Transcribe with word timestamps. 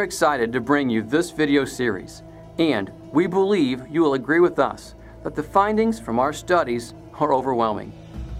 are 0.00 0.04
excited 0.04 0.50
to 0.50 0.60
bring 0.62 0.88
you 0.88 1.02
this 1.02 1.30
video 1.30 1.62
series, 1.62 2.22
and 2.58 2.90
we 3.12 3.26
believe 3.26 3.86
you 3.90 4.00
will 4.00 4.14
agree 4.14 4.40
with 4.40 4.58
us 4.58 4.94
that 5.22 5.34
the 5.34 5.42
findings 5.42 6.00
from 6.00 6.18
our 6.18 6.32
studies 6.32 6.94
are 7.18 7.34
overwhelming, 7.34 7.92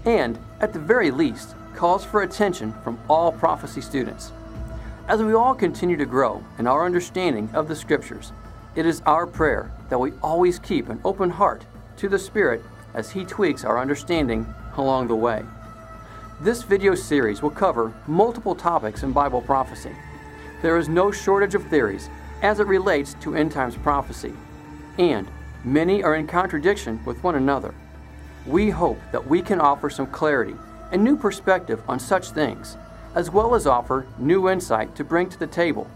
and, 0.05 0.39
at 0.59 0.73
the 0.73 0.79
very 0.79 1.11
least, 1.11 1.53
calls 1.75 2.03
for 2.03 2.23
attention 2.23 2.73
from 2.83 2.99
all 3.07 3.31
prophecy 3.31 3.79
students. 3.79 4.31
As 5.07 5.21
we 5.21 5.35
all 5.35 5.53
continue 5.53 5.97
to 5.97 6.05
grow 6.05 6.43
in 6.57 6.65
our 6.65 6.83
understanding 6.83 7.47
of 7.53 7.67
the 7.67 7.75
Scriptures, 7.75 8.31
it 8.73 8.87
is 8.87 9.03
our 9.05 9.27
prayer 9.27 9.71
that 9.89 9.99
we 9.99 10.13
always 10.23 10.57
keep 10.57 10.89
an 10.89 10.99
open 11.05 11.29
heart 11.29 11.63
to 11.97 12.09
the 12.09 12.17
Spirit 12.17 12.63
as 12.95 13.11
He 13.11 13.23
tweaks 13.23 13.63
our 13.63 13.77
understanding 13.77 14.51
along 14.77 15.09
the 15.09 15.15
way. 15.15 15.43
This 16.39 16.63
video 16.63 16.95
series 16.95 17.43
will 17.43 17.51
cover 17.51 17.93
multiple 18.07 18.55
topics 18.55 19.03
in 19.03 19.11
Bible 19.11 19.43
prophecy 19.43 19.95
there 20.61 20.77
is 20.77 20.89
no 20.89 21.11
shortage 21.11 21.55
of 21.55 21.67
theories 21.67 22.09
as 22.41 22.59
it 22.59 22.67
relates 22.67 23.15
to 23.21 23.35
end 23.35 23.51
times 23.51 23.75
prophecy, 23.77 24.33
and 24.97 25.27
many 25.63 26.03
are 26.03 26.15
in 26.15 26.27
contradiction 26.27 27.03
with 27.05 27.23
one 27.23 27.35
another. 27.35 27.73
We 28.45 28.69
hope 28.69 28.99
that 29.11 29.27
we 29.27 29.41
can 29.41 29.59
offer 29.61 29.89
some 29.89 30.07
clarity 30.07 30.55
and 30.91 31.03
new 31.03 31.15
perspective 31.15 31.81
on 31.87 31.99
such 31.99 32.31
things, 32.31 32.77
as 33.15 33.29
well 33.29 33.55
as 33.55 33.67
offer 33.67 34.05
new 34.17 34.49
insight 34.49 34.95
to 34.95 35.03
bring 35.03 35.29
to 35.29 35.39
the 35.39 35.47
table. 35.47 35.89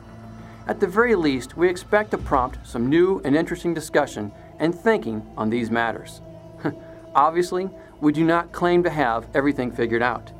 At 0.67 0.79
the 0.79 0.87
very 0.87 1.15
least, 1.15 1.57
we 1.57 1.69
expect 1.69 2.11
to 2.11 2.17
prompt 2.17 2.65
some 2.65 2.89
new 2.89 3.21
and 3.23 3.35
interesting 3.35 3.73
discussion 3.73 4.31
and 4.59 4.73
thinking 4.73 5.25
on 5.37 5.49
these 5.49 5.69
matters. 5.69 6.21
Obviously, 7.15 7.69
we 8.01 8.11
do 8.11 8.23
not 8.23 8.51
claim 8.51 8.83
to 8.83 8.89
have 8.89 9.27
everything 9.35 9.71
figured 9.71 10.01
out 10.01 10.31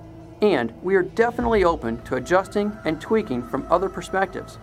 and 0.54 0.72
we 0.84 0.96
are 0.96 1.02
definitely 1.02 1.64
open 1.64 2.02
to 2.04 2.16
adjusting 2.16 2.72
and 2.86 3.02
tweaking 3.02 3.48
from 3.48 3.66
other 3.70 3.90
perspectives. 3.90 4.58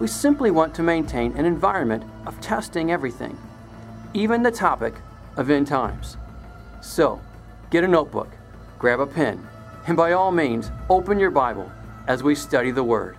We 0.00 0.06
simply 0.06 0.50
want 0.50 0.74
to 0.74 0.82
maintain 0.82 1.32
an 1.36 1.44
environment 1.44 2.02
of 2.26 2.40
testing 2.40 2.90
everything, 2.90 3.38
even 4.14 4.42
the 4.42 4.50
topic 4.50 4.94
of 5.36 5.50
end 5.50 5.66
times. 5.66 6.16
So, 6.80 7.20
get 7.70 7.84
a 7.84 7.88
notebook, 7.88 8.28
grab 8.78 9.00
a 9.00 9.06
pen, 9.06 9.46
and 9.86 9.96
by 9.96 10.12
all 10.12 10.32
means, 10.32 10.70
open 10.88 11.18
your 11.18 11.30
Bible 11.30 11.70
as 12.06 12.22
we 12.22 12.34
study 12.34 12.70
the 12.70 12.82
Word. 12.82 13.16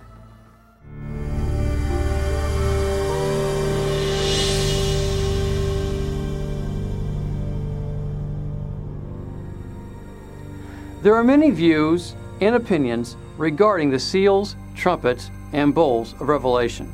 There 11.02 11.16
are 11.16 11.24
many 11.24 11.50
views 11.50 12.14
and 12.40 12.54
opinions 12.54 13.16
regarding 13.36 13.90
the 13.90 13.98
seals, 13.98 14.54
trumpets, 14.76 15.32
and 15.52 15.74
bowls 15.74 16.12
of 16.20 16.28
Revelation. 16.28 16.92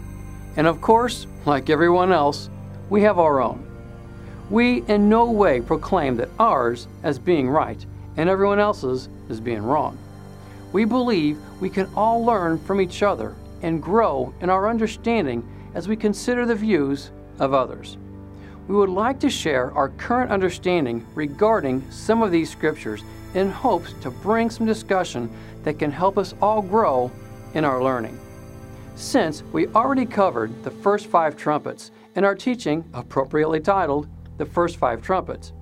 And 0.57 0.67
of 0.67 0.81
course, 0.81 1.27
like 1.45 1.69
everyone 1.69 2.11
else, 2.11 2.49
we 2.89 3.03
have 3.03 3.19
our 3.19 3.43
own. 3.43 3.63
We 4.49 4.83
in 4.85 5.11
no 5.11 5.31
way 5.31 5.61
proclaim 5.61 6.17
that 6.17 6.31
ours 6.39 6.89
as 7.03 7.19
being 7.19 7.51
right 7.51 7.85
and 8.17 8.31
everyone 8.31 8.59
else's 8.59 9.11
as 9.29 9.43
being 9.43 9.63
wrong. 9.63 9.99
We 10.73 10.87
believe 10.87 11.37
we 11.61 11.69
can 11.69 11.91
all 11.95 12.25
learn 12.25 12.59
from 12.61 12.81
each 12.81 13.03
other 13.03 13.35
and 13.61 13.83
grow 13.83 14.33
in 14.41 14.49
our 14.49 14.71
understanding 14.71 15.47
as 15.75 15.87
we 15.87 15.97
consider 15.97 16.47
the 16.47 16.55
views 16.55 17.11
of 17.39 17.53
others. 17.53 17.99
We 18.69 18.77
would 18.77 18.91
like 18.91 19.19
to 19.21 19.31
share 19.31 19.73
our 19.73 19.89
current 19.89 20.31
understanding 20.31 21.07
regarding 21.15 21.91
some 21.91 22.23
of 22.23 22.31
these 22.31 22.51
scriptures 22.51 23.03
in 23.35 23.51
hopes 23.51 23.95
to 24.03 24.11
bring 24.11 24.51
some 24.51 24.67
discussion 24.67 25.31
that 25.65 25.79
can 25.79 25.91
help 25.91 26.19
us 26.19 26.35
all 26.43 26.61
grow 26.61 27.11
in 27.55 27.65
our 27.65 27.83
learning. 27.83 28.21
Since 28.95 29.43
we 29.53 29.69
already 29.69 30.05
covered 30.05 30.63
the 30.65 30.71
first 30.71 31.07
five 31.07 31.35
trumpets 31.35 31.93
in 32.15 32.25
our 32.25 32.35
teaching, 32.35 32.85
appropriately 32.93 33.61
titled 33.61 34.07
The 34.37 34.45
First 34.45 34.77
Five 34.77 35.01
Trumpets, 35.01 35.53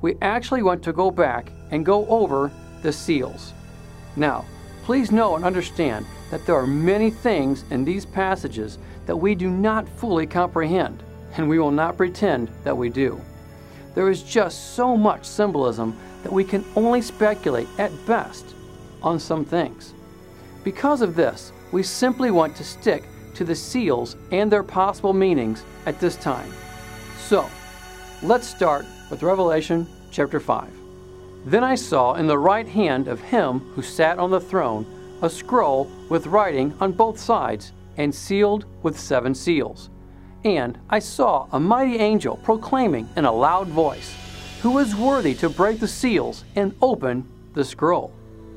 we 0.00 0.16
actually 0.22 0.62
want 0.62 0.84
to 0.84 0.92
go 0.92 1.10
back 1.10 1.50
and 1.70 1.84
go 1.84 2.06
over 2.06 2.52
the 2.82 2.92
seals. 2.92 3.54
Now, 4.14 4.44
please 4.84 5.10
know 5.10 5.34
and 5.34 5.44
understand 5.44 6.06
that 6.30 6.46
there 6.46 6.56
are 6.56 6.66
many 6.66 7.10
things 7.10 7.64
in 7.70 7.84
these 7.84 8.04
passages 8.04 8.78
that 9.06 9.16
we 9.16 9.34
do 9.34 9.50
not 9.50 9.88
fully 9.88 10.26
comprehend, 10.26 11.02
and 11.36 11.48
we 11.48 11.58
will 11.58 11.70
not 11.70 11.96
pretend 11.96 12.50
that 12.64 12.76
we 12.76 12.88
do. 12.88 13.20
There 13.94 14.10
is 14.10 14.22
just 14.22 14.74
so 14.74 14.96
much 14.96 15.24
symbolism 15.24 15.96
that 16.22 16.32
we 16.32 16.44
can 16.44 16.64
only 16.76 17.02
speculate 17.02 17.68
at 17.78 17.90
best 18.06 18.54
on 19.02 19.18
some 19.18 19.44
things. 19.44 19.94
Because 20.64 21.02
of 21.02 21.16
this, 21.16 21.52
we 21.72 21.82
simply 21.82 22.30
want 22.30 22.54
to 22.56 22.64
stick 22.64 23.04
to 23.34 23.44
the 23.44 23.54
seals 23.54 24.16
and 24.30 24.50
their 24.50 24.62
possible 24.62 25.12
meanings 25.12 25.64
at 25.86 25.98
this 25.98 26.16
time. 26.16 26.52
So, 27.18 27.48
let's 28.22 28.46
start 28.46 28.86
with 29.10 29.22
Revelation 29.22 29.86
chapter 30.10 30.38
5. 30.38 30.68
Then 31.46 31.64
I 31.64 31.74
saw 31.74 32.14
in 32.14 32.26
the 32.26 32.38
right 32.38 32.68
hand 32.68 33.08
of 33.08 33.20
him 33.20 33.60
who 33.74 33.82
sat 33.82 34.18
on 34.18 34.30
the 34.30 34.40
throne 34.40 34.86
a 35.22 35.30
scroll 35.30 35.90
with 36.08 36.26
writing 36.26 36.74
on 36.80 36.92
both 36.92 37.18
sides 37.18 37.72
and 37.96 38.14
sealed 38.14 38.64
with 38.82 38.98
seven 38.98 39.34
seals. 39.34 39.90
And 40.44 40.78
I 40.90 40.98
saw 40.98 41.46
a 41.52 41.60
mighty 41.60 41.98
angel 41.98 42.36
proclaiming 42.38 43.08
in 43.16 43.24
a 43.24 43.32
loud 43.32 43.68
voice, 43.68 44.14
who 44.60 44.78
is 44.78 44.96
worthy 44.96 45.34
to 45.36 45.48
break 45.48 45.78
the 45.78 45.88
seals 45.88 46.44
and 46.56 46.74
open 46.82 47.26
the 47.54 47.64
scroll. 47.64 48.12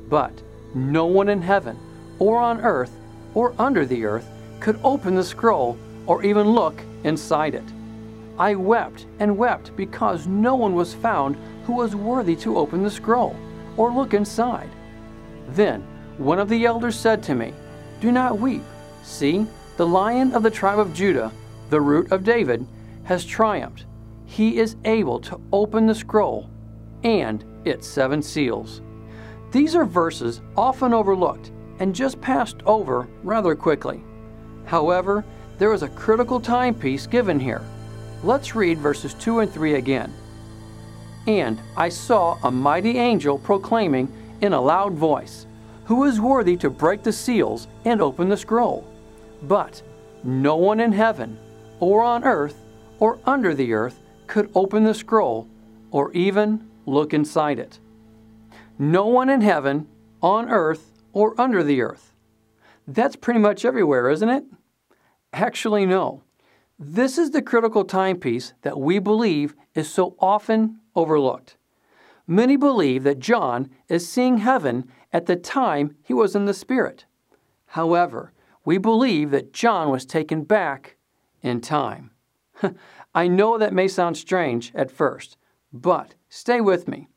But 0.08 0.32
no 0.74 1.06
one 1.06 1.28
in 1.28 1.42
heaven, 1.42 1.78
or 2.18 2.38
on 2.38 2.60
earth, 2.60 2.92
or 3.34 3.54
under 3.58 3.84
the 3.86 4.04
earth 4.04 4.28
could 4.60 4.80
open 4.82 5.14
the 5.14 5.24
scroll 5.24 5.76
or 6.06 6.24
even 6.24 6.50
look 6.50 6.80
inside 7.04 7.54
it. 7.54 7.64
I 8.38 8.54
wept 8.54 9.06
and 9.18 9.36
wept 9.36 9.74
because 9.76 10.26
no 10.26 10.54
one 10.54 10.74
was 10.74 10.94
found 10.94 11.36
who 11.64 11.74
was 11.74 11.94
worthy 11.94 12.36
to 12.36 12.56
open 12.58 12.82
the 12.82 12.90
scroll 12.90 13.36
or 13.76 13.92
look 13.92 14.14
inside. 14.14 14.70
Then 15.48 15.82
one 16.18 16.38
of 16.38 16.48
the 16.48 16.64
elders 16.64 16.98
said 16.98 17.22
to 17.24 17.34
me, 17.34 17.52
Do 18.00 18.12
not 18.12 18.38
weep. 18.38 18.62
See, 19.02 19.46
the 19.76 19.86
lion 19.86 20.32
of 20.34 20.42
the 20.42 20.50
tribe 20.50 20.78
of 20.78 20.94
Judah, 20.94 21.30
the 21.70 21.80
root 21.80 22.12
of 22.12 22.24
David, 22.24 22.66
has 23.04 23.24
triumphed 23.24 23.86
he 24.26 24.58
is 24.58 24.76
able 24.84 25.20
to 25.20 25.40
open 25.52 25.86
the 25.86 25.94
scroll 25.94 26.50
and 27.04 27.44
its 27.64 27.86
seven 27.86 28.20
seals. 28.20 28.82
These 29.52 29.74
are 29.76 29.84
verses 29.84 30.42
often 30.56 30.92
overlooked 30.92 31.52
and 31.78 31.94
just 31.94 32.20
passed 32.20 32.56
over 32.66 33.08
rather 33.22 33.54
quickly. 33.54 34.02
However, 34.64 35.24
there 35.58 35.72
is 35.72 35.82
a 35.82 35.88
critical 35.88 36.40
timepiece 36.40 37.06
given 37.06 37.38
here. 37.38 37.62
Let's 38.24 38.54
read 38.54 38.78
verses 38.78 39.14
2 39.14 39.40
and 39.40 39.52
3 39.52 39.74
again. 39.74 40.12
And 41.28 41.60
I 41.76 41.88
saw 41.88 42.38
a 42.42 42.50
mighty 42.50 42.98
angel 42.98 43.38
proclaiming 43.38 44.12
in 44.40 44.52
a 44.52 44.60
loud 44.60 44.92
voice, 44.92 45.46
Who 45.84 46.04
is 46.04 46.20
worthy 46.20 46.56
to 46.58 46.70
break 46.70 47.02
the 47.02 47.12
seals 47.12 47.68
and 47.84 48.02
open 48.02 48.28
the 48.28 48.36
scroll? 48.36 48.86
But 49.42 49.82
no 50.24 50.56
one 50.56 50.80
in 50.80 50.92
heaven, 50.92 51.38
or 51.80 52.02
on 52.02 52.24
earth, 52.24 52.56
or 52.98 53.18
under 53.26 53.54
the 53.54 53.72
earth 53.72 54.00
could 54.26 54.50
open 54.54 54.84
the 54.84 54.94
scroll 54.94 55.48
or 55.90 56.12
even 56.12 56.68
look 56.84 57.14
inside 57.14 57.58
it. 57.58 57.78
No 58.78 59.06
one 59.06 59.30
in 59.30 59.40
heaven, 59.40 59.88
on 60.22 60.50
earth, 60.50 60.92
or 61.12 61.38
under 61.40 61.62
the 61.62 61.80
earth. 61.80 62.12
That's 62.86 63.16
pretty 63.16 63.40
much 63.40 63.64
everywhere, 63.64 64.10
isn't 64.10 64.28
it? 64.28 64.44
Actually, 65.32 65.86
no. 65.86 66.22
This 66.78 67.16
is 67.16 67.30
the 67.30 67.42
critical 67.42 67.84
timepiece 67.84 68.52
that 68.62 68.78
we 68.78 68.98
believe 68.98 69.54
is 69.74 69.88
so 69.88 70.14
often 70.18 70.80
overlooked. 70.94 71.56
Many 72.26 72.56
believe 72.56 73.02
that 73.04 73.18
John 73.18 73.70
is 73.88 74.08
seeing 74.08 74.38
heaven 74.38 74.90
at 75.12 75.26
the 75.26 75.36
time 75.36 75.96
he 76.02 76.12
was 76.12 76.36
in 76.36 76.44
the 76.44 76.54
Spirit. 76.54 77.06
However, 77.68 78.32
we 78.64 78.78
believe 78.78 79.30
that 79.30 79.52
John 79.52 79.90
was 79.90 80.04
taken 80.04 80.42
back 80.42 80.95
in 81.46 81.60
time. 81.60 82.10
I 83.14 83.28
know 83.28 83.58
that 83.58 83.72
may 83.72 83.88
sound 83.88 84.16
strange 84.16 84.72
at 84.74 84.90
first, 84.90 85.36
but 85.72 86.14
stay 86.28 86.60
with 86.60 86.88
me. 86.88 87.08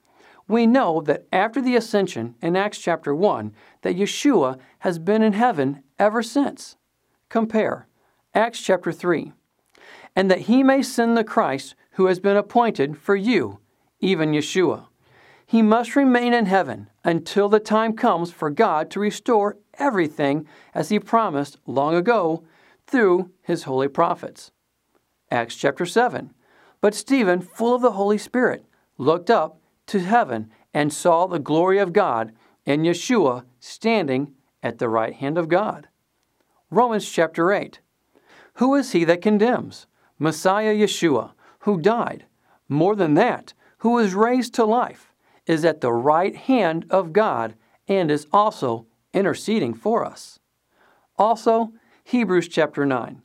We 0.48 0.66
know 0.66 1.02
that 1.02 1.28
after 1.32 1.62
the 1.62 1.76
ascension 1.76 2.36
in 2.42 2.56
Acts 2.56 2.80
chapter 2.80 3.14
1 3.14 3.54
that 3.82 3.96
Yeshua 3.96 4.58
has 4.80 4.98
been 4.98 5.22
in 5.22 5.34
heaven 5.34 5.84
ever 6.00 6.24
since. 6.24 6.76
Compare 7.30 7.88
Acts 8.34 8.62
chapter 8.62 8.92
3. 8.92 9.32
And 10.16 10.32
that 10.32 10.42
he 10.42 10.64
may 10.64 10.82
send 10.82 11.16
the 11.16 11.24
Christ 11.24 11.76
who 11.92 12.08
has 12.08 12.20
been 12.20 12.38
appointed 12.38 12.98
for 12.98 13.16
you, 13.16 13.60
even 14.00 14.32
Yeshua. 14.32 14.88
He 15.46 15.62
must 15.62 15.96
remain 15.96 16.34
in 16.34 16.46
heaven 16.46 16.90
until 17.04 17.50
the 17.50 17.60
time 17.60 17.94
comes 17.94 18.32
for 18.32 18.50
God 18.50 18.90
to 18.92 19.00
restore 19.00 19.58
everything 19.76 20.48
as 20.74 20.90
he 20.90 21.00
promised 21.00 21.58
long 21.66 21.96
ago 21.96 22.44
through 22.90 23.32
his 23.42 23.64
holy 23.64 23.88
prophets. 23.88 24.52
Acts 25.32 25.56
chapter 25.56 25.86
7. 25.86 26.34
But 26.82 26.96
Stephen, 26.96 27.42
full 27.42 27.76
of 27.76 27.82
the 27.82 27.92
Holy 27.92 28.18
Spirit, 28.18 28.66
looked 28.98 29.30
up 29.30 29.60
to 29.88 30.00
heaven 30.00 30.50
and 30.74 30.92
saw 30.94 31.28
the 31.28 31.40
glory 31.40 31.78
of 31.80 31.94
God 31.94 32.32
and 32.66 32.86
Yeshua 32.86 33.44
standing 33.60 34.34
at 34.62 34.78
the 34.78 34.90
right 34.90 35.14
hand 35.14 35.38
of 35.38 35.50
God. 35.50 35.88
Romans 36.70 37.10
chapter 37.10 37.52
8. 37.52 37.80
Who 38.56 38.76
is 38.76 38.92
he 38.92 39.04
that 39.06 39.22
condemns? 39.22 39.88
Messiah 40.18 40.76
Yeshua, 40.76 41.32
who 41.60 41.82
died. 41.82 42.26
More 42.68 42.96
than 42.96 43.14
that, 43.16 43.54
who 43.80 43.92
was 43.92 44.14
raised 44.14 44.54
to 44.56 44.66
life, 44.66 45.14
is 45.46 45.66
at 45.66 45.82
the 45.82 45.94
right 45.94 46.36
hand 46.36 46.86
of 46.90 47.14
God 47.14 47.56
and 47.88 48.12
is 48.12 48.28
also 48.32 48.86
interceding 49.14 49.74
for 49.74 50.06
us. 50.06 50.40
Also, 51.18 51.74
Hebrews 52.10 52.48
chapter 52.48 52.88
9. 52.88 53.22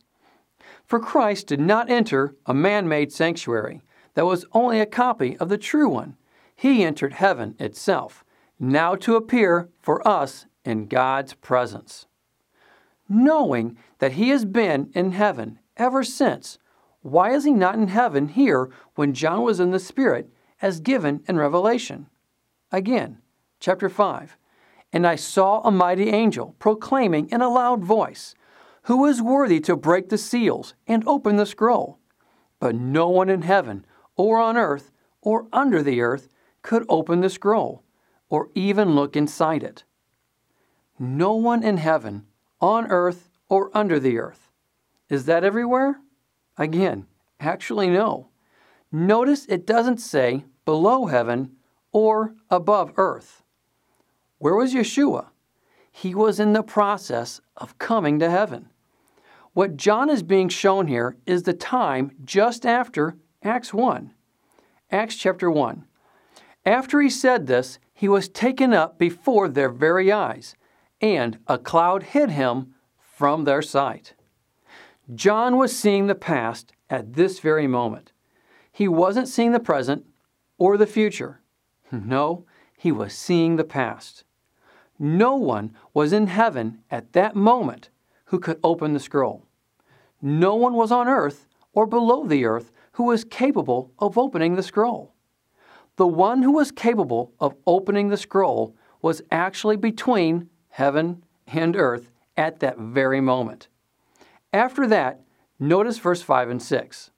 For 0.84 1.00
Christ 1.00 1.46
did 1.46 1.58
not 1.58 1.88
enter 1.88 2.36
a 2.44 2.52
man 2.52 2.86
made 2.86 3.12
sanctuary 3.12 3.80
that 4.12 4.26
was 4.26 4.44
only 4.52 4.78
a 4.78 4.84
copy 4.84 5.38
of 5.38 5.48
the 5.48 5.56
true 5.56 5.88
one. 5.88 6.18
He 6.54 6.84
entered 6.84 7.14
heaven 7.14 7.54
itself, 7.58 8.26
now 8.60 8.94
to 8.96 9.16
appear 9.16 9.70
for 9.80 10.06
us 10.06 10.44
in 10.66 10.86
God's 10.86 11.32
presence. 11.32 12.04
Knowing 13.08 13.78
that 14.00 14.12
He 14.12 14.28
has 14.28 14.44
been 14.44 14.90
in 14.92 15.12
heaven 15.12 15.60
ever 15.78 16.04
since, 16.04 16.58
why 17.00 17.32
is 17.32 17.44
He 17.44 17.52
not 17.52 17.76
in 17.76 17.88
heaven 17.88 18.28
here 18.28 18.68
when 18.96 19.14
John 19.14 19.40
was 19.40 19.60
in 19.60 19.70
the 19.70 19.78
Spirit 19.78 20.28
as 20.60 20.80
given 20.80 21.24
in 21.26 21.38
Revelation? 21.38 22.08
Again, 22.70 23.22
chapter 23.60 23.88
5. 23.88 24.36
And 24.92 25.06
I 25.06 25.16
saw 25.16 25.62
a 25.62 25.70
mighty 25.70 26.10
angel 26.10 26.54
proclaiming 26.58 27.30
in 27.30 27.40
a 27.40 27.48
loud 27.48 27.82
voice, 27.82 28.34
Who 28.84 29.06
is 29.06 29.22
worthy 29.22 29.60
to 29.60 29.76
break 29.76 30.10
the 30.10 30.18
seals 30.18 30.74
and 30.86 31.06
open 31.06 31.36
the 31.36 31.46
scroll? 31.46 31.98
But 32.60 32.74
no 32.74 33.08
one 33.08 33.30
in 33.30 33.40
heaven, 33.40 33.86
or 34.14 34.38
on 34.38 34.58
earth, 34.58 34.92
or 35.22 35.46
under 35.54 35.82
the 35.82 36.02
earth 36.02 36.28
could 36.60 36.84
open 36.88 37.22
the 37.22 37.30
scroll, 37.30 37.82
or 38.28 38.50
even 38.54 38.94
look 38.94 39.16
inside 39.16 39.62
it. 39.62 39.84
No 40.98 41.34
one 41.34 41.62
in 41.62 41.78
heaven, 41.78 42.26
on 42.60 42.86
earth, 42.90 43.30
or 43.48 43.70
under 43.72 43.98
the 43.98 44.18
earth. 44.18 44.50
Is 45.08 45.24
that 45.24 45.44
everywhere? 45.44 46.00
Again, 46.58 47.06
actually, 47.40 47.88
no. 47.88 48.28
Notice 48.92 49.46
it 49.46 49.66
doesn't 49.66 49.98
say 49.98 50.44
below 50.66 51.06
heaven 51.06 51.56
or 51.90 52.34
above 52.50 52.92
earth. 52.96 53.42
Where 54.36 54.54
was 54.54 54.74
Yeshua? 54.74 55.28
He 55.90 56.14
was 56.14 56.38
in 56.38 56.52
the 56.52 56.62
process 56.62 57.40
of 57.56 57.78
coming 57.78 58.18
to 58.18 58.28
heaven. 58.28 58.68
What 59.54 59.76
John 59.76 60.10
is 60.10 60.24
being 60.24 60.48
shown 60.48 60.88
here 60.88 61.16
is 61.26 61.44
the 61.44 61.52
time 61.52 62.10
just 62.24 62.66
after 62.66 63.16
Acts 63.44 63.72
1. 63.72 64.12
Acts 64.90 65.14
chapter 65.14 65.48
1. 65.48 65.84
After 66.66 67.00
he 67.00 67.08
said 67.08 67.46
this, 67.46 67.78
he 67.92 68.08
was 68.08 68.28
taken 68.28 68.74
up 68.74 68.98
before 68.98 69.48
their 69.48 69.68
very 69.68 70.10
eyes, 70.10 70.56
and 71.00 71.38
a 71.46 71.56
cloud 71.56 72.02
hid 72.02 72.30
him 72.30 72.74
from 72.98 73.44
their 73.44 73.62
sight. 73.62 74.14
John 75.14 75.56
was 75.56 75.76
seeing 75.76 76.08
the 76.08 76.16
past 76.16 76.72
at 76.90 77.12
this 77.12 77.38
very 77.38 77.68
moment. 77.68 78.10
He 78.72 78.88
wasn't 78.88 79.28
seeing 79.28 79.52
the 79.52 79.60
present 79.60 80.04
or 80.58 80.76
the 80.76 80.86
future. 80.86 81.40
No, 81.92 82.44
he 82.76 82.90
was 82.90 83.12
seeing 83.12 83.54
the 83.54 83.62
past. 83.62 84.24
No 84.98 85.36
one 85.36 85.76
was 85.92 86.12
in 86.12 86.26
heaven 86.26 86.80
at 86.90 87.12
that 87.12 87.36
moment 87.36 87.90
who 88.26 88.38
could 88.38 88.58
open 88.62 88.92
the 88.92 89.00
scroll. 89.00 89.46
No 90.20 90.54
one 90.54 90.74
was 90.74 90.90
on 90.90 91.08
earth 91.08 91.46
or 91.72 91.86
below 91.86 92.26
the 92.26 92.44
earth 92.44 92.70
who 92.92 93.04
was 93.04 93.24
capable 93.24 93.92
of 93.98 94.16
opening 94.16 94.54
the 94.54 94.62
scroll. 94.62 95.12
The 95.96 96.06
one 96.06 96.42
who 96.42 96.52
was 96.52 96.70
capable 96.70 97.32
of 97.38 97.54
opening 97.66 98.08
the 98.08 98.16
scroll 98.16 98.74
was 99.02 99.22
actually 99.30 99.76
between 99.76 100.48
heaven 100.68 101.24
and 101.46 101.76
earth 101.76 102.10
at 102.36 102.60
that 102.60 102.78
very 102.78 103.20
moment. 103.20 103.68
After 104.52 104.86
that, 104.86 105.20
notice 105.58 105.98
verse 105.98 106.22
5 106.22 106.50
and 106.50 106.62
6. 106.62 107.10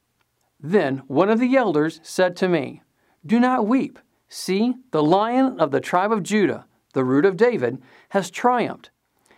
Then 0.61 0.99
one 1.07 1.31
of 1.31 1.39
the 1.39 1.57
elders 1.57 2.01
said 2.03 2.37
to 2.37 2.49
me, 2.49 2.83
Do 3.25 3.39
not 3.39 3.67
weep. 3.67 3.99
See, 4.29 4.75
the 4.91 5.03
lion 5.03 5.61
of 5.61 5.71
the 5.71 5.81
tribe 5.81 6.13
of 6.13 6.23
Judah 6.23 6.67
the 6.97 7.05
root 7.05 7.27
of 7.27 7.37
David, 7.37 7.77
has 8.09 8.31
triumphed. 8.31 8.89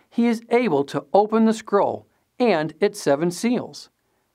He 0.09 0.27
is 0.27 0.43
able 0.49 0.83
to 0.85 1.05
open 1.13 1.45
the 1.45 1.53
scroll 1.53 2.07
and 2.39 2.73
its 2.79 3.01
seven 3.01 3.31
seals. 3.31 3.89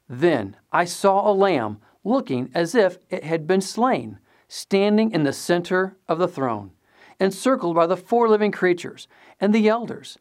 Then 0.09 0.57
I 0.73 0.85
saw 0.85 1.29
a 1.29 1.33
lamb 1.33 1.81
looking 2.05 2.51
as 2.55 2.75
if 2.75 2.99
it 3.11 3.25
had 3.25 3.47
been 3.47 3.61
slain, 3.61 4.19
standing 4.47 5.11
in 5.11 5.25
the 5.25 5.33
center 5.33 5.97
of 6.07 6.19
the 6.19 6.29
throne, 6.29 6.73
encircled 7.19 7.75
by 7.75 7.87
the 7.87 7.97
four 7.97 8.29
living 8.29 8.53
creatures 8.53 9.09
and 9.41 9.55
the 9.55 9.69
elders. 9.69 10.19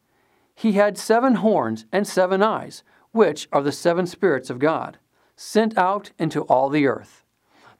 He 0.54 0.72
had 0.72 0.96
seven 0.96 1.36
horns 1.36 1.84
and 1.92 2.06
seven 2.06 2.42
eyes, 2.42 2.82
which 3.12 3.48
are 3.52 3.62
the 3.62 3.72
seven 3.72 4.06
spirits 4.06 4.50
of 4.50 4.58
God, 4.58 4.98
sent 5.36 5.76
out 5.76 6.12
into 6.18 6.42
all 6.42 6.68
the 6.68 6.86
earth. 6.86 7.24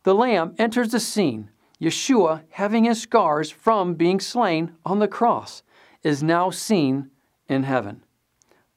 The 0.02 0.14
Lamb 0.14 0.54
enters 0.58 0.90
the 0.90 1.00
scene 1.00 1.50
Yeshua, 1.80 2.42
having 2.50 2.84
his 2.84 3.02
scars 3.02 3.50
from 3.50 3.94
being 3.94 4.20
slain 4.20 4.72
on 4.84 5.00
the 5.00 5.08
cross, 5.08 5.62
is 6.02 6.22
now 6.22 6.50
seen 6.50 7.10
in 7.48 7.64
heaven. 7.64 8.04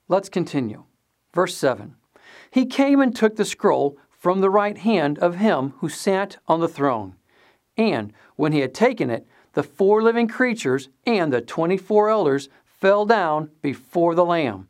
Let's 0.08 0.30
continue. 0.30 0.86
Verse 1.34 1.56
7 1.56 1.96
He 2.52 2.66
came 2.66 3.02
and 3.02 3.16
took 3.16 3.36
the 3.36 3.46
scroll 3.46 3.98
from 4.10 4.42
the 4.42 4.50
right 4.50 4.78
hand 4.78 5.19
of 5.19 5.36
him 5.36 5.74
who 5.78 5.90
sat 5.90 6.38
on 6.48 6.60
the 6.60 6.68
throne. 6.68 7.16
And 7.78 8.12
when 8.36 8.52
he 8.52 8.60
had 8.60 8.74
taken 8.74 9.10
it, 9.10 9.28
the 9.54 9.64
four 9.64 10.02
living 10.02 10.28
creatures 10.28 10.90
and 11.06 11.31
the 11.31 11.42
twenty 11.42 11.78
four 11.78 12.10
elders 12.10 12.50
fell 12.66 13.06
down 13.06 13.52
before 13.62 14.16
the 14.16 14.25
Lamb. 14.25 14.70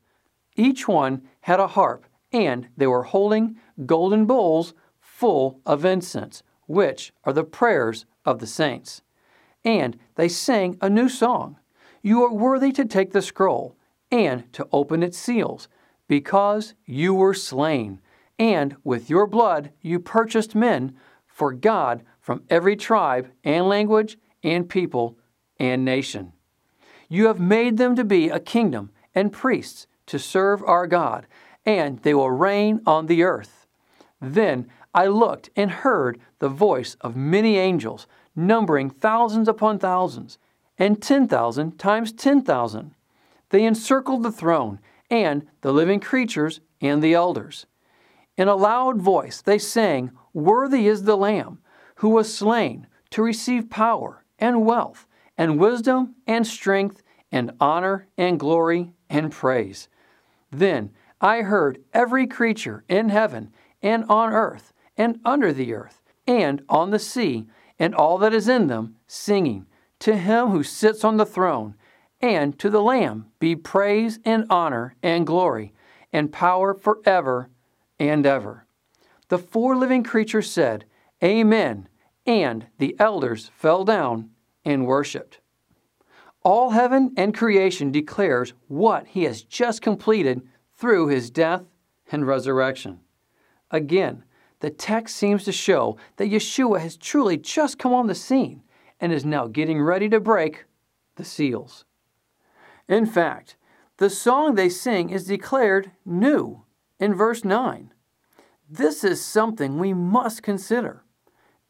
Each 0.56 0.88
one 0.88 1.22
had 1.42 1.60
a 1.60 1.68
harp, 1.68 2.06
and 2.32 2.68
they 2.76 2.88
were 2.88 3.04
holding 3.04 3.58
golden 3.86 4.26
bowls 4.26 4.74
full 5.00 5.62
of 5.66 5.86
incense, 5.86 6.44
which 6.68 7.14
are 7.24 7.34
the 7.34 7.44
prayers 7.44 8.06
of 8.26 8.40
the 8.40 8.48
saints. 8.48 9.02
And 9.64 9.98
they 10.16 10.28
sang 10.28 10.78
a 10.82 10.90
new 10.90 11.10
song 11.10 11.58
You 12.02 12.24
are 12.24 12.34
worthy 12.34 12.72
to 12.74 12.86
take 12.86 13.12
the 13.12 13.22
scroll 13.22 13.77
and 14.12 14.52
to 14.54 14.68
open 14.72 15.04
its 15.04 15.18
seals, 15.18 15.68
because 16.08 16.74
you 16.86 17.14
were 17.14 17.34
slain, 17.34 18.00
and 18.40 18.76
with 18.84 19.10
your 19.10 19.28
blood 19.28 19.72
you 19.82 20.00
purchased 20.00 20.56
men 20.56 20.96
for 21.26 21.52
God 21.54 22.04
from 22.20 22.44
every 22.50 22.76
tribe 22.76 23.30
and 23.44 23.68
language 23.68 24.18
and 24.44 24.70
people 24.70 25.18
and 25.60 25.84
nation. 25.84 26.34
You 27.10 27.28
have 27.28 27.40
made 27.40 27.78
them 27.78 27.96
to 27.96 28.04
be 28.04 28.30
a 28.30 28.40
kingdom 28.40 28.92
and 29.16 29.32
priests 29.32 29.88
to 30.08 30.20
serve 30.20 30.64
our 30.64 30.88
God, 30.88 31.28
and 31.66 32.00
they 32.00 32.14
will 32.14 32.32
reign 32.32 32.82
on 32.86 33.08
the 33.08 33.24
earth. 33.24 33.68
Then 34.22 34.68
I 34.94 35.08
looked 35.08 35.50
and 35.56 35.70
heard 35.70 36.20
the 36.40 36.50
voice 36.50 36.96
of 37.02 37.16
many 37.16 37.58
angels 37.58 38.08
numbering 38.36 38.90
thousands 38.90 39.48
upon 39.48 39.80
thousands, 39.80 40.38
and 40.78 41.02
10,000 41.02 41.78
times 41.80 42.12
10,000. 42.12 42.94
They 43.50 43.64
encircled 43.64 44.24
the 44.24 44.32
throne 44.32 44.80
and 45.10 45.48
the 45.62 45.74
living 45.74 46.00
creatures 46.00 46.60
and 46.82 47.02
the 47.02 47.14
elders. 47.14 47.66
In 48.38 48.48
a 48.48 48.56
loud 48.56 49.02
voice 49.02 49.42
they 49.42 49.58
sang, 49.58 50.12
Worthy 50.34 50.88
is 50.88 51.04
the 51.04 51.18
Lamb 51.18 51.60
who 51.96 52.10
was 52.10 52.34
slain 52.34 52.88
to 53.12 53.24
receive 53.24 53.70
power 53.70 54.24
and 54.38 54.66
wealth 54.66 55.08
and 55.38 55.60
wisdom 55.60 56.16
and 56.28 56.46
strength 56.46 57.02
and 57.32 57.52
honor 57.60 58.08
and 58.18 58.40
glory 58.40 58.94
and 59.10 59.32
praise. 59.32 59.88
Then 60.52 60.92
I 61.20 61.42
heard 61.42 61.82
every 61.94 62.28
creature 62.28 62.84
in 62.88 63.10
heaven 63.10 63.52
and 63.82 64.06
on 64.10 64.32
earth 64.32 64.74
and 64.96 65.20
under 65.26 65.52
the 65.52 65.74
earth 65.74 66.02
and 66.28 66.62
on 66.70 66.92
the 66.92 67.00
sea 67.00 67.48
and 67.80 67.96
all 67.96 68.18
that 68.20 68.34
is 68.34 68.48
in 68.48 68.68
them, 68.68 68.96
singing, 69.08 69.66
To 70.00 70.18
him 70.18 70.50
who 70.50 70.64
sits 70.64 71.04
on 71.04 71.18
the 71.18 71.26
throne, 71.26 71.76
and 72.22 72.58
to 72.60 72.70
the 72.70 72.82
Lamb 72.82 73.28
be 73.40 73.56
praise 73.56 74.20
and 74.26 74.46
honor 74.50 74.96
and 75.04 75.28
glory 75.28 75.74
and 76.12 76.32
power 76.32 76.74
forever 76.74 77.50
and 78.00 78.26
ever. 78.26 78.66
The 79.30 79.38
four 79.38 79.76
living 79.76 80.04
creatures 80.04 80.50
said, 80.50 80.86
Amen, 81.24 81.90
and 82.26 82.68
the 82.78 82.96
elders 83.00 83.52
fell 83.56 83.84
down 83.84 84.30
and 84.64 84.86
worshiped. 84.86 85.40
All 86.44 86.72
heaven 86.72 87.14
and 87.18 87.36
creation 87.36 87.92
declares 87.92 88.54
what 88.68 89.08
he 89.08 89.24
has 89.24 89.42
just 89.42 89.82
completed 89.82 90.42
through 90.78 91.08
his 91.08 91.30
death 91.30 91.64
and 92.12 92.26
resurrection. 92.26 93.02
Again, 93.72 94.24
the 94.60 94.70
text 94.70 95.16
seems 95.18 95.44
to 95.44 95.52
show 95.52 95.98
that 96.16 96.30
Yeshua 96.30 96.80
has 96.80 96.98
truly 96.98 97.38
just 97.38 97.78
come 97.78 97.94
on 97.94 98.08
the 98.08 98.16
scene 98.16 98.64
and 99.00 99.12
is 99.12 99.26
now 99.26 99.48
getting 99.48 99.82
ready 99.82 100.10
to 100.10 100.20
break 100.20 100.66
the 101.16 101.26
seals. 101.26 101.86
In 102.88 103.06
fact, 103.06 103.56
the 103.98 104.10
song 104.10 104.56
they 104.56 104.70
sing 104.70 105.10
is 105.10 105.26
declared 105.26 105.92
new 106.06 106.64
in 107.00 107.14
verse 107.14 107.44
9. 107.44 107.94
This 108.70 109.04
is 109.04 109.24
something 109.24 109.78
we 109.78 109.94
must 109.94 110.44
consider. 110.44 111.04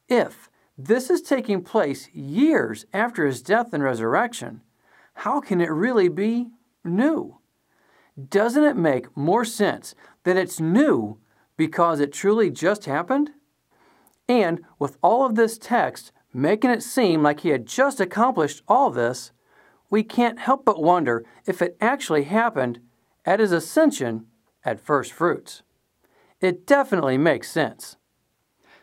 If 0.07 0.49
this 0.77 1.09
is 1.09 1.21
taking 1.21 1.63
place 1.63 2.09
years 2.13 2.85
after 2.93 3.25
his 3.25 3.41
death 3.41 3.73
and 3.73 3.83
resurrection, 3.83 4.61
how 5.13 5.39
can 5.39 5.61
it 5.61 5.71
really 5.71 6.09
be 6.09 6.49
new? 6.83 7.39
Doesn't 8.29 8.63
it 8.63 8.75
make 8.75 9.15
more 9.15 9.45
sense 9.45 9.95
that 10.23 10.37
it's 10.37 10.59
new 10.59 11.19
because 11.55 11.99
it 11.99 12.13
truly 12.13 12.49
just 12.49 12.85
happened? 12.85 13.31
And 14.27 14.61
with 14.79 14.97
all 15.01 15.25
of 15.25 15.35
this 15.35 15.57
text 15.57 16.11
making 16.33 16.69
it 16.69 16.83
seem 16.83 17.23
like 17.23 17.39
he 17.39 17.49
had 17.49 17.65
just 17.65 17.99
accomplished 17.99 18.61
all 18.67 18.91
this, 18.91 19.31
we 19.89 20.03
can't 20.03 20.39
help 20.39 20.65
but 20.65 20.81
wonder 20.81 21.25
if 21.45 21.61
it 21.61 21.77
actually 21.79 22.23
happened 22.23 22.79
at 23.25 23.39
his 23.39 23.51
ascension 23.51 24.25
at 24.63 24.79
first 24.79 25.11
fruits. 25.11 25.63
It 26.41 26.67
definitely 26.67 27.17
makes 27.17 27.49
sense. 27.49 27.97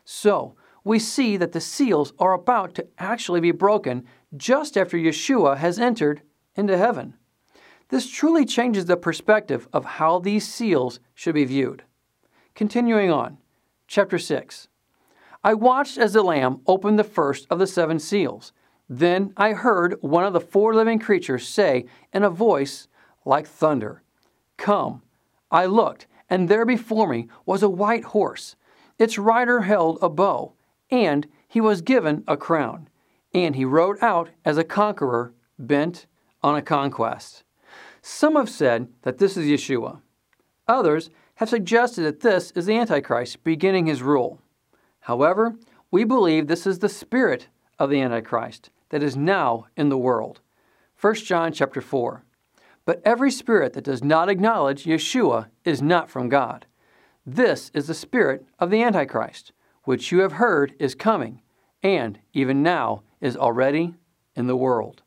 So, 0.05 0.57
we 0.83 0.99
see 0.99 1.37
that 1.39 1.53
the 1.53 1.61
seals 1.61 2.13
are 2.19 2.33
about 2.33 2.75
to 2.75 2.87
actually 2.99 3.41
be 3.41 3.53
broken 3.53 4.05
just 4.37 4.77
after 4.77 4.99
Yeshua 4.99 5.57
has 5.57 5.79
entered 5.79 6.23
into 6.55 6.77
heaven. 6.77 7.15
This 7.89 8.11
truly 8.11 8.45
changes 8.45 8.87
the 8.87 8.97
perspective 8.97 9.69
of 9.73 9.85
how 9.85 10.19
these 10.19 10.47
seals 10.47 11.01
should 11.15 11.35
be 11.35 11.45
viewed. 11.45 11.85
Continuing 12.55 13.11
on, 13.11 13.39
chapter 13.87 14.19
6. 14.19 14.69
I 15.43 15.55
watched 15.55 15.99
as 15.99 16.15
the 16.15 16.23
Lamb 16.23 16.61
opened 16.67 16.99
the 16.99 17.05
first 17.05 17.47
of 17.51 17.59
the 17.59 17.67
seven 17.67 17.99
seals. 17.99 18.53
Then 18.89 19.33
I 19.37 19.53
heard 19.53 19.97
one 20.03 20.25
of 20.25 20.33
the 20.33 20.41
four 20.41 20.75
living 20.75 20.99
creatures 20.99 21.49
say 21.49 21.87
in 22.13 22.23
a 22.23 22.31
voice 22.31 22.89
like 23.25 23.47
thunder, 23.47 24.03
Come. 24.57 25.03
I 25.51 25.67
looked, 25.67 26.07
and 26.29 26.49
there 26.49 26.67
before 26.67 27.09
me 27.09 27.29
was 27.47 27.63
a 27.63 27.69
white 27.69 28.05
horse. 28.05 28.57
Its 28.99 29.19
rider 29.19 29.63
held 29.63 29.99
a 30.03 30.09
bow, 30.09 30.53
and 30.91 31.27
he 31.49 31.61
was 31.61 31.81
given 31.81 32.25
a 32.27 32.37
crown, 32.37 32.89
and 33.33 33.57
he 33.57 33.65
rode 33.65 33.97
out 34.03 34.31
as 34.45 34.59
a 34.59 34.65
conqueror 34.65 35.33
bent 35.59 36.07
on 36.43 36.57
a 36.57 36.63
conquest. 36.63 37.45
Some 38.03 38.37
have 38.37 38.51
said 38.51 38.89
that 39.03 39.19
this 39.19 39.37
is 39.37 39.47
Yeshua. 39.47 40.01
Others 40.69 41.11
have 41.37 41.49
suggested 41.49 42.03
that 42.03 42.21
this 42.21 42.51
is 42.53 42.67
the 42.67 42.77
Antichrist 42.77 43.43
beginning 43.45 43.87
his 43.87 44.03
rule. 44.03 44.41
However, 45.01 45.57
we 45.91 46.05
believe 46.05 46.47
this 46.47 46.67
is 46.67 46.81
the 46.81 46.89
spirit 46.89 47.49
of 47.79 47.91
the 47.91 48.01
Antichrist 48.01 48.71
that 48.95 49.03
is 49.03 49.17
now 49.17 49.67
in 49.77 49.89
the 49.89 49.99
world. 49.99 50.39
1 51.01 51.17
John 51.17 51.53
chapter 51.53 51.81
4. 51.81 52.23
But 52.85 53.03
every 53.05 53.33
spirit 53.33 53.73
that 53.73 53.83
does 53.83 54.05
not 54.05 54.29
acknowledge 54.29 54.85
Yeshua 54.85 55.49
is 55.65 55.83
not 55.83 56.09
from 56.09 56.29
God. 56.29 56.67
This 57.27 57.73
is 57.75 57.89
the 57.89 57.93
spirit 57.93 58.47
of 58.61 58.71
the 58.71 58.85
Antichrist, 58.85 59.51
which 59.83 60.13
you 60.13 60.21
have 60.21 60.35
heard 60.35 60.75
is 60.79 60.95
coming, 60.95 61.43
and 61.83 62.21
even 62.33 62.63
now 62.63 63.03
is 63.21 63.37
already 63.37 63.97
in 64.37 64.47
the 64.47 64.55
world. 64.57 65.03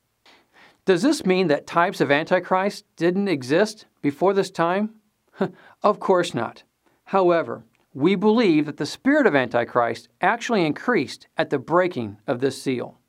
Does 0.84 1.02
this 1.02 1.26
mean 1.26 1.48
that 1.48 1.66
types 1.66 2.02
of 2.02 2.12
Antichrist 2.12 2.84
didn't 2.98 3.30
exist 3.30 3.86
before 4.02 4.34
this 4.34 4.52
time? 4.52 4.96
of 5.82 6.02
course 6.02 6.34
not. 6.34 6.64
However, 7.06 7.64
we 7.94 8.16
believe 8.16 8.66
that 8.66 8.76
the 8.76 8.86
spirit 8.86 9.26
of 9.26 9.34
Antichrist 9.34 10.10
actually 10.20 10.66
increased 10.66 11.28
at 11.38 11.52
the 11.52 11.58
breaking 11.58 12.18
of 12.28 12.42
this 12.42 12.62
seal. 12.62 13.00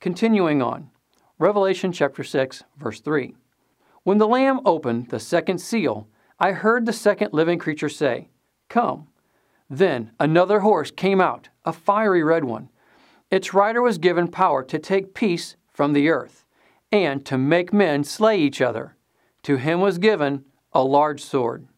Continuing 0.00 0.62
on, 0.62 0.88
Revelation 1.38 1.92
chapter 1.92 2.24
6, 2.24 2.64
verse 2.78 3.00
3. 3.00 3.34
When 4.02 4.16
the 4.16 4.26
Lamb 4.26 4.60
opened 4.64 5.10
the 5.10 5.20
second 5.20 5.58
seal, 5.58 6.08
I 6.38 6.52
heard 6.52 6.86
the 6.86 6.92
second 6.94 7.34
living 7.34 7.58
creature 7.58 7.90
say, 7.90 8.30
Come. 8.70 9.08
Then 9.68 10.12
another 10.18 10.60
horse 10.60 10.90
came 10.90 11.20
out, 11.20 11.50
a 11.66 11.74
fiery 11.74 12.22
red 12.22 12.44
one. 12.44 12.70
Its 13.30 13.52
rider 13.52 13.82
was 13.82 13.98
given 13.98 14.28
power 14.28 14.64
to 14.64 14.78
take 14.78 15.12
peace 15.12 15.56
from 15.70 15.92
the 15.92 16.08
earth 16.08 16.46
and 16.90 17.26
to 17.26 17.36
make 17.36 17.70
men 17.70 18.02
slay 18.02 18.40
each 18.40 18.62
other. 18.62 18.96
To 19.42 19.56
him 19.56 19.82
was 19.82 19.98
given 19.98 20.46
a 20.72 20.82
large 20.82 21.22
sword. 21.22 21.68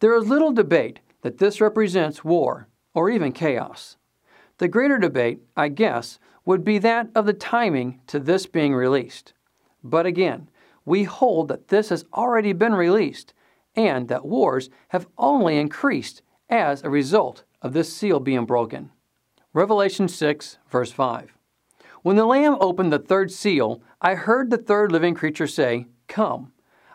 There 0.00 0.16
is 0.16 0.28
little 0.28 0.52
debate 0.52 0.98
that 1.22 1.38
this 1.38 1.60
represents 1.60 2.24
war 2.24 2.66
or 2.94 3.08
even 3.08 3.30
chaos. 3.30 3.96
The 4.58 4.66
greater 4.66 4.98
debate, 4.98 5.38
I 5.56 5.68
guess, 5.68 6.18
would 6.48 6.64
be 6.64 6.78
that 6.78 7.10
of 7.14 7.26
the 7.26 7.32
timing 7.34 8.00
to 8.06 8.18
this 8.18 8.46
being 8.46 8.74
released. 8.74 9.34
But 9.84 10.06
again, 10.06 10.48
we 10.86 11.04
hold 11.04 11.48
that 11.48 11.68
this 11.68 11.90
has 11.90 12.06
already 12.14 12.54
been 12.54 12.72
released 12.72 13.34
and 13.76 14.08
that 14.08 14.24
wars 14.24 14.70
have 14.88 15.06
only 15.18 15.58
increased 15.58 16.22
as 16.48 16.82
a 16.82 16.88
result 16.88 17.44
of 17.60 17.74
this 17.74 17.92
seal 17.92 18.18
being 18.18 18.46
broken. 18.46 18.90
Revelation 19.52 20.08
6, 20.08 20.56
verse 20.70 20.90
5. 20.90 21.36
When 22.00 22.16
the 22.16 22.24
Lamb 22.24 22.56
opened 22.62 22.94
the 22.94 22.98
third 22.98 23.30
seal, 23.30 23.82
I 24.00 24.14
heard 24.14 24.48
the 24.48 24.56
third 24.56 24.90
living 24.90 25.14
creature 25.14 25.46
say, 25.46 25.84
Come. 26.06 26.52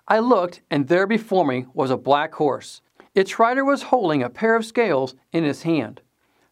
I 0.07 0.17
looked, 0.17 0.61
and 0.71 0.87
there 0.87 1.05
before 1.05 1.45
me 1.45 1.67
was 1.75 1.91
a 1.91 1.97
black 1.97 2.33
horse. 2.33 2.81
Its 3.13 3.37
rider 3.37 3.63
was 3.63 3.83
holding 3.83 4.23
a 4.23 4.31
pair 4.31 4.55
of 4.55 4.65
scales 4.65 5.13
in 5.31 5.43
his 5.43 5.61
hand. 5.61 6.01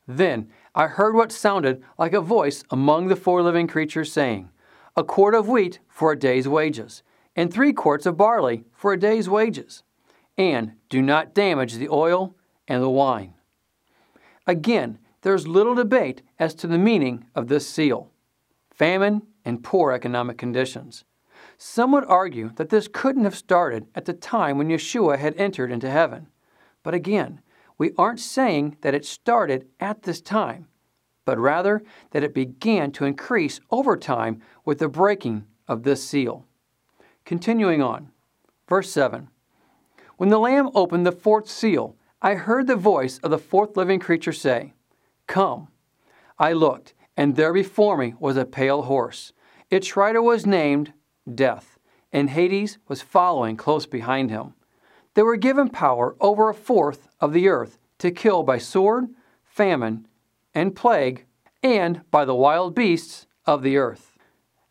Then 0.07 0.51
I 0.73 0.87
heard 0.87 1.15
what 1.15 1.31
sounded 1.31 1.83
like 1.97 2.13
a 2.13 2.21
voice 2.21 2.63
among 2.69 3.07
the 3.07 3.15
four 3.15 3.41
living 3.41 3.67
creatures 3.67 4.11
saying, 4.11 4.49
A 4.95 5.03
quart 5.03 5.35
of 5.35 5.49
wheat 5.49 5.79
for 5.89 6.11
a 6.11 6.19
day's 6.19 6.47
wages, 6.47 7.03
and 7.35 7.51
three 7.51 7.73
quarts 7.73 8.05
of 8.05 8.17
barley 8.17 8.63
for 8.71 8.93
a 8.93 8.99
day's 8.99 9.27
wages. 9.27 9.83
And 10.37 10.73
do 10.89 11.01
not 11.01 11.33
damage 11.33 11.75
the 11.75 11.89
oil 11.89 12.35
and 12.67 12.81
the 12.81 12.89
wine. 12.89 13.33
Again, 14.47 14.97
there's 15.21 15.47
little 15.47 15.75
debate 15.75 16.21
as 16.39 16.55
to 16.55 16.67
the 16.67 16.77
meaning 16.77 17.25
of 17.35 17.47
this 17.47 17.67
seal 17.67 18.09
famine 18.73 19.21
and 19.45 19.63
poor 19.63 19.91
economic 19.91 20.37
conditions. 20.37 21.03
Some 21.57 21.91
would 21.91 22.05
argue 22.05 22.51
that 22.55 22.69
this 22.69 22.87
couldn't 22.87 23.25
have 23.25 23.35
started 23.35 23.85
at 23.93 24.05
the 24.05 24.13
time 24.13 24.57
when 24.57 24.69
Yeshua 24.69 25.19
had 25.19 25.35
entered 25.35 25.71
into 25.71 25.89
heaven. 25.89 26.27
But 26.81 26.95
again, 26.95 27.41
we 27.81 27.91
aren't 27.97 28.19
saying 28.19 28.77
that 28.81 28.93
it 28.93 29.03
started 29.03 29.67
at 29.79 30.03
this 30.03 30.21
time, 30.21 30.67
but 31.25 31.39
rather 31.39 31.81
that 32.11 32.21
it 32.21 32.31
began 32.31 32.91
to 32.91 33.05
increase 33.05 33.59
over 33.71 33.97
time 33.97 34.39
with 34.63 34.77
the 34.77 34.87
breaking 34.87 35.45
of 35.67 35.81
this 35.81 36.07
seal. 36.07 36.45
Continuing 37.25 37.81
on, 37.81 38.11
verse 38.69 38.91
7 38.91 39.29
When 40.17 40.29
the 40.29 40.37
Lamb 40.37 40.69
opened 40.75 41.07
the 41.07 41.11
fourth 41.11 41.49
seal, 41.49 41.95
I 42.21 42.35
heard 42.35 42.67
the 42.67 42.75
voice 42.75 43.17
of 43.23 43.31
the 43.31 43.39
fourth 43.39 43.75
living 43.75 43.99
creature 43.99 44.31
say, 44.31 44.75
Come. 45.25 45.67
I 46.37 46.53
looked, 46.53 46.93
and 47.17 47.35
there 47.35 47.51
before 47.51 47.97
me 47.97 48.13
was 48.19 48.37
a 48.37 48.45
pale 48.45 48.83
horse. 48.83 49.33
Its 49.71 49.95
rider 49.95 50.21
was 50.21 50.45
named 50.45 50.93
Death, 51.33 51.79
and 52.13 52.29
Hades 52.29 52.77
was 52.87 53.01
following 53.01 53.57
close 53.57 53.87
behind 53.87 54.29
him. 54.29 54.53
They 55.13 55.23
were 55.23 55.35
given 55.35 55.69
power 55.69 56.15
over 56.19 56.49
a 56.49 56.53
fourth 56.53 57.09
of 57.19 57.33
the 57.33 57.47
earth 57.47 57.77
to 57.99 58.11
kill 58.11 58.43
by 58.43 58.57
sword, 58.57 59.09
famine, 59.43 60.07
and 60.53 60.75
plague, 60.75 61.25
and 61.61 62.01
by 62.11 62.25
the 62.25 62.35
wild 62.35 62.73
beasts 62.73 63.27
of 63.45 63.61
the 63.61 63.77
earth. 63.77 64.17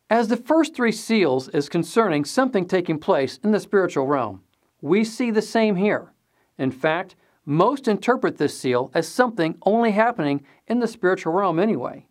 As 0.09 0.29
the 0.29 0.37
first 0.37 0.75
three 0.75 0.93
seals 0.93 1.49
is 1.51 1.69
concerning 1.69 2.25
something 2.25 2.67
taking 2.67 2.99
place 2.99 3.39
in 3.45 3.53
the 3.53 3.61
spiritual 3.61 4.07
realm, 4.07 4.43
we 4.81 5.05
see 5.05 5.31
the 5.31 5.43
same 5.43 5.77
here. 5.77 6.13
In 6.59 6.71
fact, 6.73 7.15
most 7.45 7.87
interpret 7.87 8.39
this 8.39 8.59
seal 8.59 8.91
as 8.95 9.07
something 9.07 9.57
only 9.63 9.93
happening 9.93 10.45
in 10.67 10.81
the 10.81 10.89
spiritual 10.89 11.33
realm 11.33 11.59
anyway. 11.59 12.07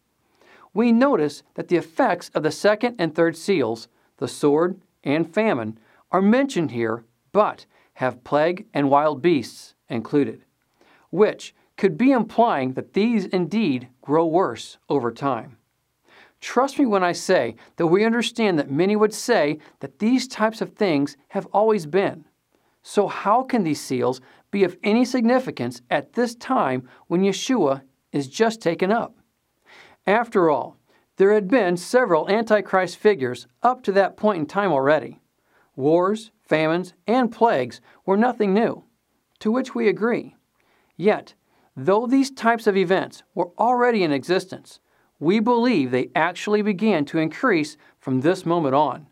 We 0.74 0.92
notice 0.92 1.44
that 1.56 1.68
the 1.68 1.78
effects 1.78 2.30
of 2.34 2.44
the 2.44 2.52
second 2.52 2.96
and 3.00 3.14
third 3.14 3.36
seals, 3.36 3.88
the 4.18 4.28
sword 4.28 4.80
and 5.04 5.32
famine, 5.32 5.80
are 6.12 6.22
mentioned 6.22 6.72
here, 6.72 7.04
but 7.32 7.66
have 8.00 8.24
plague 8.24 8.66
and 8.74 8.90
wild 8.90 9.22
beasts 9.22 9.76
included, 9.90 10.42
which 11.10 11.54
could 11.76 11.98
be 11.98 12.14
implying 12.14 12.72
that 12.72 12.94
these 12.94 13.26
indeed 13.26 13.90
grow 14.02 14.26
worse 14.26 14.78
over 14.88 15.12
time. 15.12 15.58
Trust 16.40 16.80
me 16.80 16.86
when 16.86 17.04
I 17.04 17.12
say 17.12 17.58
that 17.76 17.88
we 17.88 18.06
understand 18.06 18.58
that 18.58 18.72
many 18.72 18.96
would 18.96 19.14
say 19.14 19.60
that 19.82 20.00
these 20.00 20.30
types 20.30 20.62
of 20.62 20.76
things 20.76 21.18
have 21.28 21.46
always 21.48 21.86
been. 21.86 22.24
So, 22.84 23.10
how 23.10 23.44
can 23.44 23.66
these 23.66 23.82
seals 23.82 24.22
be 24.50 24.64
of 24.64 24.78
any 24.82 25.04
significance 25.04 25.82
at 25.90 26.14
this 26.14 26.36
time 26.36 26.88
when 27.08 27.24
Yeshua 27.24 27.82
is 28.14 28.30
just 28.30 28.62
taken 28.62 28.94
up? 28.94 29.18
After 30.08 30.50
all, 30.50 30.78
there 31.18 31.34
had 31.34 31.50
been 31.50 31.76
several 31.76 32.30
Antichrist 32.30 32.96
figures 32.96 33.46
up 33.62 33.84
to 33.84 33.92
that 33.92 34.16
point 34.16 34.40
in 34.40 34.46
time 34.46 34.72
already. 34.72 35.20
Wars, 35.76 36.32
famines, 36.50 36.94
and 37.08 37.32
plagues 37.32 37.80
were 38.06 38.18
nothing 38.18 38.54
new, 38.54 38.84
to 39.40 39.52
which 39.52 39.76
we 39.76 39.88
agree. 39.88 40.36
Yet, 40.98 41.36
though 41.78 42.08
these 42.08 42.32
types 42.32 42.68
of 42.68 42.76
events 42.76 43.24
were 43.36 43.52
already 43.58 44.04
in 44.04 44.12
existence, 44.12 44.80
we 45.20 45.40
believe 45.40 45.92
they 45.92 46.10
actually 46.16 46.62
began 46.62 47.06
to 47.06 47.20
increase 47.20 47.78
from 48.00 48.22
this 48.22 48.46
moment 48.46 48.76
on. 48.76 49.08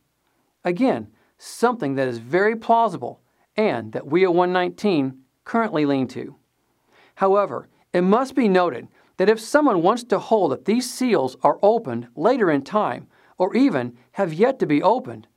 Again, 0.66 1.08
something 1.38 1.96
that 1.96 2.08
is 2.08 2.18
very 2.18 2.56
plausible 2.56 3.22
and 3.56 3.92
that 3.92 4.08
we 4.08 4.24
at 4.24 4.34
119 4.34 5.20
currently 5.44 5.86
lean 5.86 6.08
to. 6.08 6.36
However, 7.16 7.70
it 7.94 8.02
must 8.02 8.36
be 8.36 8.48
noted 8.48 8.88
that 9.18 9.30
if 9.30 9.40
someone 9.40 9.82
wants 9.82 10.04
to 10.06 10.20
hold 10.20 10.52
that 10.52 10.66
these 10.66 10.92
seals 10.92 11.38
are 11.42 11.60
opened 11.62 12.08
later 12.16 12.52
in 12.52 12.64
time, 12.64 13.08
or 13.38 13.56
even 13.56 13.98
have 14.14 14.34
yet 14.34 14.60
to 14.60 14.66
be 14.66 14.82
opened, 14.82 15.28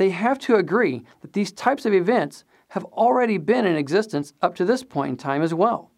they 0.00 0.08
have 0.08 0.38
to 0.38 0.56
agree 0.56 1.04
that 1.20 1.34
these 1.34 1.52
types 1.52 1.84
of 1.84 1.92
events 1.92 2.42
have 2.68 2.86
already 2.86 3.36
been 3.36 3.66
in 3.66 3.76
existence 3.76 4.32
up 4.40 4.54
to 4.54 4.64
this 4.64 4.82
point 4.82 5.10
in 5.10 5.16
time 5.18 5.42
as 5.42 5.52
well. 5.52 5.90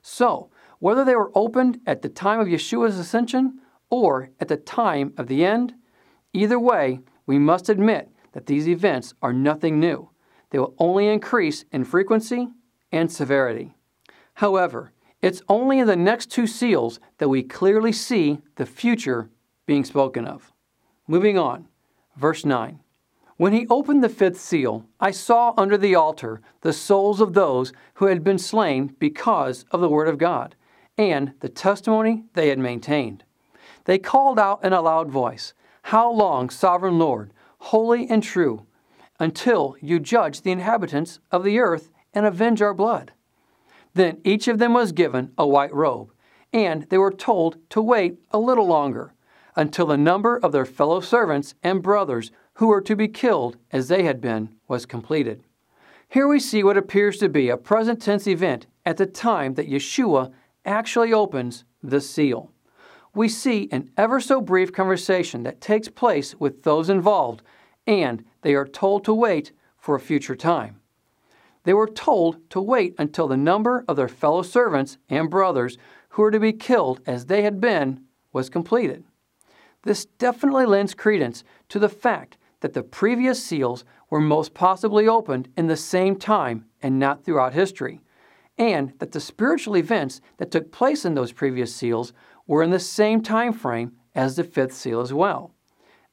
So, 0.00 0.48
whether 0.78 1.04
they 1.04 1.14
were 1.14 1.30
opened 1.34 1.78
at 1.86 2.00
the 2.00 2.08
time 2.08 2.40
of 2.40 2.48
Yeshua's 2.48 2.98
ascension 2.98 3.60
or 3.90 4.30
at 4.40 4.48
the 4.48 4.56
time 4.56 5.12
of 5.18 5.26
the 5.26 5.44
end, 5.44 5.74
either 6.32 6.58
way, 6.58 7.00
we 7.26 7.38
must 7.38 7.68
admit 7.68 8.08
that 8.32 8.46
these 8.46 8.66
events 8.66 9.12
are 9.20 9.34
nothing 9.34 9.78
new. 9.78 10.08
They 10.48 10.58
will 10.58 10.74
only 10.78 11.08
increase 11.08 11.66
in 11.70 11.84
frequency 11.84 12.48
and 12.90 13.12
severity. 13.12 13.74
However, 14.32 14.94
it's 15.20 15.42
only 15.50 15.80
in 15.80 15.86
the 15.86 15.96
next 15.96 16.30
two 16.30 16.46
seals 16.46 16.98
that 17.18 17.28
we 17.28 17.42
clearly 17.42 17.92
see 17.92 18.38
the 18.56 18.64
future 18.64 19.28
being 19.66 19.84
spoken 19.84 20.24
of. 20.24 20.50
Moving 21.06 21.36
on, 21.36 21.68
verse 22.16 22.46
9. 22.46 22.80
When 23.40 23.54
he 23.54 23.66
opened 23.70 24.04
the 24.04 24.10
fifth 24.10 24.38
seal, 24.38 24.84
I 25.00 25.12
saw 25.12 25.54
under 25.56 25.78
the 25.78 25.94
altar 25.94 26.42
the 26.60 26.74
souls 26.74 27.22
of 27.22 27.32
those 27.32 27.72
who 27.94 28.04
had 28.04 28.22
been 28.22 28.36
slain 28.36 28.94
because 28.98 29.64
of 29.70 29.80
the 29.80 29.88
word 29.88 30.08
of 30.08 30.18
God 30.18 30.56
and 30.98 31.32
the 31.40 31.48
testimony 31.48 32.24
they 32.34 32.50
had 32.50 32.58
maintained. 32.58 33.24
They 33.86 33.96
called 33.96 34.38
out 34.38 34.62
in 34.62 34.74
a 34.74 34.82
loud 34.82 35.08
voice, 35.08 35.54
How 35.84 36.12
long, 36.12 36.50
sovereign 36.50 36.98
Lord, 36.98 37.32
holy 37.60 38.06
and 38.10 38.22
true, 38.22 38.66
until 39.18 39.74
you 39.80 40.00
judge 40.00 40.42
the 40.42 40.52
inhabitants 40.52 41.18
of 41.32 41.42
the 41.42 41.60
earth 41.60 41.88
and 42.12 42.26
avenge 42.26 42.60
our 42.60 42.74
blood? 42.74 43.10
Then 43.94 44.20
each 44.22 44.48
of 44.48 44.58
them 44.58 44.74
was 44.74 44.92
given 44.92 45.32
a 45.38 45.48
white 45.48 45.72
robe, 45.72 46.12
and 46.52 46.82
they 46.90 46.98
were 46.98 47.10
told 47.10 47.56
to 47.70 47.80
wait 47.80 48.18
a 48.32 48.38
little 48.38 48.66
longer 48.66 49.14
until 49.56 49.86
the 49.86 49.96
number 49.96 50.36
of 50.36 50.52
their 50.52 50.66
fellow 50.66 51.00
servants 51.00 51.54
and 51.62 51.82
brothers 51.82 52.30
who 52.60 52.66
were 52.66 52.82
to 52.82 52.94
be 52.94 53.08
killed 53.08 53.56
as 53.72 53.88
they 53.88 54.02
had 54.02 54.20
been 54.20 54.50
was 54.68 54.84
completed. 54.84 55.42
Here 56.10 56.28
we 56.28 56.38
see 56.38 56.62
what 56.62 56.76
appears 56.76 57.16
to 57.16 57.30
be 57.30 57.48
a 57.48 57.56
present 57.56 58.02
tense 58.02 58.26
event 58.26 58.66
at 58.84 58.98
the 58.98 59.06
time 59.06 59.54
that 59.54 59.70
Yeshua 59.70 60.30
actually 60.66 61.10
opens 61.10 61.64
the 61.82 62.02
seal. 62.02 62.52
We 63.14 63.30
see 63.30 63.70
an 63.72 63.88
ever 63.96 64.20
so 64.20 64.42
brief 64.42 64.74
conversation 64.74 65.42
that 65.44 65.62
takes 65.62 65.88
place 65.88 66.34
with 66.34 66.62
those 66.62 66.90
involved, 66.90 67.40
and 67.86 68.26
they 68.42 68.54
are 68.54 68.66
told 68.66 69.06
to 69.06 69.14
wait 69.14 69.52
for 69.78 69.94
a 69.94 70.00
future 70.00 70.36
time. 70.36 70.82
They 71.64 71.72
were 71.72 71.88
told 71.88 72.50
to 72.50 72.60
wait 72.60 72.94
until 72.98 73.26
the 73.26 73.38
number 73.38 73.86
of 73.88 73.96
their 73.96 74.06
fellow 74.06 74.42
servants 74.42 74.98
and 75.08 75.30
brothers 75.30 75.78
who 76.10 76.20
were 76.20 76.30
to 76.30 76.38
be 76.38 76.52
killed 76.52 77.00
as 77.06 77.24
they 77.24 77.40
had 77.40 77.58
been 77.58 78.02
was 78.34 78.50
completed. 78.50 79.02
This 79.84 80.04
definitely 80.04 80.66
lends 80.66 80.92
credence 80.92 81.42
to 81.70 81.78
the 81.78 81.88
fact 81.88 82.36
that 82.60 82.74
the 82.74 82.82
previous 82.82 83.42
seals 83.42 83.84
were 84.10 84.20
most 84.20 84.54
possibly 84.54 85.08
opened 85.08 85.48
in 85.56 85.66
the 85.66 85.76
same 85.76 86.16
time 86.16 86.66
and 86.82 86.98
not 86.98 87.24
throughout 87.24 87.54
history, 87.54 88.00
and 88.58 88.92
that 88.98 89.12
the 89.12 89.20
spiritual 89.20 89.76
events 89.76 90.20
that 90.36 90.50
took 90.50 90.70
place 90.70 91.04
in 91.04 91.14
those 91.14 91.32
previous 91.32 91.74
seals 91.74 92.12
were 92.46 92.62
in 92.62 92.70
the 92.70 92.78
same 92.80 93.22
time 93.22 93.52
frame 93.52 93.92
as 94.14 94.36
the 94.36 94.44
fifth 94.44 94.74
seal 94.74 95.00
as 95.00 95.12
well. 95.12 95.54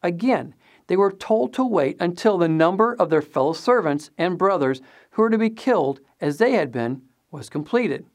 Again, 0.04 0.54
they 0.88 0.96
were 0.96 1.12
told 1.12 1.54
to 1.54 1.66
wait 1.66 1.98
until 2.00 2.38
the 2.38 2.48
number 2.48 2.94
of 2.94 3.10
their 3.10 3.22
fellow 3.22 3.54
servants 3.54 4.10
and 4.18 4.38
brothers 4.38 4.82
who 5.12 5.22
were 5.22 5.30
to 5.30 5.38
be 5.38 5.50
killed 5.50 6.00
as 6.22 6.38
they 6.38 6.54
had 6.54 6.72
been 6.72 7.02
was 7.32 7.50
completed. 7.50 8.06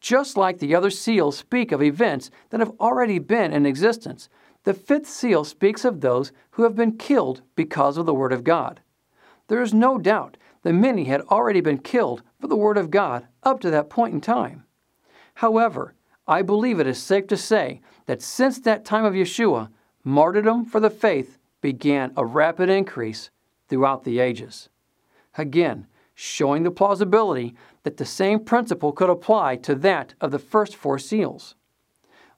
Just 0.00 0.36
like 0.36 0.58
the 0.58 0.74
other 0.74 0.90
seals 0.90 1.36
speak 1.36 1.70
of 1.70 1.82
events 1.82 2.30
that 2.50 2.60
have 2.60 2.72
already 2.80 3.18
been 3.18 3.52
in 3.52 3.66
existence, 3.66 4.28
the 4.64 4.74
fifth 4.74 5.08
seal 5.08 5.44
speaks 5.44 5.84
of 5.84 6.00
those 6.00 6.32
who 6.52 6.62
have 6.62 6.76
been 6.76 6.96
killed 6.96 7.42
because 7.56 7.96
of 7.96 8.06
the 8.06 8.14
Word 8.14 8.32
of 8.32 8.44
God. 8.44 8.80
There 9.48 9.62
is 9.62 9.74
no 9.74 9.98
doubt 9.98 10.36
that 10.62 10.72
many 10.72 11.04
had 11.04 11.20
already 11.22 11.60
been 11.60 11.78
killed 11.78 12.22
for 12.40 12.46
the 12.46 12.56
Word 12.56 12.78
of 12.78 12.90
God 12.90 13.26
up 13.42 13.60
to 13.60 13.70
that 13.70 13.90
point 13.90 14.14
in 14.14 14.20
time. 14.20 14.64
However, 15.34 15.94
I 16.26 16.42
believe 16.42 16.78
it 16.78 16.86
is 16.86 17.02
safe 17.02 17.26
to 17.28 17.36
say 17.36 17.80
that 18.06 18.22
since 18.22 18.60
that 18.60 18.84
time 18.84 19.04
of 19.04 19.14
Yeshua, 19.14 19.70
martyrdom 20.04 20.64
for 20.64 20.78
the 20.78 20.90
faith 20.90 21.38
began 21.60 22.12
a 22.16 22.24
rapid 22.24 22.68
increase 22.68 23.30
throughout 23.68 24.04
the 24.04 24.20
ages. 24.20 24.68
Again, 25.36 25.86
showing 26.14 26.62
the 26.62 26.70
plausibility 26.70 27.54
that 27.82 27.96
the 27.96 28.04
same 28.04 28.40
principle 28.40 28.92
could 28.92 29.10
apply 29.10 29.56
to 29.56 29.74
that 29.74 30.14
of 30.20 30.30
the 30.30 30.38
first 30.38 30.76
four 30.76 30.98
seals. 30.98 31.56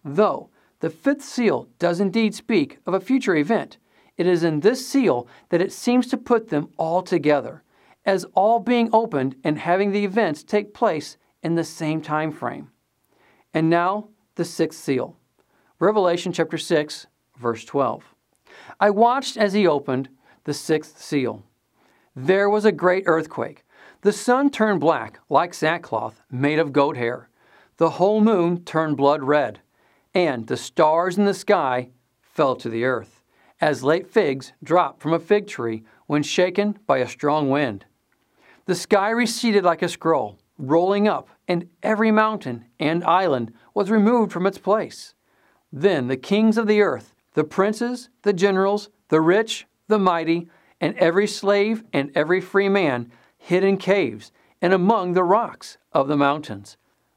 Though 0.03 0.49
the 0.85 0.91
fifth 0.91 1.23
seal 1.23 1.67
does 1.79 1.99
indeed 1.99 2.35
speak 2.35 2.79
of 2.85 2.93
a 2.93 3.01
future 3.01 3.35
event, 3.35 3.79
it 4.19 4.27
is 4.27 4.45
in 4.45 4.61
this 4.61 4.87
seal 4.87 5.27
that 5.49 5.63
it 5.63 5.73
seems 5.73 6.07
to 6.09 6.19
put 6.19 6.51
them 6.51 6.69
all 6.77 7.01
together, 7.01 7.63
as 8.05 8.27
all 8.35 8.59
being 8.59 8.91
opened 8.93 9.35
and 9.43 9.59
having 9.59 9.93
the 9.93 10.05
events 10.05 10.43
take 10.43 10.75
place 10.75 11.17
in 11.43 11.55
the 11.55 11.65
same 11.65 12.03
time 12.03 12.31
frame. 12.31 12.71
And 13.55 13.71
now, 13.71 14.11
the 14.35 14.45
sixth 14.45 14.79
seal. 14.79 15.17
Revelation 15.79 16.35
chapter 16.35 16.59
6, 16.59 17.07
verse 17.39 17.65
12. 17.65 18.05
I 18.79 18.91
watched 18.91 19.39
as 19.39 19.55
he 19.55 19.67
opened 19.67 20.11
the 20.45 20.53
sixth 20.53 21.01
seal. 21.01 21.45
There 22.15 22.51
was 22.51 22.67
a 22.67 22.73
great 22.73 23.05
earthquake. 23.07 23.65
The 24.03 24.13
sun 24.13 24.51
turned 24.51 24.81
black 24.81 25.19
like 25.31 25.55
sackcloth 25.55 26.21
made 26.31 26.59
of 26.59 26.75
goat 26.75 26.99
hair. 26.99 27.31
The 27.79 27.89
whole 27.89 28.21
moon 28.21 28.65
turned 28.65 28.99
blood 28.99 29.23
red, 29.23 29.61
and 30.15 30.47
the 30.47 30.57
stars 30.57 31.19
in 31.19 31.25
the 31.25 31.35
sky 31.35 31.91
fell 32.21 32.55
to 32.57 32.69
the 32.69 32.85
earth, 32.85 33.23
as 33.61 33.83
late 33.83 34.07
figs 34.07 34.53
drop 34.63 35.01
from 35.01 35.13
a 35.13 35.19
fig 35.19 35.47
tree 35.47 35.85
when 36.07 36.23
shaken 36.23 36.79
by 36.87 36.99
a 36.99 37.09
strong 37.09 37.51
wind. 37.51 37.85
The 38.67 38.75
sky 38.75 39.11
receded 39.11 39.65
like 39.65 39.83
a 39.83 39.89
scroll, 39.89 40.39
rolling 40.59 41.09
up, 41.09 41.29
and 41.49 41.69
every 41.83 42.11
mountain 42.11 42.67
and 42.79 43.05
island 43.05 43.53
was 43.75 43.91
removed 43.91 44.33
from 44.33 44.47
its 44.47 44.59
place. 44.59 45.15
Then 45.73 46.07
the 46.07 46.17
kings 46.17 46.57
of 46.57 46.67
the 46.67 46.81
earth, 46.81 47.15
the 47.35 47.45
princes, 47.45 48.09
the 48.23 48.33
generals, 48.33 48.89
the 49.09 49.21
rich, 49.21 49.67
the 49.89 49.99
mighty, 49.99 50.49
and 50.81 50.97
every 50.99 51.27
slave 51.27 51.85
and 51.93 52.11
every 52.15 52.41
free 52.41 52.69
man 52.69 53.11
hid 53.37 53.65
in 53.65 53.77
caves 53.77 54.33
and 54.63 54.73
among 54.73 55.13
the 55.13 55.25
rocks 55.25 55.77
of 55.93 56.09
the 56.09 56.17
mountains. 56.17 56.77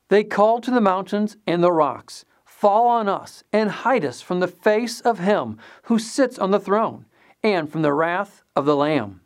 They 0.10 0.24
called 0.24 0.64
to 0.64 0.72
the 0.72 0.82
mountains 0.82 1.38
and 1.46 1.64
the 1.64 1.72
rocks, 1.72 2.26
Fall 2.58 2.88
on 2.88 3.08
us 3.08 3.44
and 3.54 3.70
hide 3.70 4.04
us 4.04 4.20
from 4.20 4.40
the 4.40 4.48
face 4.48 5.00
of 5.02 5.20
him 5.20 5.60
who 5.84 6.00
sits 6.00 6.40
on 6.40 6.50
the 6.50 6.60
throne 6.60 7.06
and 7.44 7.72
from 7.72 7.84
the 7.84 7.94
wrath 7.94 8.42
of 8.56 8.66
the 8.66 8.76
Lamb. 8.76 9.22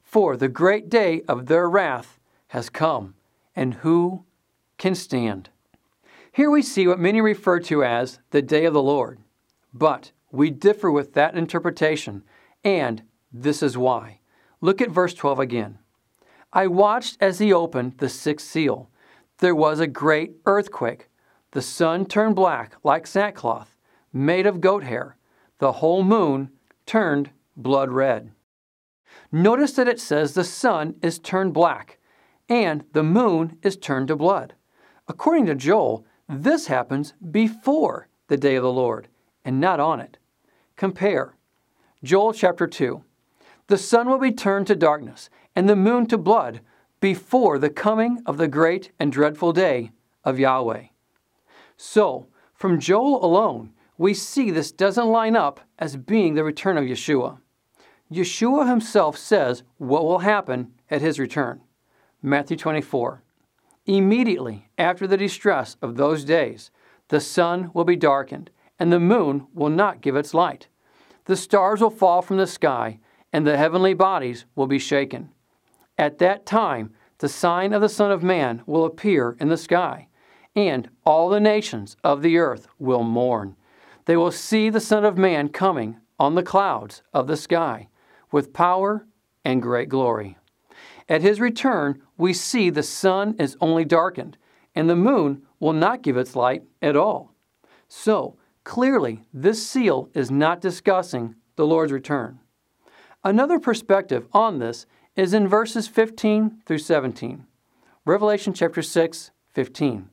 For 0.00 0.34
the 0.34 0.48
great 0.48 0.88
day 0.88 1.20
of 1.28 1.44
their 1.44 1.68
wrath 1.68 2.18
has 2.48 2.70
come, 2.70 3.16
and 3.54 3.74
who 3.74 4.24
can 4.78 4.94
stand? 4.94 5.50
Here 6.32 6.50
we 6.50 6.62
see 6.62 6.86
what 6.86 6.98
many 6.98 7.20
refer 7.20 7.60
to 7.60 7.84
as 7.84 8.18
the 8.30 8.40
day 8.40 8.64
of 8.64 8.72
the 8.72 8.82
Lord. 8.82 9.18
But 9.74 10.12
we 10.32 10.48
differ 10.48 10.90
with 10.90 11.12
that 11.12 11.36
interpretation, 11.36 12.22
and 12.64 13.02
this 13.30 13.62
is 13.62 13.76
why. 13.76 14.20
Look 14.62 14.80
at 14.80 14.88
verse 14.88 15.12
12 15.12 15.38
again. 15.38 15.78
I 16.50 16.66
watched 16.66 17.18
as 17.20 17.40
he 17.40 17.52
opened 17.52 17.98
the 17.98 18.08
sixth 18.08 18.46
seal. 18.46 18.88
There 19.36 19.54
was 19.54 19.80
a 19.80 19.86
great 19.86 20.36
earthquake 20.46 21.09
the 21.52 21.62
sun 21.62 22.06
turned 22.06 22.36
black 22.36 22.74
like 22.84 23.06
sackcloth, 23.06 23.76
made 24.12 24.46
of 24.46 24.60
goat 24.60 24.84
hair. 24.84 25.16
The 25.58 25.72
whole 25.72 26.02
moon 26.02 26.50
turned 26.86 27.30
blood 27.56 27.90
red. 27.90 28.32
Notice 29.32 29.72
that 29.72 29.88
it 29.88 30.00
says 30.00 30.34
the 30.34 30.44
sun 30.44 30.94
is 31.02 31.18
turned 31.18 31.52
black 31.52 31.98
and 32.48 32.84
the 32.92 33.02
moon 33.02 33.58
is 33.62 33.76
turned 33.76 34.08
to 34.08 34.16
blood. 34.16 34.54
According 35.08 35.46
to 35.46 35.54
Joel, 35.54 36.04
this 36.28 36.66
happens 36.66 37.14
before 37.30 38.08
the 38.28 38.36
day 38.36 38.56
of 38.56 38.62
the 38.62 38.72
Lord 38.72 39.08
and 39.44 39.60
not 39.60 39.80
on 39.80 40.00
it. 40.00 40.18
Compare 40.76 41.34
Joel 42.02 42.32
chapter 42.32 42.66
2. 42.66 43.02
The 43.66 43.78
sun 43.78 44.08
will 44.08 44.18
be 44.18 44.32
turned 44.32 44.66
to 44.68 44.76
darkness 44.76 45.30
and 45.54 45.68
the 45.68 45.76
moon 45.76 46.06
to 46.06 46.18
blood 46.18 46.60
before 47.00 47.58
the 47.58 47.70
coming 47.70 48.22
of 48.26 48.36
the 48.36 48.48
great 48.48 48.90
and 48.98 49.12
dreadful 49.12 49.52
day 49.52 49.90
of 50.24 50.38
Yahweh. 50.38 50.84
So, 51.82 52.26
from 52.52 52.78
Joel 52.78 53.24
alone, 53.24 53.72
we 53.96 54.12
see 54.12 54.50
this 54.50 54.70
doesn't 54.70 55.08
line 55.08 55.34
up 55.34 55.60
as 55.78 55.96
being 55.96 56.34
the 56.34 56.44
return 56.44 56.76
of 56.76 56.84
Yeshua. 56.84 57.38
Yeshua 58.12 58.68
himself 58.68 59.16
says 59.16 59.62
what 59.78 60.04
will 60.04 60.18
happen 60.18 60.74
at 60.90 61.00
his 61.00 61.18
return. 61.18 61.62
Matthew 62.20 62.58
24. 62.58 63.22
Immediately 63.86 64.68
after 64.76 65.06
the 65.06 65.16
distress 65.16 65.78
of 65.80 65.96
those 65.96 66.22
days, 66.22 66.70
the 67.08 67.18
sun 67.18 67.70
will 67.72 67.84
be 67.84 67.96
darkened, 67.96 68.50
and 68.78 68.92
the 68.92 69.00
moon 69.00 69.46
will 69.54 69.70
not 69.70 70.02
give 70.02 70.16
its 70.16 70.34
light. 70.34 70.68
The 71.24 71.34
stars 71.34 71.80
will 71.80 71.88
fall 71.88 72.20
from 72.20 72.36
the 72.36 72.46
sky, 72.46 73.00
and 73.32 73.46
the 73.46 73.56
heavenly 73.56 73.94
bodies 73.94 74.44
will 74.54 74.66
be 74.66 74.78
shaken. 74.78 75.30
At 75.96 76.18
that 76.18 76.44
time, 76.44 76.92
the 77.20 77.28
sign 77.30 77.72
of 77.72 77.80
the 77.80 77.88
Son 77.88 78.12
of 78.12 78.22
Man 78.22 78.60
will 78.66 78.84
appear 78.84 79.34
in 79.40 79.48
the 79.48 79.56
sky 79.56 80.08
and 80.54 80.88
all 81.04 81.28
the 81.28 81.40
nations 81.40 81.96
of 82.02 82.22
the 82.22 82.38
earth 82.38 82.68
will 82.78 83.02
mourn. 83.02 83.56
They 84.06 84.16
will 84.16 84.32
see 84.32 84.70
the 84.70 84.80
Son 84.80 85.04
of 85.04 85.16
Man 85.16 85.48
coming 85.48 85.98
on 86.18 86.34
the 86.34 86.42
clouds 86.42 87.02
of 87.12 87.26
the 87.26 87.36
sky 87.36 87.88
with 88.32 88.52
power 88.52 89.06
and 89.44 89.62
great 89.62 89.88
glory. 89.88 90.36
At 91.08 91.22
his 91.22 91.40
return, 91.40 92.02
we 92.16 92.32
see 92.32 92.70
the 92.70 92.82
sun 92.82 93.34
is 93.38 93.56
only 93.60 93.84
darkened, 93.84 94.36
and 94.74 94.88
the 94.88 94.96
moon 94.96 95.42
will 95.58 95.72
not 95.72 96.02
give 96.02 96.16
its 96.16 96.36
light 96.36 96.62
at 96.80 96.96
all. 96.96 97.34
So, 97.88 98.36
clearly, 98.62 99.24
this 99.32 99.66
seal 99.66 100.08
is 100.14 100.30
not 100.30 100.60
discussing 100.60 101.34
the 101.56 101.66
Lord's 101.66 101.92
return. 101.92 102.38
Another 103.24 103.58
perspective 103.58 104.28
on 104.32 104.60
this 104.60 104.86
is 105.16 105.34
in 105.34 105.48
verses 105.48 105.88
15 105.88 106.62
through 106.64 106.78
17. 106.78 107.44
Revelation 108.06 108.52
chapter 108.52 108.80
6, 108.80 109.30
15. 109.52 110.10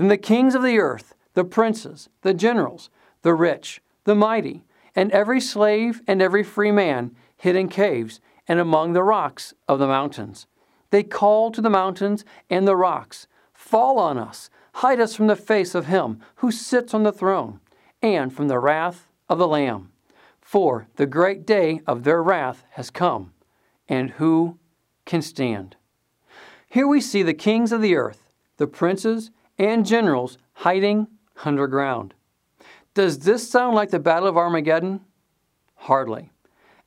Then 0.00 0.08
the 0.08 0.16
kings 0.16 0.54
of 0.54 0.62
the 0.62 0.78
earth, 0.78 1.14
the 1.34 1.44
princes, 1.44 2.08
the 2.22 2.32
generals, 2.32 2.88
the 3.20 3.34
rich, 3.34 3.82
the 4.04 4.14
mighty, 4.14 4.64
and 4.96 5.12
every 5.12 5.42
slave 5.42 6.00
and 6.06 6.22
every 6.22 6.42
free 6.42 6.72
man 6.72 7.14
hid 7.36 7.54
in 7.54 7.68
caves 7.68 8.18
and 8.48 8.58
among 8.58 8.94
the 8.94 9.02
rocks 9.02 9.52
of 9.68 9.78
the 9.78 9.86
mountains. 9.86 10.46
They 10.88 11.02
called 11.02 11.52
to 11.52 11.60
the 11.60 11.68
mountains 11.68 12.24
and 12.48 12.66
the 12.66 12.76
rocks, 12.76 13.26
Fall 13.52 13.98
on 13.98 14.16
us, 14.16 14.48
hide 14.76 15.00
us 15.00 15.14
from 15.14 15.26
the 15.26 15.36
face 15.36 15.74
of 15.74 15.84
him 15.84 16.22
who 16.36 16.50
sits 16.50 16.94
on 16.94 17.02
the 17.02 17.12
throne, 17.12 17.60
and 18.00 18.32
from 18.32 18.48
the 18.48 18.58
wrath 18.58 19.06
of 19.28 19.36
the 19.36 19.46
Lamb. 19.46 19.92
For 20.40 20.88
the 20.96 21.04
great 21.04 21.44
day 21.44 21.82
of 21.86 22.04
their 22.04 22.22
wrath 22.22 22.64
has 22.70 22.88
come, 22.88 23.34
and 23.86 24.12
who 24.12 24.56
can 25.04 25.20
stand? 25.20 25.76
Here 26.66 26.86
we 26.86 27.02
see 27.02 27.22
the 27.22 27.34
kings 27.34 27.70
of 27.70 27.82
the 27.82 27.96
earth, 27.96 28.32
the 28.56 28.66
princes 28.66 29.30
and 29.60 29.84
generals 29.84 30.38
hiding 30.54 31.06
underground. 31.44 32.14
Does 32.94 33.18
this 33.18 33.48
sound 33.48 33.76
like 33.76 33.90
the 33.90 33.98
Battle 33.98 34.26
of 34.26 34.38
Armageddon? 34.38 35.02
Hardly. 35.74 36.30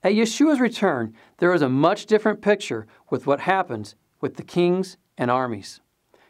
At 0.03 0.13
Yeshua's 0.13 0.59
return, 0.59 1.13
there 1.37 1.53
is 1.53 1.61
a 1.61 1.69
much 1.69 2.07
different 2.07 2.41
picture 2.41 2.87
with 3.11 3.27
what 3.27 3.41
happens 3.41 3.93
with 4.21 4.37
the 4.37 4.43
kings 4.43 4.97
and 5.19 5.29
armies. 5.29 5.81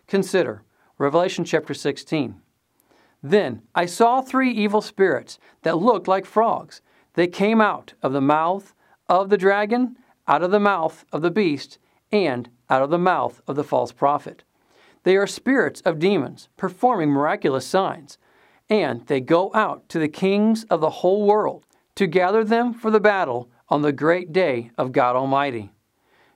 Consider 0.05 0.63
Revelation 0.97 1.45
chapter 1.45 1.73
16. 1.73 2.35
Then 3.23 3.61
I 3.73 3.85
saw 3.85 4.19
three 4.19 4.51
evil 4.51 4.81
spirits 4.81 5.39
that 5.61 5.77
looked 5.77 6.09
like 6.09 6.25
frogs. 6.25 6.81
They 7.13 7.27
came 7.27 7.61
out 7.61 7.93
of 8.03 8.11
the 8.11 8.21
mouth 8.21 8.75
of 9.07 9.29
the 9.29 9.37
dragon, 9.37 9.95
out 10.27 10.43
of 10.43 10.51
the 10.51 10.59
mouth 10.59 11.05
of 11.13 11.21
the 11.21 11.31
beast, 11.31 11.79
and 12.11 12.49
out 12.69 12.81
of 12.81 12.89
the 12.89 12.97
mouth 12.97 13.41
of 13.47 13.55
the 13.55 13.63
false 13.63 13.93
prophet. 13.93 14.43
They 15.03 15.17
are 15.17 15.27
spirits 15.27 15.81
of 15.81 15.99
demons, 15.99 16.49
performing 16.57 17.09
miraculous 17.09 17.65
signs, 17.65 18.17
and 18.69 19.05
they 19.07 19.19
go 19.19 19.51
out 19.53 19.87
to 19.89 19.99
the 19.99 20.07
kings 20.07 20.63
of 20.65 20.81
the 20.81 20.89
whole 20.89 21.25
world 21.25 21.65
to 21.95 22.07
gather 22.07 22.43
them 22.43 22.73
for 22.73 22.89
the 22.89 22.99
battle 22.99 23.49
on 23.69 23.81
the 23.81 23.91
great 23.91 24.31
day 24.31 24.71
of 24.77 24.91
God 24.91 25.15
Almighty. 25.15 25.71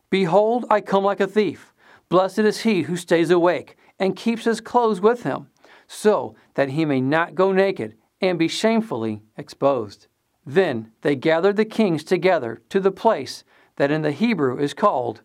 Behold, 0.09 0.65
I 0.69 0.81
come 0.81 1.03
like 1.03 1.19
a 1.19 1.27
thief. 1.27 1.73
Blessed 2.09 2.39
is 2.39 2.61
he 2.61 2.83
who 2.83 2.95
stays 2.95 3.29
awake 3.29 3.77
and 3.99 4.15
keeps 4.15 4.45
his 4.45 4.61
clothes 4.61 5.01
with 5.01 5.23
him, 5.23 5.47
so 5.87 6.35
that 6.53 6.69
he 6.69 6.85
may 6.85 7.01
not 7.01 7.35
go 7.35 7.51
naked 7.51 7.95
and 8.21 8.37
be 8.37 8.47
shamefully 8.47 9.21
exposed. 9.37 10.07
Then 10.45 10.91
they 11.01 11.15
gathered 11.15 11.57
the 11.57 11.65
kings 11.65 12.03
together 12.03 12.61
to 12.69 12.79
the 12.79 12.91
place 12.91 13.43
that 13.75 13.91
in 13.91 14.01
the 14.01 14.11
Hebrew 14.11 14.57
is 14.57 14.73
called 14.73 15.21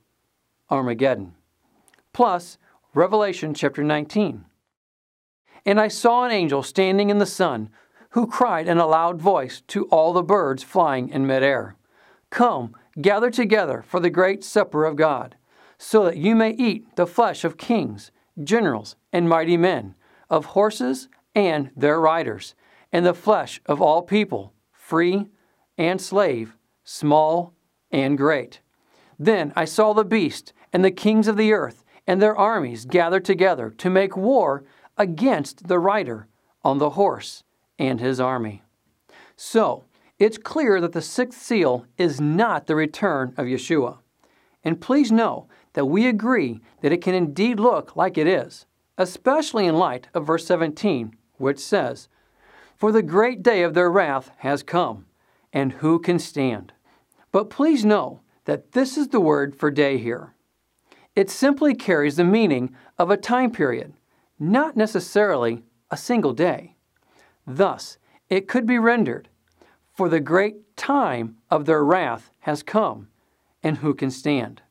Armageddon. 0.70 1.34
Plus, 2.12 2.58
Revelation 2.94 3.54
chapter 3.54 3.82
19. 3.82 4.44
And 5.64 5.80
I 5.80 5.88
saw 5.88 6.24
an 6.24 6.30
angel 6.30 6.62
standing 6.62 7.08
in 7.08 7.16
the 7.16 7.24
sun, 7.24 7.70
who 8.10 8.26
cried 8.26 8.68
in 8.68 8.76
a 8.76 8.86
loud 8.86 9.18
voice 9.18 9.62
to 9.68 9.86
all 9.86 10.12
the 10.12 10.22
birds 10.22 10.62
flying 10.62 11.08
in 11.08 11.26
midair 11.26 11.76
Come, 12.28 12.76
gather 13.00 13.30
together 13.30 13.82
for 13.86 13.98
the 13.98 14.10
great 14.10 14.44
supper 14.44 14.84
of 14.84 14.96
God, 14.96 15.36
so 15.78 16.04
that 16.04 16.18
you 16.18 16.36
may 16.36 16.50
eat 16.50 16.96
the 16.96 17.06
flesh 17.06 17.44
of 17.44 17.56
kings, 17.56 18.10
generals, 18.44 18.96
and 19.10 19.26
mighty 19.26 19.56
men, 19.56 19.94
of 20.28 20.46
horses 20.46 21.08
and 21.34 21.70
their 21.74 21.98
riders, 21.98 22.54
and 22.92 23.06
the 23.06 23.14
flesh 23.14 23.58
of 23.64 23.80
all 23.80 24.02
people, 24.02 24.52
free 24.70 25.28
and 25.78 25.98
slave, 25.98 26.58
small 26.84 27.54
and 27.90 28.18
great. 28.18 28.60
Then 29.18 29.50
I 29.56 29.64
saw 29.64 29.94
the 29.94 30.04
beast 30.04 30.52
and 30.74 30.84
the 30.84 30.90
kings 30.90 31.26
of 31.26 31.38
the 31.38 31.54
earth 31.54 31.84
and 32.06 32.20
their 32.20 32.36
armies 32.36 32.84
gathered 32.84 33.24
together 33.24 33.70
to 33.70 33.90
make 33.90 34.16
war 34.16 34.64
against 34.96 35.68
the 35.68 35.78
rider 35.78 36.26
on 36.64 36.78
the 36.78 36.90
horse 36.90 37.44
and 37.78 38.00
his 38.00 38.20
army. 38.20 38.62
So, 39.36 39.84
it's 40.18 40.38
clear 40.38 40.80
that 40.80 40.92
the 40.92 41.02
sixth 41.02 41.42
seal 41.42 41.86
is 41.98 42.20
not 42.20 42.66
the 42.66 42.76
return 42.76 43.34
of 43.36 43.46
Yeshua. 43.46 43.98
And 44.62 44.80
please 44.80 45.10
know 45.10 45.48
that 45.72 45.86
we 45.86 46.06
agree 46.06 46.60
that 46.80 46.92
it 46.92 47.02
can 47.02 47.14
indeed 47.14 47.58
look 47.58 47.96
like 47.96 48.16
it 48.16 48.26
is, 48.26 48.66
especially 48.96 49.66
in 49.66 49.76
light 49.76 50.08
of 50.14 50.26
verse 50.26 50.46
17, 50.46 51.16
which 51.38 51.58
says, 51.58 52.08
For 52.76 52.92
the 52.92 53.02
great 53.02 53.42
day 53.42 53.62
of 53.62 53.74
their 53.74 53.90
wrath 53.90 54.30
has 54.38 54.62
come, 54.62 55.06
and 55.52 55.72
who 55.72 55.98
can 55.98 56.18
stand? 56.18 56.72
But 57.32 57.50
please 57.50 57.84
know 57.84 58.20
that 58.44 58.72
this 58.72 58.96
is 58.96 59.08
the 59.08 59.20
word 59.20 59.56
for 59.56 59.70
day 59.70 59.98
here. 59.98 60.34
It 61.14 61.30
simply 61.30 61.74
carries 61.74 62.16
the 62.16 62.24
meaning 62.24 62.74
of 62.98 63.10
a 63.10 63.16
time 63.16 63.50
period, 63.50 63.92
not 64.38 64.76
necessarily 64.76 65.62
a 65.90 65.96
single 65.96 66.32
day. 66.32 66.76
Thus, 67.46 67.98
it 68.30 68.48
could 68.48 68.66
be 68.66 68.78
rendered, 68.78 69.28
For 69.92 70.08
the 70.08 70.20
great 70.20 70.76
time 70.76 71.36
of 71.50 71.66
their 71.66 71.84
wrath 71.84 72.30
has 72.40 72.62
come, 72.62 73.08
and 73.62 73.78
who 73.78 73.94
can 73.94 74.10
stand? 74.10 74.62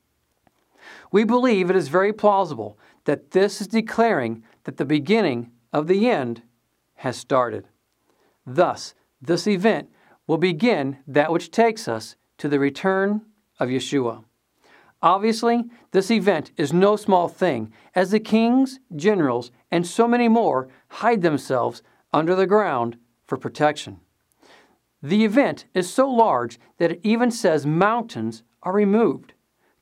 We 1.12 1.24
believe 1.24 1.70
it 1.70 1.76
is 1.76 1.90
very 1.90 2.12
plausible 2.12 2.80
that 3.06 3.32
this 3.32 3.62
is 3.62 3.68
declaring 3.68 4.44
that 4.64 4.78
the 4.78 4.86
beginning 4.86 5.52
of 5.72 5.88
the 5.88 6.10
end 6.10 6.42
has 6.96 7.18
started. 7.18 7.68
Thus, 8.46 8.96
this 9.22 9.48
event 9.48 9.90
will 10.26 10.38
begin 10.38 10.98
that 11.06 11.32
which 11.32 11.52
takes 11.52 11.88
us 11.88 12.16
to 12.38 12.50
the 12.50 12.60
return 12.60 13.22
of 13.60 13.70
Yeshua. 13.70 14.24
Obviously, 15.04 15.64
this 15.92 16.12
event 16.12 16.52
is 16.58 16.72
no 16.72 16.96
small 16.96 17.28
thing, 17.28 17.74
as 17.96 18.12
the 18.12 18.20
kings, 18.20 18.80
generals, 18.96 19.52
and 19.72 19.86
so 19.86 20.08
many 20.08 20.28
more 20.28 20.70
hide 20.90 21.22
themselves 21.22 21.82
under 22.14 22.36
the 22.36 22.46
ground 22.46 22.98
for 23.26 23.38
protection. 23.38 24.00
The 25.02 25.26
event 25.26 25.66
is 25.74 25.92
so 25.92 26.08
large 26.08 26.60
that 26.78 26.92
it 26.92 27.00
even 27.04 27.32
says 27.32 27.66
mountains 27.66 28.44
are 28.62 28.74
removed. 28.74 29.34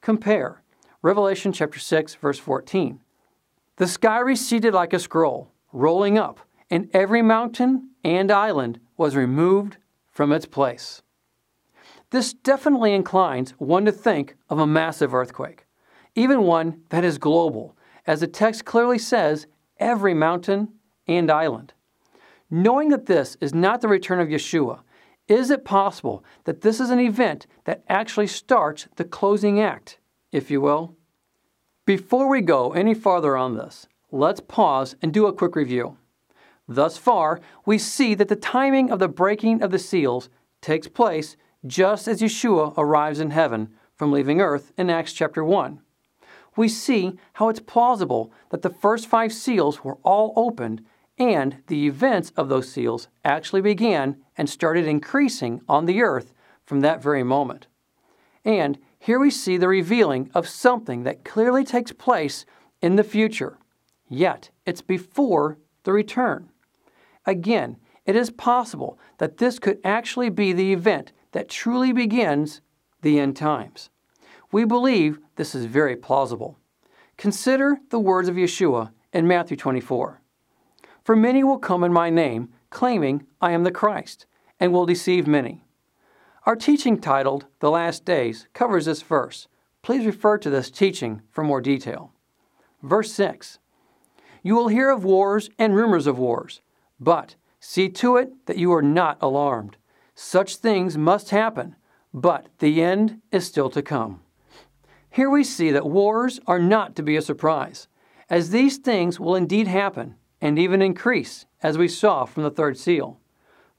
Compare 0.02 0.64
Revelation 1.02 1.52
chapter 1.52 1.80
6 1.80 2.16
verse 2.16 2.40
14. 2.40 3.00
The 3.76 3.88
sky 3.88 4.20
receded 4.20 4.74
like 4.74 4.94
a 4.94 5.00
scroll, 5.00 5.52
rolling 5.74 6.18
up, 6.18 6.40
and 6.70 6.90
every 6.94 7.22
mountain 7.22 7.90
and 8.04 8.32
island 8.32 8.80
was 8.98 9.16
removed 9.16 9.78
from 10.12 10.32
its 10.32 10.46
place. 10.46 11.02
This 12.12 12.34
definitely 12.34 12.94
inclines 12.94 13.52
one 13.52 13.86
to 13.86 13.92
think 13.92 14.36
of 14.50 14.60
a 14.60 14.68
massive 14.68 15.14
earthquake, 15.14 15.66
even 16.16 16.44
one 16.44 16.82
that 16.90 17.04
is 17.04 17.18
global, 17.18 17.78
as 18.08 18.22
the 18.22 18.28
text 18.28 18.66
clearly 18.66 18.98
says 18.98 19.46
every 19.78 20.14
mountain 20.14 20.70
and 21.08 21.30
island. 21.30 21.74
Knowing 22.50 22.90
that 22.90 23.06
this 23.06 23.38
is 23.40 23.54
not 23.54 23.82
the 23.82 23.88
return 23.88 24.20
of 24.20 24.28
Yeshua, 24.28 24.80
is 25.28 25.52
it 25.52 25.64
possible 25.64 26.24
that 26.46 26.62
this 26.62 26.80
is 26.80 26.90
an 26.90 27.00
event 27.00 27.46
that 27.66 27.84
actually 27.88 28.26
starts 28.26 28.88
the 28.96 29.04
closing 29.04 29.62
act, 29.62 30.00
if 30.32 30.50
you 30.50 30.60
will? 30.60 30.96
Before 31.86 32.28
we 32.28 32.42
go 32.42 32.72
any 32.72 32.96
farther 32.96 33.38
on 33.38 33.56
this, 33.56 33.88
let's 34.12 34.40
pause 34.40 34.96
and 35.04 35.14
do 35.14 35.28
a 35.28 35.34
quick 35.34 35.56
review. 35.56 35.98
Thus 36.68 36.98
far, 36.98 37.40
we 37.66 37.78
see 37.78 38.16
that 38.16 38.28
the 38.28 38.36
timing 38.36 38.92
of 38.92 38.98
the 38.98 39.08
breaking 39.08 39.62
of 39.62 39.70
the 39.70 39.80
seals 39.80 40.30
takes 40.62 40.88
place 40.88 41.38
just 41.66 42.08
as 42.08 42.22
Yeshua 42.22 42.74
arrives 42.78 43.20
in 43.20 43.32
heaven 43.32 43.70
from 43.96 44.12
leaving 44.12 44.40
earth 44.42 44.72
in 44.78 44.90
Acts 44.90 45.14
chapter 45.14 45.44
1. 45.44 45.82
We 46.56 46.68
see 46.68 47.18
how 47.34 47.50
it's 47.50 47.60
plausible 47.60 48.32
that 48.50 48.62
the 48.62 48.70
first 48.70 49.08
five 49.08 49.34
seals 49.34 49.84
were 49.84 49.98
all 50.04 50.34
opened 50.36 50.84
and 51.18 51.58
the 51.68 51.86
events 51.86 52.32
of 52.38 52.48
those 52.48 52.72
seals 52.72 53.10
actually 53.26 53.62
began 53.62 54.18
and 54.38 54.50
started 54.50 54.88
increasing 54.88 55.62
on 55.68 55.86
the 55.86 56.02
earth 56.02 56.34
from 56.66 56.80
that 56.80 57.04
very 57.04 57.24
moment. 57.24 57.68
And 58.46 58.80
here 58.98 59.20
we 59.20 59.30
see 59.30 59.58
the 59.58 59.68
revealing 59.68 60.32
of 60.34 60.48
something 60.48 61.04
that 61.04 61.26
clearly 61.26 61.66
takes 61.66 61.92
place 61.92 62.46
in 62.82 62.96
the 62.96 63.04
future, 63.04 63.58
yet 64.08 64.50
it's 64.66 64.82
before 64.82 65.58
the 65.84 65.92
return. 65.92 66.50
Again, 67.26 67.78
it 68.06 68.16
is 68.16 68.32
possible 68.32 68.98
that 69.18 69.38
this 69.38 69.60
could 69.60 69.80
actually 69.84 70.30
be 70.30 70.54
the 70.54 70.72
event 70.72 71.12
that 71.32 71.50
truly 71.50 71.92
begins 71.92 72.62
the 73.02 73.20
end 73.20 73.36
times. 73.36 73.90
We 74.52 74.66
believe 74.66 75.20
this 75.36 75.54
is 75.54 75.66
very 75.66 75.96
plausible. 75.96 76.58
Consider 77.18 77.78
the 77.90 78.00
words 78.00 78.30
of 78.30 78.36
Yeshua 78.36 78.92
in 79.14 79.28
Matthew 79.28 79.58
24 79.58 80.22
For 81.04 81.16
many 81.16 81.44
will 81.44 81.60
come 81.60 81.84
in 81.84 81.94
my 81.94 82.10
name, 82.10 82.50
claiming 82.70 83.26
I 83.42 83.52
am 83.52 83.64
the 83.64 83.72
Christ, 83.72 84.26
and 84.60 84.74
will 84.74 84.86
deceive 84.86 85.28
many. 85.28 85.64
Our 86.46 86.56
teaching 86.56 87.00
titled 87.00 87.46
The 87.60 87.70
Last 87.70 88.06
Days 88.06 88.48
covers 88.54 88.86
this 88.86 89.02
verse. 89.02 89.48
Please 89.82 90.06
refer 90.06 90.38
to 90.38 90.50
this 90.50 90.72
teaching 90.72 91.22
for 91.32 91.44
more 91.44 91.62
detail. 91.62 92.14
Verse 92.82 93.12
6 93.14 93.60
You 94.42 94.56
will 94.56 94.70
hear 94.70 94.90
of 94.90 95.04
wars 95.04 95.50
and 95.60 95.76
rumors 95.76 96.08
of 96.08 96.18
wars, 96.18 96.62
but 97.00 97.36
see 97.60 97.90
to 97.90 98.18
it 98.18 98.46
that 98.46 98.58
you 98.58 98.74
are 98.74 98.82
not 98.82 99.18
alarmed. 99.22 99.78
Such 100.22 100.58
things 100.58 100.98
must 100.98 101.30
happen, 101.30 101.78
but 102.14 102.48
the 102.60 102.84
end 102.84 103.22
is 103.32 103.48
still 103.48 103.70
to 103.70 103.82
come. 103.82 104.20
Here 105.10 105.30
we 105.30 105.46
see 105.46 105.72
that 105.72 105.86
wars 105.86 106.42
are 106.46 106.60
not 106.60 106.94
to 106.98 107.04
be 107.04 107.16
a 107.16 107.22
surprise, 107.22 107.88
as 108.30 108.50
these 108.50 108.80
things 108.80 109.18
will 109.18 109.34
indeed 109.34 109.68
happen 109.68 110.16
and 110.42 110.60
even 110.60 110.82
increase, 110.82 111.46
as 111.64 111.78
we 111.78 111.88
saw 111.88 112.26
from 112.26 112.44
the 112.44 112.52
third 112.52 112.78
seal. 112.78 113.18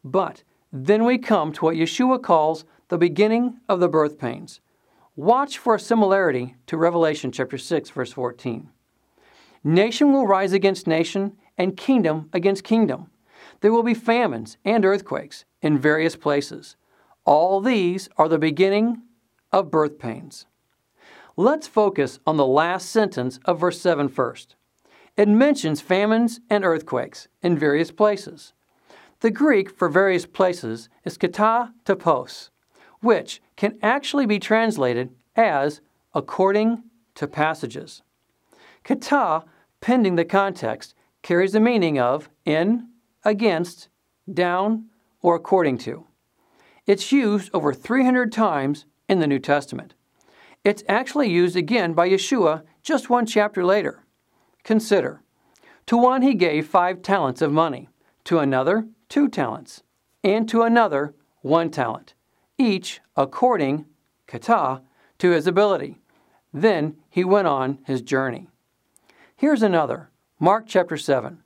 But 0.02 0.42
then 0.72 1.04
we 1.04 1.18
come 1.18 1.52
to 1.52 1.64
what 1.66 1.76
Yeshua 1.76 2.22
calls 2.22 2.64
the 2.88 2.96
beginning 2.96 3.58
of 3.68 3.78
the 3.78 3.88
birth 3.88 4.18
pains. 4.18 4.62
Watch 5.16 5.58
for 5.58 5.74
a 5.74 5.78
similarity 5.78 6.56
to 6.68 6.78
Revelation 6.78 7.32
chapter 7.32 7.58
6 7.58 7.90
verse 7.90 8.12
14. 8.14 8.70
Nation 9.62 10.10
will 10.10 10.26
rise 10.26 10.54
against 10.54 10.86
nation 10.86 11.36
and 11.58 11.76
kingdom 11.76 12.30
against 12.32 12.64
kingdom. 12.64 13.10
There 13.60 13.72
will 13.72 13.82
be 13.82 13.94
famines 13.94 14.56
and 14.64 14.84
earthquakes 14.84 15.44
in 15.60 15.78
various 15.78 16.16
places. 16.16 16.76
All 17.24 17.60
these 17.60 18.08
are 18.16 18.28
the 18.28 18.38
beginning 18.38 19.02
of 19.52 19.70
birth 19.70 19.98
pains. 19.98 20.46
Let's 21.36 21.66
focus 21.66 22.18
on 22.26 22.36
the 22.36 22.46
last 22.46 22.90
sentence 22.90 23.38
of 23.44 23.60
verse 23.60 23.80
7 23.80 24.08
first. 24.08 24.56
It 25.16 25.28
mentions 25.28 25.80
famines 25.80 26.40
and 26.48 26.64
earthquakes 26.64 27.28
in 27.42 27.58
various 27.58 27.90
places. 27.90 28.52
The 29.20 29.30
Greek 29.30 29.70
for 29.70 29.88
various 29.88 30.24
places 30.24 30.88
is 31.04 31.18
kata 31.18 31.72
topos, 31.84 32.48
which 33.00 33.42
can 33.56 33.78
actually 33.82 34.26
be 34.26 34.38
translated 34.38 35.10
as 35.36 35.80
according 36.14 36.84
to 37.16 37.26
passages. 37.26 38.02
Kata, 38.82 39.44
pending 39.80 40.16
the 40.16 40.24
context, 40.24 40.94
carries 41.22 41.52
the 41.52 41.60
meaning 41.60 41.98
of 41.98 42.30
in, 42.46 42.88
against, 43.24 43.88
down, 44.32 44.86
or 45.22 45.34
according 45.34 45.78
to. 45.78 46.06
It's 46.86 47.12
used 47.12 47.50
over 47.52 47.72
300 47.72 48.32
times 48.32 48.86
in 49.08 49.20
the 49.20 49.26
New 49.26 49.38
Testament. 49.38 49.94
It's 50.64 50.84
actually 50.88 51.30
used 51.30 51.56
again 51.56 51.94
by 51.94 52.08
Yeshua 52.08 52.62
just 52.82 53.10
one 53.10 53.26
chapter 53.26 53.64
later. 53.64 54.04
Consider 54.64 55.22
to 55.86 55.96
one 55.96 56.22
he 56.22 56.34
gave 56.34 56.66
five 56.66 57.02
talents 57.02 57.42
of 57.42 57.52
money, 57.52 57.88
to 58.24 58.38
another 58.38 58.86
two 59.08 59.28
talents, 59.28 59.82
and 60.22 60.48
to 60.48 60.62
another 60.62 61.14
one 61.40 61.70
talent, 61.70 62.14
each 62.58 63.00
according, 63.16 63.86
kata, 64.26 64.82
to 65.18 65.30
his 65.30 65.46
ability. 65.46 65.98
Then 66.52 66.96
he 67.08 67.24
went 67.24 67.48
on 67.48 67.78
his 67.84 68.02
journey. 68.02 68.48
Here's 69.34 69.62
another 69.62 70.10
Mark 70.38 70.64
chapter 70.66 70.96
7. 70.96 71.42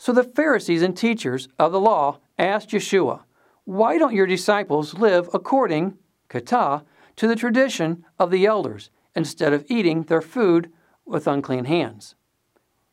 So 0.00 0.14
the 0.14 0.24
Pharisees 0.24 0.80
and 0.80 0.96
teachers 0.96 1.46
of 1.58 1.72
the 1.72 1.78
law 1.78 2.20
asked 2.38 2.70
Yeshua, 2.70 3.24
Why 3.64 3.98
don't 3.98 4.14
your 4.14 4.24
disciples 4.24 4.94
live 4.94 5.28
according, 5.34 5.98
kata, 6.30 6.84
to 7.16 7.28
the 7.28 7.36
tradition 7.36 8.06
of 8.18 8.30
the 8.30 8.46
elders, 8.46 8.88
instead 9.14 9.52
of 9.52 9.66
eating 9.68 10.04
their 10.04 10.22
food 10.22 10.72
with 11.04 11.26
unclean 11.26 11.66
hands? 11.66 12.14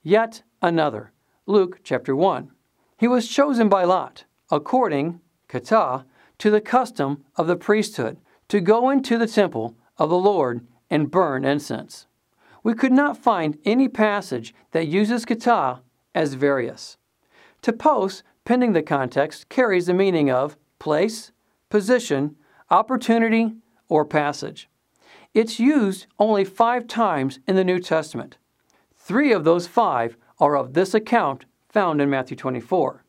Yet 0.04 0.43
another, 0.62 1.13
Luke 1.46 1.80
chapter 1.82 2.13
1. 2.13 2.52
He 2.98 3.08
was 3.08 3.30
chosen 3.30 3.70
by 3.70 3.86
Lot, 3.86 4.26
according, 4.52 5.22
kata, 5.48 6.04
to 6.39 6.52
the 6.52 6.60
custom 6.60 7.24
of 7.38 7.48
the 7.48 7.56
priesthood, 7.56 8.17
to 8.50 8.60
go 8.60 8.89
into 8.89 9.17
the 9.17 9.28
temple 9.28 9.78
of 9.98 10.10
the 10.10 10.17
Lord 10.17 10.67
and 10.89 11.10
burn 11.10 11.46
incense. 11.46 12.06
We 12.63 12.74
could 12.74 12.91
not 12.91 13.17
find 13.17 13.58
any 13.63 13.88
passage 13.88 14.54
that 14.72 14.89
uses 14.89 15.24
kata 15.24 15.80
as 16.17 16.34
various. 16.34 16.97
Topos, 17.62 18.23
pending 18.43 18.73
the 18.73 18.82
context, 18.82 19.49
carries 19.49 19.86
the 19.86 19.93
meaning 19.93 20.32
of 20.32 20.58
place, 20.80 21.32
position, 21.69 22.36
opportunity, 22.71 23.53
or 23.88 24.03
passage. 24.03 24.67
It's 25.36 25.60
used 25.60 26.08
only 26.17 26.43
five 26.43 26.88
times 26.88 27.39
in 27.47 27.56
the 27.56 27.63
New 27.63 27.80
Testament. 27.80 28.38
Three 28.95 29.32
of 29.32 29.43
those 29.43 29.67
five 29.67 30.17
are 30.39 30.58
of 30.58 30.73
this 30.73 30.95
account 30.95 31.45
found 31.69 32.01
in 32.01 32.10
Matthew 32.10 32.36
24, 32.36 33.03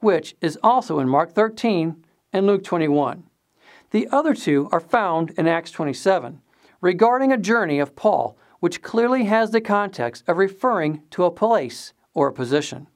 which 0.00 0.36
is 0.42 0.58
also 0.62 0.98
in 1.00 1.08
Mark 1.08 1.32
13 1.32 2.04
and 2.30 2.46
Luke 2.46 2.62
21. 2.62 3.24
The 3.90 4.06
other 4.12 4.34
two 4.34 4.68
are 4.70 4.80
found 4.80 5.30
in 5.30 5.48
Acts 5.48 5.70
27, 5.70 6.42
regarding 6.82 7.32
a 7.32 7.38
journey 7.38 7.78
of 7.78 7.96
Paul, 7.96 8.36
which 8.58 8.82
clearly 8.82 9.24
has 9.24 9.50
the 9.50 9.62
context 9.62 10.24
of 10.28 10.36
referring 10.36 11.02
to 11.12 11.24
a 11.24 11.30
place 11.30 11.94
or 12.14 12.28
a 12.28 12.32
position. 12.32 12.86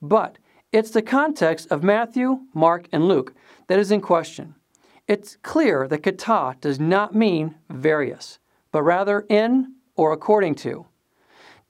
But 0.00 0.38
it's 0.72 0.90
the 0.90 1.02
context 1.02 1.70
of 1.70 1.82
Matthew, 1.82 2.40
Mark, 2.54 2.88
and 2.92 3.06
Luke 3.06 3.34
that 3.68 3.78
is 3.78 3.90
in 3.90 4.00
question. 4.00 4.54
It's 5.06 5.36
clear 5.42 5.86
that 5.88 6.02
kata 6.02 6.56
does 6.60 6.80
not 6.80 7.14
mean 7.14 7.56
various, 7.68 8.38
but 8.70 8.82
rather 8.82 9.26
in 9.28 9.74
or 9.96 10.12
according 10.12 10.54
to. 10.56 10.86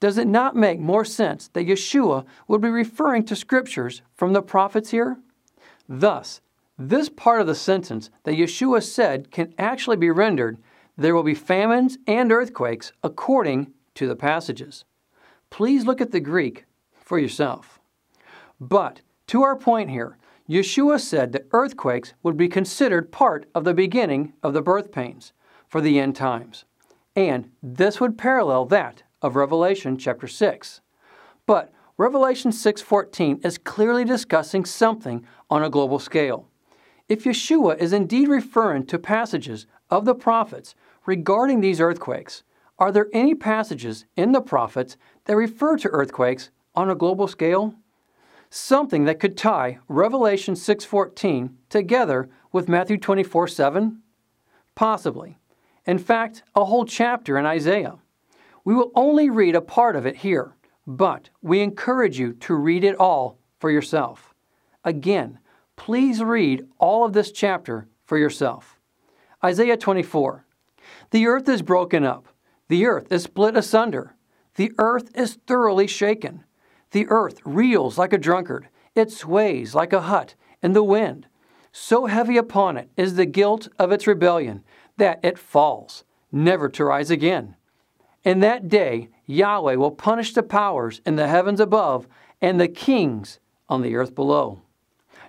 Does 0.00 0.18
it 0.18 0.26
not 0.26 0.56
make 0.56 0.80
more 0.80 1.04
sense 1.04 1.48
that 1.48 1.66
Yeshua 1.66 2.24
would 2.48 2.60
be 2.60 2.68
referring 2.68 3.24
to 3.24 3.36
scriptures 3.36 4.02
from 4.14 4.32
the 4.32 4.42
prophets 4.42 4.90
here? 4.90 5.18
Thus, 5.88 6.40
this 6.78 7.08
part 7.08 7.40
of 7.40 7.46
the 7.46 7.54
sentence 7.54 8.10
that 8.24 8.34
Yeshua 8.34 8.82
said 8.82 9.30
can 9.30 9.54
actually 9.58 9.96
be 9.96 10.10
rendered 10.10 10.58
there 10.96 11.14
will 11.14 11.22
be 11.22 11.34
famines 11.34 11.98
and 12.06 12.30
earthquakes 12.30 12.92
according 13.02 13.72
to 13.94 14.06
the 14.06 14.16
passages. 14.16 14.84
Please 15.52 15.84
look 15.84 16.00
at 16.00 16.12
the 16.12 16.18
Greek 16.18 16.64
for 16.94 17.18
yourself. 17.18 17.78
But 18.58 19.02
to 19.26 19.42
our 19.42 19.54
point 19.54 19.90
here, 19.90 20.16
Yeshua 20.48 20.98
said 20.98 21.32
that 21.32 21.46
earthquakes 21.52 22.14
would 22.22 22.38
be 22.38 22.48
considered 22.48 23.12
part 23.12 23.44
of 23.54 23.64
the 23.64 23.74
beginning 23.74 24.32
of 24.42 24.54
the 24.54 24.62
birth 24.62 24.90
pains 24.90 25.34
for 25.68 25.82
the 25.82 26.00
end 26.00 26.16
times. 26.16 26.64
And 27.14 27.50
this 27.62 28.00
would 28.00 28.16
parallel 28.16 28.64
that 28.66 29.02
of 29.20 29.36
Revelation 29.36 29.98
chapter 29.98 30.26
6. 30.26 30.80
But 31.44 31.70
Revelation 31.98 32.50
6:14 32.50 33.44
is 33.44 33.58
clearly 33.58 34.06
discussing 34.06 34.64
something 34.64 35.22
on 35.50 35.62
a 35.62 35.68
global 35.68 35.98
scale. 35.98 36.48
If 37.10 37.24
Yeshua 37.24 37.76
is 37.76 37.92
indeed 37.92 38.28
referring 38.28 38.86
to 38.86 38.98
passages 38.98 39.66
of 39.90 40.06
the 40.06 40.14
prophets 40.14 40.74
regarding 41.04 41.60
these 41.60 41.78
earthquakes, 41.78 42.42
are 42.78 42.90
there 42.90 43.08
any 43.12 43.32
passages 43.32 44.06
in 44.16 44.32
the 44.32 44.40
prophets 44.40 44.96
that 45.24 45.36
refer 45.36 45.76
to 45.78 45.88
earthquakes 45.90 46.50
on 46.74 46.90
a 46.90 46.94
global 46.94 47.28
scale? 47.28 47.74
Something 48.50 49.04
that 49.04 49.20
could 49.20 49.36
tie 49.36 49.78
Revelation 49.88 50.54
6:14 50.54 51.56
together 51.68 52.28
with 52.52 52.68
Matthew 52.68 52.98
24:7? 52.98 54.02
Possibly. 54.74 55.38
In 55.86 55.98
fact, 55.98 56.42
a 56.54 56.64
whole 56.64 56.84
chapter 56.84 57.38
in 57.38 57.46
Isaiah. 57.46 57.98
We 58.64 58.74
will 58.74 58.92
only 58.94 59.30
read 59.30 59.56
a 59.56 59.60
part 59.60 59.96
of 59.96 60.06
it 60.06 60.16
here, 60.16 60.54
but 60.86 61.30
we 61.40 61.60
encourage 61.60 62.18
you 62.18 62.32
to 62.34 62.54
read 62.54 62.84
it 62.84 62.96
all 62.96 63.38
for 63.58 63.70
yourself. 63.70 64.34
Again, 64.84 65.38
please 65.76 66.22
read 66.22 66.68
all 66.78 67.04
of 67.04 67.12
this 67.12 67.32
chapter 67.32 67.88
for 68.04 68.18
yourself. 68.18 68.78
Isaiah 69.42 69.76
24 69.76 70.44
The 71.10 71.26
earth 71.26 71.48
is 71.48 71.62
broken 71.62 72.04
up, 72.04 72.28
the 72.68 72.86
earth 72.86 73.10
is 73.10 73.24
split 73.24 73.56
asunder, 73.56 74.14
the 74.56 74.72
earth 74.78 75.10
is 75.14 75.38
thoroughly 75.46 75.86
shaken. 75.86 76.44
The 76.90 77.06
earth 77.08 77.40
reels 77.44 77.96
like 77.98 78.12
a 78.12 78.18
drunkard, 78.18 78.68
it 78.94 79.10
sways 79.10 79.74
like 79.74 79.92
a 79.92 80.02
hut 80.02 80.34
in 80.62 80.72
the 80.72 80.82
wind. 80.82 81.26
So 81.72 82.06
heavy 82.06 82.36
upon 82.36 82.76
it 82.76 82.90
is 82.96 83.14
the 83.14 83.24
guilt 83.24 83.68
of 83.78 83.92
its 83.92 84.06
rebellion 84.06 84.62
that 84.98 85.20
it 85.22 85.38
falls, 85.38 86.04
never 86.30 86.68
to 86.68 86.84
rise 86.84 87.10
again. 87.10 87.56
In 88.24 88.40
that 88.40 88.68
day, 88.68 89.08
Yahweh 89.26 89.76
will 89.76 89.90
punish 89.90 90.34
the 90.34 90.42
powers 90.42 91.00
in 91.06 91.16
the 91.16 91.28
heavens 91.28 91.60
above 91.60 92.06
and 92.40 92.60
the 92.60 92.68
kings 92.68 93.40
on 93.68 93.80
the 93.80 93.96
earth 93.96 94.14
below. 94.14 94.60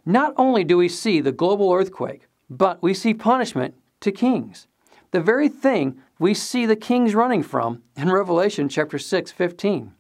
Not 0.06 0.34
only 0.36 0.66
do 0.66 0.78
we 0.78 0.90
see 0.90 1.22
the 1.22 1.32
global 1.32 1.72
earthquake, 1.72 2.28
but 2.50 2.84
we 2.84 2.94
see 2.94 3.14
punishment 3.14 3.76
to 4.02 4.12
kings. 4.12 4.68
The 5.12 5.22
very 5.22 5.48
thing 5.48 6.02
we 6.24 6.34
see 6.34 6.66
the 6.66 6.78
kings 6.78 7.14
running 7.14 7.44
from 7.44 7.84
in 7.98 8.10
Revelation 8.20 8.70
chapter 8.70 8.98
6, 8.98 9.30
15. 9.34 9.92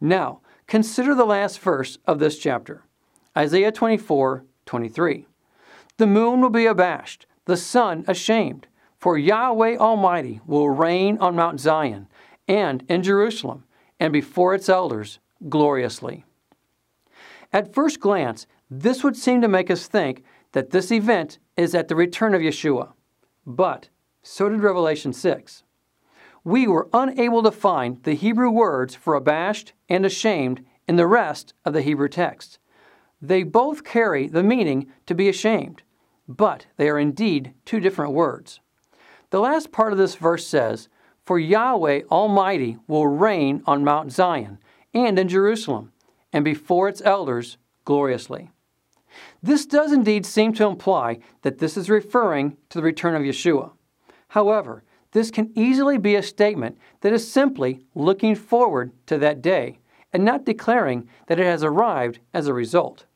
Now, 0.00 0.40
consider 0.66 1.14
the 1.14 1.26
last 1.26 1.60
verse 1.60 1.98
of 2.06 2.18
this 2.18 2.38
chapter 2.38 2.84
Isaiah 3.36 3.70
24, 3.70 4.46
23. 4.64 5.26
The 5.98 6.06
moon 6.06 6.40
will 6.40 6.48
be 6.48 6.64
abashed, 6.64 7.26
the 7.44 7.58
sun 7.58 8.02
ashamed 8.08 8.66
for 8.96 9.18
Yahweh 9.18 9.76
Almighty 9.76 10.40
will 10.46 10.70
reign 10.70 11.18
on 11.18 11.36
Mount 11.36 11.60
Zion 11.60 12.08
and 12.48 12.82
in 12.88 13.02
Jerusalem 13.02 13.64
and 14.00 14.14
before 14.14 14.54
its 14.54 14.70
elders 14.70 15.18
gloriously. 15.50 16.24
At 17.52 17.74
first 17.74 18.00
glance, 18.00 18.46
this 18.70 19.04
would 19.04 19.16
seem 19.16 19.42
to 19.42 19.48
make 19.48 19.70
us 19.70 19.86
think 19.86 20.24
that 20.52 20.70
this 20.70 20.90
event 20.90 21.38
is 21.58 21.74
at 21.74 21.88
the 21.88 21.94
return 21.94 22.34
of 22.34 22.40
Yeshua. 22.40 22.94
But 23.44 23.90
so 24.26 24.48
did 24.48 24.60
Revelation 24.60 25.12
6. 25.12 25.62
we 26.42 26.66
were 26.66 26.88
unable 26.92 27.44
to 27.44 27.50
find 27.52 28.02
the 28.02 28.14
Hebrew 28.14 28.50
words 28.50 28.94
for 28.94 29.14
abashed 29.14 29.72
and 29.88 30.04
ashamed 30.04 30.64
in 30.88 30.96
the 30.96 31.06
rest 31.06 31.54
of 31.64 31.72
the 31.72 31.82
Hebrew 31.82 32.08
text. 32.08 32.58
They 33.22 33.44
both 33.44 33.84
carry 33.84 34.26
the 34.26 34.42
meaning 34.42 34.88
to 35.06 35.14
be 35.14 35.28
ashamed, 35.28 35.84
but 36.26 36.66
they 36.76 36.88
are 36.88 36.98
indeed 36.98 37.54
two 37.64 37.78
different 37.78 38.12
words. 38.14 38.58
The 39.30 39.38
last 39.38 39.70
part 39.70 39.92
of 39.92 39.98
this 39.98 40.16
verse 40.16 40.44
says, 40.44 40.88
For 41.24 41.38
Yahweh 41.38 42.02
Almighty 42.10 42.78
will 42.88 43.06
reign 43.06 43.62
on 43.64 43.84
Mount 43.84 44.10
Zion 44.10 44.58
and 44.92 45.20
in 45.20 45.28
Jerusalem, 45.28 45.92
and 46.32 46.44
before 46.44 46.88
its 46.88 47.00
elders 47.04 47.58
gloriously. 47.84 48.50
This 49.40 49.66
does 49.66 49.92
indeed 49.92 50.26
seem 50.26 50.52
to 50.54 50.66
imply 50.66 51.20
that 51.42 51.58
this 51.58 51.76
is 51.76 51.88
referring 51.88 52.56
to 52.70 52.78
the 52.78 52.84
return 52.84 53.14
of 53.14 53.22
Yeshua. 53.22 53.70
However, 54.36 54.82
this 55.12 55.30
can 55.30 55.50
easily 55.54 55.96
be 55.96 56.14
a 56.14 56.22
statement 56.22 56.76
that 57.00 57.14
is 57.14 57.32
simply 57.32 57.86
looking 57.94 58.34
forward 58.34 58.92
to 59.06 59.16
that 59.16 59.40
day 59.40 59.78
and 60.12 60.26
not 60.26 60.44
declaring 60.44 61.08
that 61.26 61.40
it 61.40 61.46
has 61.46 61.64
arrived 61.64 62.18
as 62.34 62.46
a 62.46 62.52
result. 62.52 63.06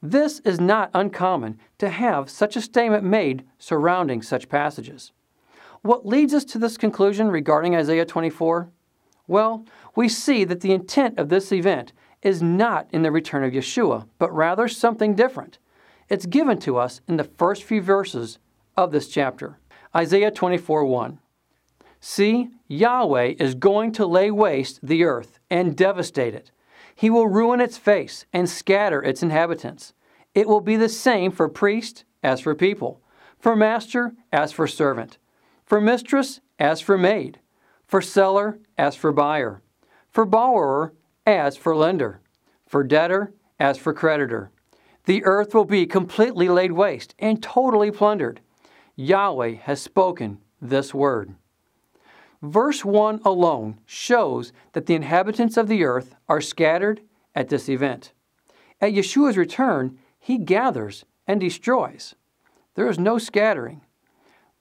This 0.00 0.38
is 0.44 0.60
not 0.60 0.92
uncommon 0.94 1.58
to 1.78 1.88
have 1.88 2.30
such 2.30 2.54
a 2.54 2.60
statement 2.60 3.02
made 3.02 3.42
surrounding 3.58 4.22
such 4.22 4.48
passages. 4.48 5.10
What 5.80 6.06
leads 6.06 6.32
us 6.32 6.44
to 6.44 6.60
this 6.60 6.76
conclusion 6.76 7.26
regarding 7.26 7.74
Isaiah 7.74 8.06
24? 8.06 8.70
Well, 9.26 9.66
we 9.96 10.08
see 10.08 10.44
that 10.44 10.60
the 10.60 10.72
intent 10.72 11.18
of 11.18 11.28
this 11.28 11.50
event 11.50 11.92
is 12.22 12.40
not 12.40 12.86
in 12.92 13.02
the 13.02 13.10
return 13.10 13.42
of 13.42 13.52
Yeshua, 13.52 14.06
but 14.16 14.32
rather 14.32 14.68
something 14.68 15.16
different. 15.16 15.58
It's 16.08 16.24
given 16.24 16.60
to 16.60 16.76
us 16.76 17.00
in 17.08 17.16
the 17.16 17.24
first 17.24 17.64
few 17.64 17.82
verses 17.82 18.38
of 18.76 18.92
this 18.92 19.08
chapter. 19.08 19.58
Isaiah 19.94 20.30
24 20.30 20.86
1. 20.86 21.18
See, 22.00 22.48
Yahweh 22.66 23.34
is 23.38 23.54
going 23.54 23.92
to 23.92 24.06
lay 24.06 24.30
waste 24.30 24.80
the 24.82 25.04
earth 25.04 25.38
and 25.50 25.76
devastate 25.76 26.34
it. 26.34 26.50
He 26.94 27.10
will 27.10 27.28
ruin 27.28 27.60
its 27.60 27.76
face 27.76 28.24
and 28.32 28.48
scatter 28.48 29.02
its 29.02 29.22
inhabitants. 29.22 29.92
It 30.34 30.48
will 30.48 30.60
be 30.60 30.76
the 30.76 30.88
same 30.88 31.30
for 31.30 31.48
priest 31.48 32.04
as 32.22 32.40
for 32.40 32.54
people, 32.54 33.02
for 33.38 33.54
master 33.54 34.14
as 34.32 34.50
for 34.50 34.66
servant, 34.66 35.18
for 35.64 35.80
mistress 35.80 36.40
as 36.58 36.80
for 36.80 36.96
maid, 36.96 37.38
for 37.86 38.00
seller 38.00 38.58
as 38.78 38.96
for 38.96 39.12
buyer, 39.12 39.62
for 40.10 40.24
borrower 40.24 40.94
as 41.26 41.56
for 41.56 41.76
lender, 41.76 42.20
for 42.66 42.82
debtor 42.82 43.34
as 43.60 43.76
for 43.78 43.92
creditor. 43.92 44.50
The 45.04 45.24
earth 45.24 45.54
will 45.54 45.64
be 45.64 45.84
completely 45.86 46.48
laid 46.48 46.72
waste 46.72 47.14
and 47.18 47.42
totally 47.42 47.90
plundered. 47.90 48.40
Yahweh 48.96 49.54
has 49.54 49.80
spoken 49.80 50.38
this 50.60 50.92
word. 50.92 51.34
Verse 52.42 52.84
1 52.84 53.20
alone 53.24 53.78
shows 53.86 54.52
that 54.72 54.86
the 54.86 54.94
inhabitants 54.94 55.56
of 55.56 55.68
the 55.68 55.84
earth 55.84 56.14
are 56.28 56.40
scattered 56.40 57.00
at 57.34 57.48
this 57.48 57.68
event. 57.68 58.12
At 58.80 58.92
Yeshua's 58.92 59.36
return, 59.36 59.98
he 60.18 60.38
gathers 60.38 61.04
and 61.26 61.40
destroys. 61.40 62.14
There 62.74 62.88
is 62.88 62.98
no 62.98 63.18
scattering. 63.18 63.82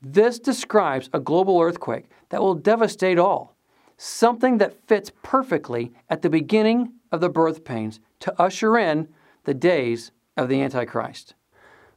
This 0.02 0.39
describes 0.39 1.10
a 1.13 1.20
global 1.20 1.60
earthquake 1.60 2.10
that 2.30 2.41
will 2.41 2.56
devastate 2.56 3.20
all, 3.20 3.56
something 3.98 4.58
that 4.58 4.88
fits 4.88 5.12
perfectly 5.24 5.91
at 6.10 6.22
the 6.22 6.30
beginning 6.30 6.94
of 7.12 7.22
the 7.22 7.30
birth 7.30 7.63
pains 7.63 8.00
to 8.20 8.41
usher 8.41 8.78
in 8.78 9.08
the 9.44 9.54
days 9.54 10.12
of 10.38 10.50
the 10.50 10.62
Antichrist. 10.62 11.36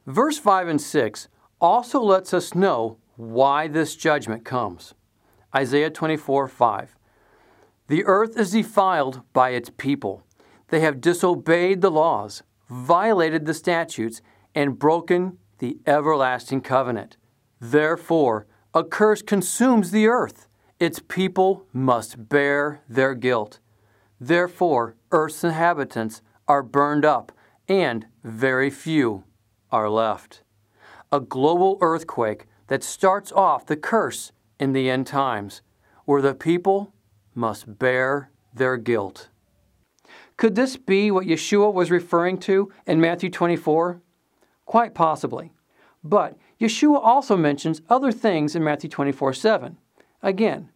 Verse 0.05 0.37
5 0.37 0.67
and 0.67 0.81
6 0.81 1.27
also 1.59 2.01
lets 2.01 2.33
us 2.33 2.55
know 2.55 2.97
why 3.15 3.67
this 3.67 3.95
judgment 3.95 4.43
comes. 4.45 4.93
Isaiah 5.55 5.89
24 5.89 6.47
5. 6.47 6.95
The 7.87 8.03
earth 8.05 8.37
is 8.37 8.51
defiled 8.51 9.21
by 9.31 9.51
its 9.51 9.69
people. 9.69 10.23
They 10.69 10.79
have 10.81 11.01
disobeyed 11.01 11.81
the 11.81 11.91
laws, 11.91 12.43
violated 12.69 13.45
the 13.45 13.53
statutes, 13.53 14.21
and 14.53 14.79
broken 14.79 15.37
the 15.59 15.77
everlasting 15.85 16.61
covenant. 16.61 17.17
Therefore, 17.59 18.47
a 18.73 18.83
curse 18.83 19.21
consumes 19.21 19.91
the 19.91 20.07
earth. 20.07 20.47
Its 20.79 20.99
people 20.99 21.65
must 21.71 22.27
bear 22.27 22.81
their 22.89 23.15
guilt. 23.15 23.59
Therefore, 24.19 24.95
earth's 25.11 25.43
inhabitants 25.43 26.21
are 26.47 26.63
burned 26.63 27.05
up, 27.05 27.31
and 27.67 28.07
very 28.23 28.69
few 28.69 29.23
are 29.71 29.89
left. 29.89 30.41
A 31.15 31.21
global 31.21 31.77
earthquake 31.79 32.45
that 32.67 32.83
starts 32.83 33.31
off 33.31 33.65
the 33.65 33.77
curse 33.77 34.33
in 34.59 34.73
the 34.73 34.89
end 34.89 35.07
times, 35.07 35.61
where 36.03 36.21
the 36.21 36.33
people 36.33 36.93
must 37.33 37.79
bear 37.79 38.31
their 38.53 38.75
guilt. 38.75 39.29
Could 40.35 40.55
this 40.55 40.75
be 40.75 41.11
what 41.11 41.25
Yeshua 41.25 41.73
was 41.73 41.89
referring 41.89 42.37
to 42.39 42.69
in 42.85 42.99
Matthew 42.99 43.29
24? 43.29 44.01
Quite 44.65 44.93
possibly. 44.93 45.53
But 46.03 46.37
Yeshua 46.59 46.99
also 47.01 47.37
mentions 47.37 47.81
other 47.87 48.11
things 48.11 48.53
in 48.53 48.61
Matthew 48.61 48.89
24 48.89 49.31
7. 49.35 49.77
Again, 50.21 50.69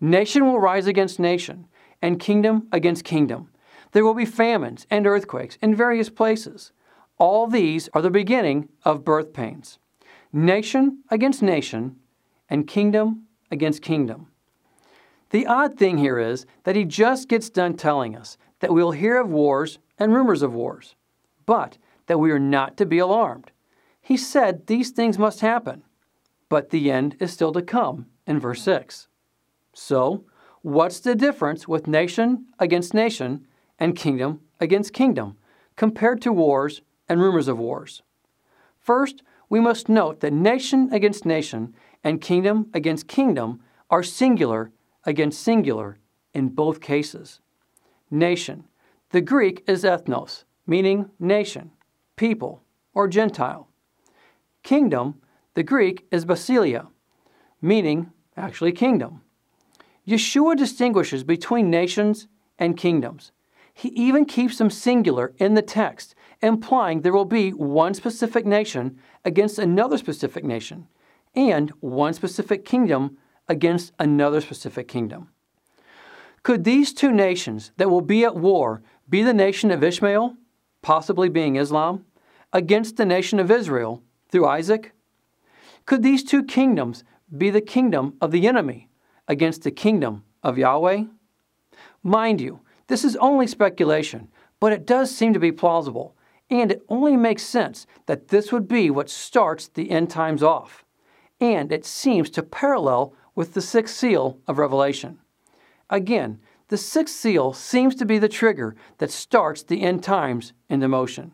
nation 0.00 0.46
will 0.46 0.58
rise 0.58 0.88
against 0.88 1.20
nation, 1.20 1.68
and 2.02 2.18
kingdom 2.18 2.66
against 2.72 3.04
kingdom. 3.04 3.50
There 3.92 4.04
will 4.04 4.14
be 4.14 4.24
famines 4.24 4.88
and 4.90 5.06
earthquakes 5.06 5.58
in 5.62 5.76
various 5.76 6.10
places. 6.10 6.72
All 7.20 7.46
these 7.46 7.90
are 7.92 8.00
the 8.00 8.10
beginning 8.10 8.70
of 8.82 9.04
birth 9.04 9.34
pains. 9.34 9.78
Nation 10.32 11.04
against 11.10 11.42
nation, 11.42 11.96
and 12.48 12.66
kingdom 12.66 13.26
against 13.50 13.82
kingdom. 13.82 14.28
The 15.28 15.46
odd 15.46 15.76
thing 15.76 15.98
here 15.98 16.18
is 16.18 16.46
that 16.64 16.76
he 16.76 16.84
just 16.86 17.28
gets 17.28 17.50
done 17.50 17.76
telling 17.76 18.16
us 18.16 18.38
that 18.60 18.72
we 18.72 18.82
will 18.82 18.92
hear 18.92 19.20
of 19.20 19.28
wars 19.28 19.78
and 19.98 20.14
rumors 20.14 20.40
of 20.40 20.54
wars, 20.54 20.94
but 21.44 21.76
that 22.06 22.18
we 22.18 22.30
are 22.30 22.38
not 22.38 22.78
to 22.78 22.86
be 22.86 22.98
alarmed. 22.98 23.50
He 24.00 24.16
said 24.16 24.66
these 24.66 24.90
things 24.90 25.18
must 25.18 25.40
happen, 25.40 25.82
but 26.48 26.70
the 26.70 26.90
end 26.90 27.16
is 27.20 27.34
still 27.34 27.52
to 27.52 27.60
come 27.60 28.06
in 28.26 28.40
verse 28.40 28.62
6. 28.62 29.08
So, 29.74 30.24
what's 30.62 31.00
the 31.00 31.14
difference 31.14 31.68
with 31.68 31.86
nation 31.86 32.46
against 32.58 32.94
nation 32.94 33.46
and 33.78 33.94
kingdom 33.94 34.40
against 34.58 34.94
kingdom 34.94 35.36
compared 35.76 36.22
to 36.22 36.32
wars 36.32 36.80
and 37.10 37.20
rumors 37.20 37.48
of 37.48 37.58
wars? 37.58 38.02
First, 38.78 39.22
we 39.50 39.60
must 39.60 39.88
note 39.88 40.20
that 40.20 40.32
nation 40.32 40.88
against 40.92 41.26
nation 41.26 41.74
and 42.02 42.20
kingdom 42.20 42.70
against 42.72 43.08
kingdom 43.08 43.60
are 43.90 44.02
singular 44.02 44.70
against 45.04 45.42
singular 45.42 45.98
in 46.32 46.48
both 46.48 46.80
cases. 46.80 47.40
Nation. 48.10 48.64
The 49.10 49.20
Greek 49.20 49.64
is 49.66 49.82
ethnos, 49.82 50.44
meaning 50.66 51.10
nation, 51.18 51.72
people, 52.16 52.62
or 52.94 53.08
Gentile. 53.08 53.68
Kingdom. 54.62 55.20
The 55.54 55.64
Greek 55.64 56.06
is 56.12 56.24
basileia, 56.24 56.86
meaning 57.60 58.12
actually 58.36 58.72
kingdom. 58.72 59.22
Yeshua 60.06 60.56
distinguishes 60.56 61.24
between 61.24 61.70
nations 61.70 62.28
and 62.56 62.76
kingdoms. 62.76 63.32
He 63.74 63.88
even 63.88 64.24
keeps 64.24 64.58
them 64.58 64.70
singular 64.70 65.32
in 65.38 65.54
the 65.54 65.62
text, 65.62 66.14
implying 66.42 67.00
there 67.00 67.12
will 67.12 67.24
be 67.24 67.50
one 67.50 67.94
specific 67.94 68.46
nation 68.46 68.98
against 69.24 69.58
another 69.58 69.98
specific 69.98 70.44
nation, 70.44 70.86
and 71.34 71.70
one 71.80 72.12
specific 72.12 72.64
kingdom 72.64 73.18
against 73.48 73.92
another 73.98 74.40
specific 74.40 74.88
kingdom. 74.88 75.28
Could 76.42 76.64
these 76.64 76.94
two 76.94 77.12
nations 77.12 77.72
that 77.76 77.90
will 77.90 78.00
be 78.00 78.24
at 78.24 78.36
war 78.36 78.82
be 79.08 79.22
the 79.22 79.34
nation 79.34 79.70
of 79.70 79.84
Ishmael, 79.84 80.36
possibly 80.82 81.28
being 81.28 81.56
Islam, 81.56 82.06
against 82.52 82.96
the 82.96 83.04
nation 83.04 83.38
of 83.38 83.50
Israel 83.50 84.02
through 84.30 84.46
Isaac? 84.46 84.92
Could 85.84 86.02
these 86.02 86.24
two 86.24 86.42
kingdoms 86.44 87.04
be 87.36 87.50
the 87.50 87.60
kingdom 87.60 88.14
of 88.20 88.30
the 88.30 88.46
enemy 88.46 88.88
against 89.28 89.62
the 89.62 89.70
kingdom 89.70 90.24
of 90.42 90.58
Yahweh? 90.58 91.04
Mind 92.02 92.40
you, 92.40 92.60
this 92.86 93.04
is 93.04 93.16
only 93.16 93.46
speculation, 93.46 94.28
but 94.58 94.72
it 94.72 94.86
does 94.86 95.14
seem 95.14 95.32
to 95.34 95.40
be 95.40 95.52
plausible, 95.52 96.16
and 96.50 96.72
it 96.72 96.82
only 96.88 97.16
makes 97.16 97.42
sense 97.42 97.86
that 98.06 98.28
this 98.28 98.52
would 98.52 98.66
be 98.66 98.90
what 98.90 99.08
starts 99.08 99.68
the 99.68 99.90
end 99.90 100.10
times 100.10 100.42
off 100.42 100.84
and 101.40 101.72
it 101.72 101.86
seems 101.86 102.28
to 102.30 102.42
parallel 102.42 103.14
with 103.34 103.54
the 103.54 103.62
sixth 103.62 103.96
seal 103.96 104.38
of 104.46 104.58
Revelation. 104.58 105.18
Again, 105.88 106.38
the 106.68 106.76
sixth 106.76 107.16
seal 107.16 107.52
seems 107.52 107.94
to 107.96 108.04
be 108.04 108.18
the 108.18 108.28
trigger 108.28 108.76
that 108.98 109.10
starts 109.10 109.62
the 109.62 109.82
end 109.82 110.04
times 110.04 110.52
into 110.68 110.86
motion. 110.86 111.32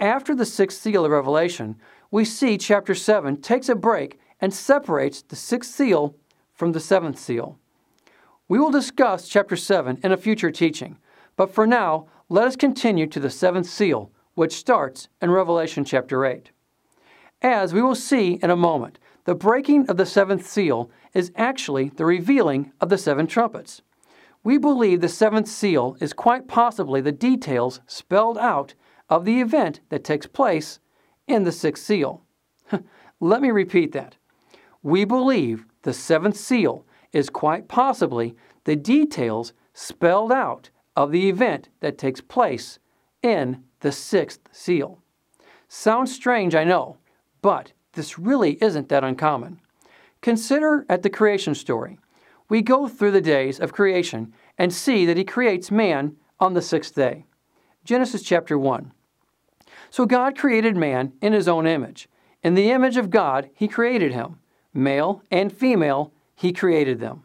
After 0.00 0.34
the 0.34 0.46
sixth 0.46 0.80
seal 0.80 1.04
of 1.04 1.10
Revelation, 1.10 1.76
we 2.10 2.24
see 2.24 2.56
chapter 2.56 2.94
7 2.94 3.40
takes 3.42 3.68
a 3.68 3.74
break 3.74 4.18
and 4.40 4.54
separates 4.54 5.22
the 5.22 5.36
sixth 5.36 5.74
seal 5.74 6.14
from 6.54 6.72
the 6.72 6.80
seventh 6.80 7.18
seal. 7.18 7.58
We 8.46 8.58
will 8.58 8.70
discuss 8.70 9.28
chapter 9.28 9.56
7 9.56 9.98
in 10.02 10.12
a 10.12 10.16
future 10.16 10.50
teaching, 10.50 10.98
but 11.36 11.52
for 11.52 11.66
now, 11.66 12.06
let 12.28 12.46
us 12.46 12.56
continue 12.56 13.06
to 13.08 13.20
the 13.20 13.30
seventh 13.30 13.66
seal, 13.66 14.10
which 14.38 14.54
starts 14.54 15.08
in 15.20 15.32
Revelation 15.32 15.84
chapter 15.84 16.24
8. 16.24 16.52
As 17.42 17.74
we 17.74 17.82
will 17.82 17.96
see 17.96 18.38
in 18.40 18.50
a 18.50 18.56
moment, 18.56 19.00
the 19.24 19.34
breaking 19.34 19.90
of 19.90 19.96
the 19.96 20.06
seventh 20.06 20.46
seal 20.46 20.92
is 21.12 21.32
actually 21.34 21.88
the 21.88 22.04
revealing 22.04 22.70
of 22.80 22.88
the 22.88 22.98
seven 22.98 23.26
trumpets. 23.26 23.82
We 24.44 24.56
believe 24.56 25.00
the 25.00 25.08
seventh 25.08 25.48
seal 25.48 25.96
is 25.98 26.12
quite 26.12 26.46
possibly 26.46 27.00
the 27.00 27.10
details 27.10 27.80
spelled 27.88 28.38
out 28.38 28.74
of 29.08 29.24
the 29.24 29.40
event 29.40 29.80
that 29.88 30.04
takes 30.04 30.28
place 30.28 30.78
in 31.26 31.42
the 31.42 31.50
sixth 31.50 31.82
seal. 31.82 32.22
Let 33.20 33.42
me 33.42 33.50
repeat 33.50 33.90
that. 33.90 34.18
We 34.84 35.04
believe 35.04 35.66
the 35.82 35.92
seventh 35.92 36.36
seal 36.36 36.86
is 37.12 37.28
quite 37.28 37.66
possibly 37.66 38.36
the 38.62 38.76
details 38.76 39.52
spelled 39.74 40.30
out 40.30 40.70
of 40.94 41.10
the 41.10 41.28
event 41.28 41.70
that 41.80 41.98
takes 41.98 42.20
place 42.20 42.78
in 43.20 43.64
the 43.80 43.92
sixth 43.92 44.40
seal. 44.52 45.02
Sounds 45.68 46.14
strange, 46.14 46.54
I 46.54 46.64
know, 46.64 46.96
but 47.42 47.72
this 47.92 48.18
really 48.18 48.62
isn't 48.62 48.88
that 48.88 49.04
uncommon. 49.04 49.60
Consider 50.20 50.84
at 50.88 51.02
the 51.02 51.10
creation 51.10 51.54
story. 51.54 51.98
We 52.48 52.62
go 52.62 52.88
through 52.88 53.12
the 53.12 53.20
days 53.20 53.60
of 53.60 53.72
creation 53.72 54.32
and 54.56 54.72
see 54.72 55.04
that 55.06 55.16
he 55.16 55.24
creates 55.24 55.70
man 55.70 56.16
on 56.40 56.54
the 56.54 56.62
sixth 56.62 56.94
day. 56.94 57.26
Genesis 57.84 58.22
chapter 58.22 58.58
1. 58.58 58.92
So 59.90 60.06
God 60.06 60.36
created 60.36 60.76
man 60.76 61.12
in 61.20 61.32
his 61.32 61.48
own 61.48 61.66
image. 61.66 62.08
In 62.42 62.54
the 62.54 62.70
image 62.70 62.96
of 62.96 63.10
God, 63.10 63.50
he 63.54 63.68
created 63.68 64.12
him. 64.12 64.38
Male 64.72 65.22
and 65.30 65.52
female, 65.52 66.12
he 66.34 66.52
created 66.52 67.00
them. 67.00 67.24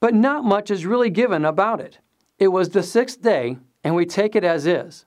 But 0.00 0.14
not 0.14 0.44
much 0.44 0.70
is 0.70 0.86
really 0.86 1.10
given 1.10 1.44
about 1.44 1.80
it. 1.80 1.98
It 2.38 2.48
was 2.48 2.70
the 2.70 2.82
sixth 2.82 3.22
day, 3.22 3.58
and 3.82 3.94
we 3.94 4.04
take 4.04 4.36
it 4.36 4.44
as 4.44 4.66
is. 4.66 5.06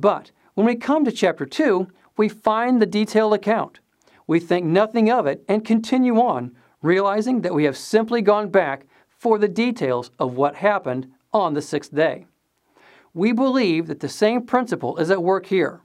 But 0.00 0.30
when 0.54 0.66
we 0.66 0.76
come 0.76 1.04
to 1.04 1.12
chapter 1.12 1.46
2, 1.46 1.88
we 2.16 2.28
find 2.28 2.80
the 2.80 2.86
detailed 2.86 3.34
account. 3.34 3.80
We 4.26 4.40
think 4.40 4.66
nothing 4.66 5.10
of 5.10 5.26
it 5.26 5.44
and 5.48 5.64
continue 5.64 6.16
on, 6.20 6.54
realizing 6.82 7.40
that 7.42 7.54
we 7.54 7.64
have 7.64 7.76
simply 7.76 8.20
gone 8.22 8.50
back 8.50 8.86
for 9.08 9.38
the 9.38 9.48
details 9.48 10.10
of 10.18 10.34
what 10.34 10.56
happened 10.56 11.10
on 11.32 11.54
the 11.54 11.62
sixth 11.62 11.94
day. 11.94 12.26
We 13.14 13.32
believe 13.32 13.86
that 13.86 14.00
the 14.00 14.08
same 14.08 14.42
principle 14.42 14.98
is 14.98 15.10
at 15.10 15.22
work 15.22 15.46
here. 15.46 15.80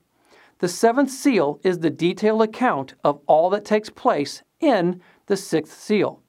The 0.60 0.68
seventh 0.68 1.10
seal 1.10 1.60
is 1.64 1.80
the 1.80 1.90
detailed 1.90 2.42
account 2.42 2.96
of 3.04 3.22
all 3.26 3.50
that 3.52 3.66
takes 3.66 3.90
place 3.90 4.44
in 4.60 5.02
the 5.28 5.38
sixth 5.38 5.80
seal. 5.80 6.22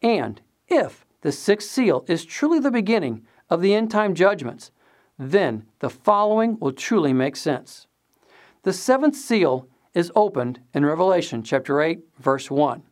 And 0.00 0.40
if 0.68 1.04
the 1.22 1.32
sixth 1.32 1.68
seal 1.68 2.04
is 2.06 2.24
truly 2.24 2.60
the 2.60 2.70
beginning 2.70 3.26
of 3.50 3.60
the 3.60 3.74
end 3.74 3.90
time 3.90 4.14
judgments, 4.14 4.70
then 5.18 5.66
the 5.78 5.90
following 5.90 6.58
will 6.60 6.72
truly 6.72 7.12
make 7.12 7.36
sense. 7.36 7.86
The 8.62 8.72
seventh 8.72 9.16
seal 9.16 9.68
is 9.92 10.10
opened 10.16 10.60
in 10.72 10.84
Revelation 10.84 11.42
chapter 11.42 11.80
8, 11.80 12.00
verse 12.18 12.50
1. 12.50 12.82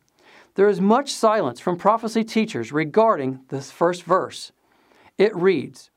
There 0.55 0.69
is 0.69 0.79
much 0.79 1.11
silence 1.11 1.59
from 1.59 1.77
prophecy 1.77 2.23
teachers 2.23 2.71
regarding 2.71 3.41
this 3.49 3.71
first 3.71 4.03
verse. 4.03 4.51
It 5.17 5.35
reads 5.35 5.89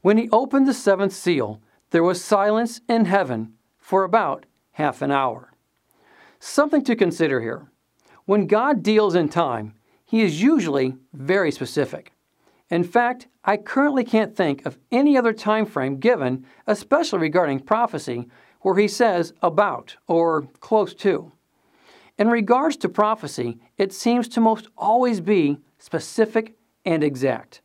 When 0.00 0.16
he 0.16 0.30
opened 0.30 0.66
the 0.66 0.74
seventh 0.74 1.12
seal, 1.12 1.60
there 1.90 2.02
was 2.02 2.22
silence 2.22 2.80
in 2.88 3.04
heaven 3.04 3.54
for 3.76 4.04
about 4.04 4.46
half 4.72 5.02
an 5.02 5.10
hour. 5.10 5.52
Something 6.40 6.84
to 6.84 6.96
consider 6.96 7.40
here. 7.40 7.70
When 8.24 8.46
God 8.46 8.82
deals 8.82 9.14
in 9.14 9.28
time, 9.28 9.74
he 10.04 10.22
is 10.22 10.42
usually 10.42 10.96
very 11.12 11.50
specific. 11.52 12.12
In 12.70 12.84
fact, 12.84 13.28
I 13.44 13.56
currently 13.56 14.04
can't 14.04 14.36
think 14.36 14.66
of 14.66 14.78
any 14.90 15.16
other 15.16 15.32
time 15.32 15.64
frame 15.64 15.98
given, 15.98 16.44
especially 16.66 17.20
regarding 17.20 17.60
prophecy, 17.60 18.28
where 18.60 18.76
he 18.76 18.88
says 18.88 19.32
about 19.42 19.96
or 20.06 20.42
close 20.60 20.92
to. 20.94 21.32
In 22.18 22.28
regards 22.28 22.76
to 22.78 22.88
prophecy, 22.88 23.58
it 23.78 23.92
seems 23.92 24.28
to 24.28 24.40
most 24.40 24.68
always 24.76 25.20
be 25.20 25.58
specific 25.78 26.56
and 26.84 27.04
exact. 27.04 27.62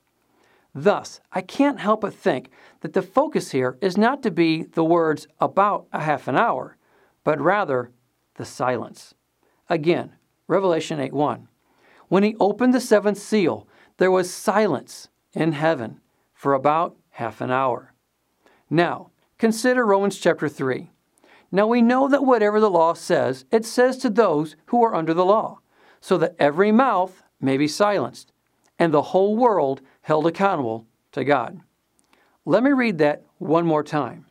Thus, 0.76 1.20
I 1.32 1.42
can't 1.42 1.80
help 1.80 2.02
but 2.02 2.14
think 2.14 2.50
that 2.82 2.94
the 2.94 3.02
focus 3.02 3.52
here 3.52 3.78
is 3.82 3.98
not 3.98 4.24
to 4.24 4.32
be 4.32 4.64
the 4.64 4.84
words 4.84 5.28
about 5.40 5.88
a 5.92 6.02
half 6.02 6.28
an 6.28 6.38
hour, 6.38 6.78
but 7.24 7.42
rather 7.42 7.92
the 8.36 8.46
silence. 8.46 9.14
Again, 9.70 10.14
Revelation 10.48 11.00
8 11.00 11.14
1. 11.14 11.48
When 12.08 12.24
he 12.24 12.36
opened 12.40 12.74
the 12.74 12.82
seventh 12.82 13.18
seal, 13.18 13.68
there 13.98 14.12
was 14.12 14.34
silence 14.34 15.10
in 15.34 15.54
heaven 15.54 16.02
for 16.34 16.54
about 16.54 16.96
half 17.12 17.42
an 17.42 17.52
hour. 17.52 17.94
Now, 18.70 19.12
consider 19.38 19.86
Romans 19.86 20.18
chapter 20.18 20.50
3. 20.50 20.90
Now 21.52 21.68
we 21.68 21.82
know 21.82 22.08
that 22.08 22.26
whatever 22.26 22.60
the 22.60 22.70
law 22.70 22.94
says, 22.94 23.46
it 23.52 23.66
says 23.66 23.98
to 23.98 24.10
those 24.10 24.56
who 24.68 24.84
are 24.84 24.96
under 24.96 25.14
the 25.14 25.26
law, 25.26 25.60
so 26.02 26.18
that 26.18 26.36
every 26.40 26.72
mouth 26.72 27.24
may 27.40 27.58
be 27.58 27.68
silenced, 27.68 28.32
and 28.80 28.92
the 28.92 29.02
whole 29.02 29.36
world 29.36 29.82
held 30.02 30.26
accountable 30.26 30.88
to 31.12 31.24
God. 31.24 31.62
Let 32.46 32.64
me 32.64 32.72
read 32.72 32.98
that 32.98 33.24
one 33.38 33.66
more 33.66 33.84
time. 33.84 34.26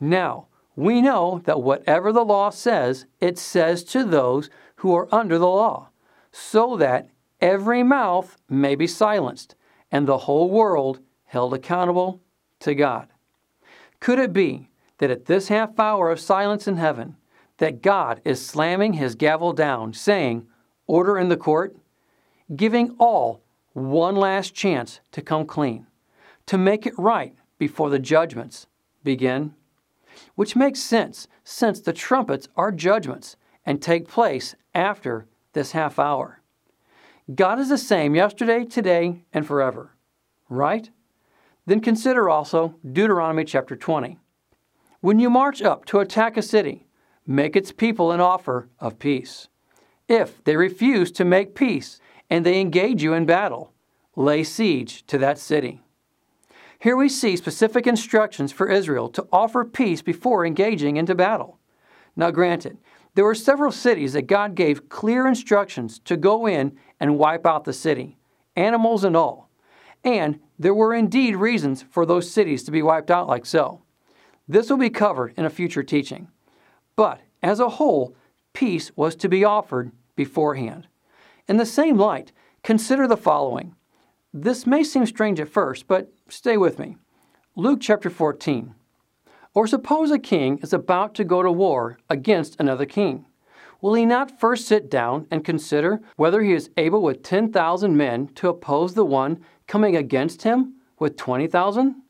Now, 0.00 0.46
we 0.74 1.02
know 1.02 1.42
that 1.44 1.60
whatever 1.60 2.12
the 2.12 2.24
law 2.24 2.50
says, 2.50 3.04
it 3.20 3.38
says 3.38 3.84
to 3.84 4.04
those 4.04 4.48
who 4.76 4.94
are 4.94 5.12
under 5.14 5.38
the 5.38 5.48
law, 5.48 5.90
so 6.32 6.76
that 6.76 7.10
every 7.40 7.82
mouth 7.82 8.36
may 8.48 8.74
be 8.74 8.86
silenced 8.86 9.54
and 9.90 10.06
the 10.06 10.18
whole 10.18 10.50
world 10.50 11.00
held 11.24 11.54
accountable 11.54 12.20
to 12.60 12.74
God. 12.74 13.08
Could 14.00 14.18
it 14.18 14.32
be 14.32 14.70
that 14.98 15.10
at 15.10 15.26
this 15.26 15.48
half 15.48 15.78
hour 15.78 16.10
of 16.10 16.20
silence 16.20 16.66
in 16.66 16.76
heaven, 16.76 17.16
that 17.58 17.82
God 17.82 18.20
is 18.24 18.44
slamming 18.44 18.94
his 18.94 19.14
gavel 19.14 19.52
down, 19.52 19.92
saying, 19.92 20.46
Order 20.86 21.18
in 21.18 21.28
the 21.28 21.36
court, 21.36 21.76
giving 22.54 22.94
all 22.98 23.42
one 23.72 24.16
last 24.16 24.54
chance 24.54 25.00
to 25.12 25.22
come 25.22 25.44
clean, 25.44 25.86
to 26.46 26.56
make 26.56 26.86
it 26.86 26.98
right 26.98 27.34
before 27.58 27.90
the 27.90 27.98
judgments 27.98 28.66
begin? 29.04 29.54
which 30.34 30.56
makes 30.56 30.80
sense 30.80 31.28
since 31.44 31.80
the 31.80 31.92
trumpets 31.92 32.48
are 32.56 32.72
judgments 32.72 33.36
and 33.64 33.80
take 33.80 34.08
place 34.08 34.54
after 34.74 35.26
this 35.52 35.72
half 35.72 35.98
hour. 35.98 36.37
God 37.34 37.58
is 37.58 37.68
the 37.68 37.78
same 37.78 38.14
yesterday, 38.14 38.64
today, 38.64 39.24
and 39.34 39.46
forever, 39.46 39.92
right? 40.48 40.88
Then 41.66 41.80
consider 41.80 42.30
also 42.30 42.76
Deuteronomy 42.90 43.44
chapter 43.44 43.76
20. 43.76 44.18
When 45.00 45.18
you 45.18 45.28
march 45.28 45.60
up 45.60 45.84
to 45.86 46.00
attack 46.00 46.38
a 46.38 46.42
city, 46.42 46.86
make 47.26 47.54
its 47.54 47.70
people 47.70 48.12
an 48.12 48.20
offer 48.20 48.70
of 48.80 48.98
peace. 48.98 49.48
If 50.08 50.42
they 50.44 50.56
refuse 50.56 51.12
to 51.12 51.24
make 51.26 51.54
peace 51.54 52.00
and 52.30 52.46
they 52.46 52.60
engage 52.60 53.02
you 53.02 53.12
in 53.12 53.26
battle, 53.26 53.74
lay 54.16 54.42
siege 54.42 55.06
to 55.08 55.18
that 55.18 55.38
city. 55.38 55.82
Here 56.78 56.96
we 56.96 57.10
see 57.10 57.36
specific 57.36 57.86
instructions 57.86 58.52
for 58.52 58.70
Israel 58.70 59.10
to 59.10 59.26
offer 59.30 59.64
peace 59.66 60.00
before 60.00 60.46
engaging 60.46 60.96
into 60.96 61.14
battle. 61.14 61.58
Now, 62.16 62.30
granted, 62.30 62.78
there 63.14 63.24
were 63.24 63.34
several 63.34 63.72
cities 63.72 64.12
that 64.14 64.28
God 64.28 64.54
gave 64.54 64.88
clear 64.88 65.26
instructions 65.26 65.98
to 66.00 66.16
go 66.16 66.46
in 66.46 66.78
and 67.00 67.18
wipe 67.18 67.46
out 67.46 67.64
the 67.64 67.72
city, 67.72 68.16
animals 68.56 69.04
and 69.04 69.16
all. 69.16 69.48
And 70.04 70.40
there 70.58 70.74
were 70.74 70.94
indeed 70.94 71.36
reasons 71.36 71.84
for 71.90 72.06
those 72.06 72.30
cities 72.30 72.62
to 72.64 72.70
be 72.70 72.82
wiped 72.82 73.10
out 73.10 73.28
like 73.28 73.46
so. 73.46 73.82
This 74.46 74.70
will 74.70 74.78
be 74.78 74.90
covered 74.90 75.34
in 75.36 75.44
a 75.44 75.50
future 75.50 75.82
teaching. 75.82 76.28
But 76.96 77.20
as 77.42 77.60
a 77.60 77.68
whole, 77.68 78.16
peace 78.52 78.90
was 78.96 79.14
to 79.16 79.28
be 79.28 79.44
offered 79.44 79.92
beforehand. 80.16 80.88
In 81.46 81.56
the 81.56 81.66
same 81.66 81.96
light, 81.96 82.32
consider 82.62 83.06
the 83.06 83.16
following. 83.16 83.74
This 84.32 84.66
may 84.66 84.82
seem 84.82 85.06
strange 85.06 85.40
at 85.40 85.48
first, 85.48 85.86
but 85.86 86.12
stay 86.28 86.56
with 86.56 86.78
me. 86.78 86.96
Luke 87.56 87.80
chapter 87.80 88.10
14. 88.10 88.74
Or 89.54 89.66
suppose 89.66 90.10
a 90.10 90.18
king 90.18 90.58
is 90.58 90.72
about 90.72 91.14
to 91.14 91.24
go 91.24 91.42
to 91.42 91.50
war 91.50 91.98
against 92.08 92.56
another 92.58 92.86
king. 92.86 93.26
Will 93.80 93.94
he 93.94 94.04
not 94.04 94.40
first 94.40 94.66
sit 94.66 94.90
down 94.90 95.26
and 95.30 95.44
consider 95.44 96.00
whether 96.16 96.42
he 96.42 96.52
is 96.52 96.70
able 96.76 97.00
with 97.00 97.22
10,000 97.22 97.96
men 97.96 98.28
to 98.34 98.48
oppose 98.48 98.94
the 98.94 99.04
one 99.04 99.44
coming 99.68 99.96
against 99.96 100.42
him 100.42 100.74
with 100.98 101.16
20,000? 101.16 102.02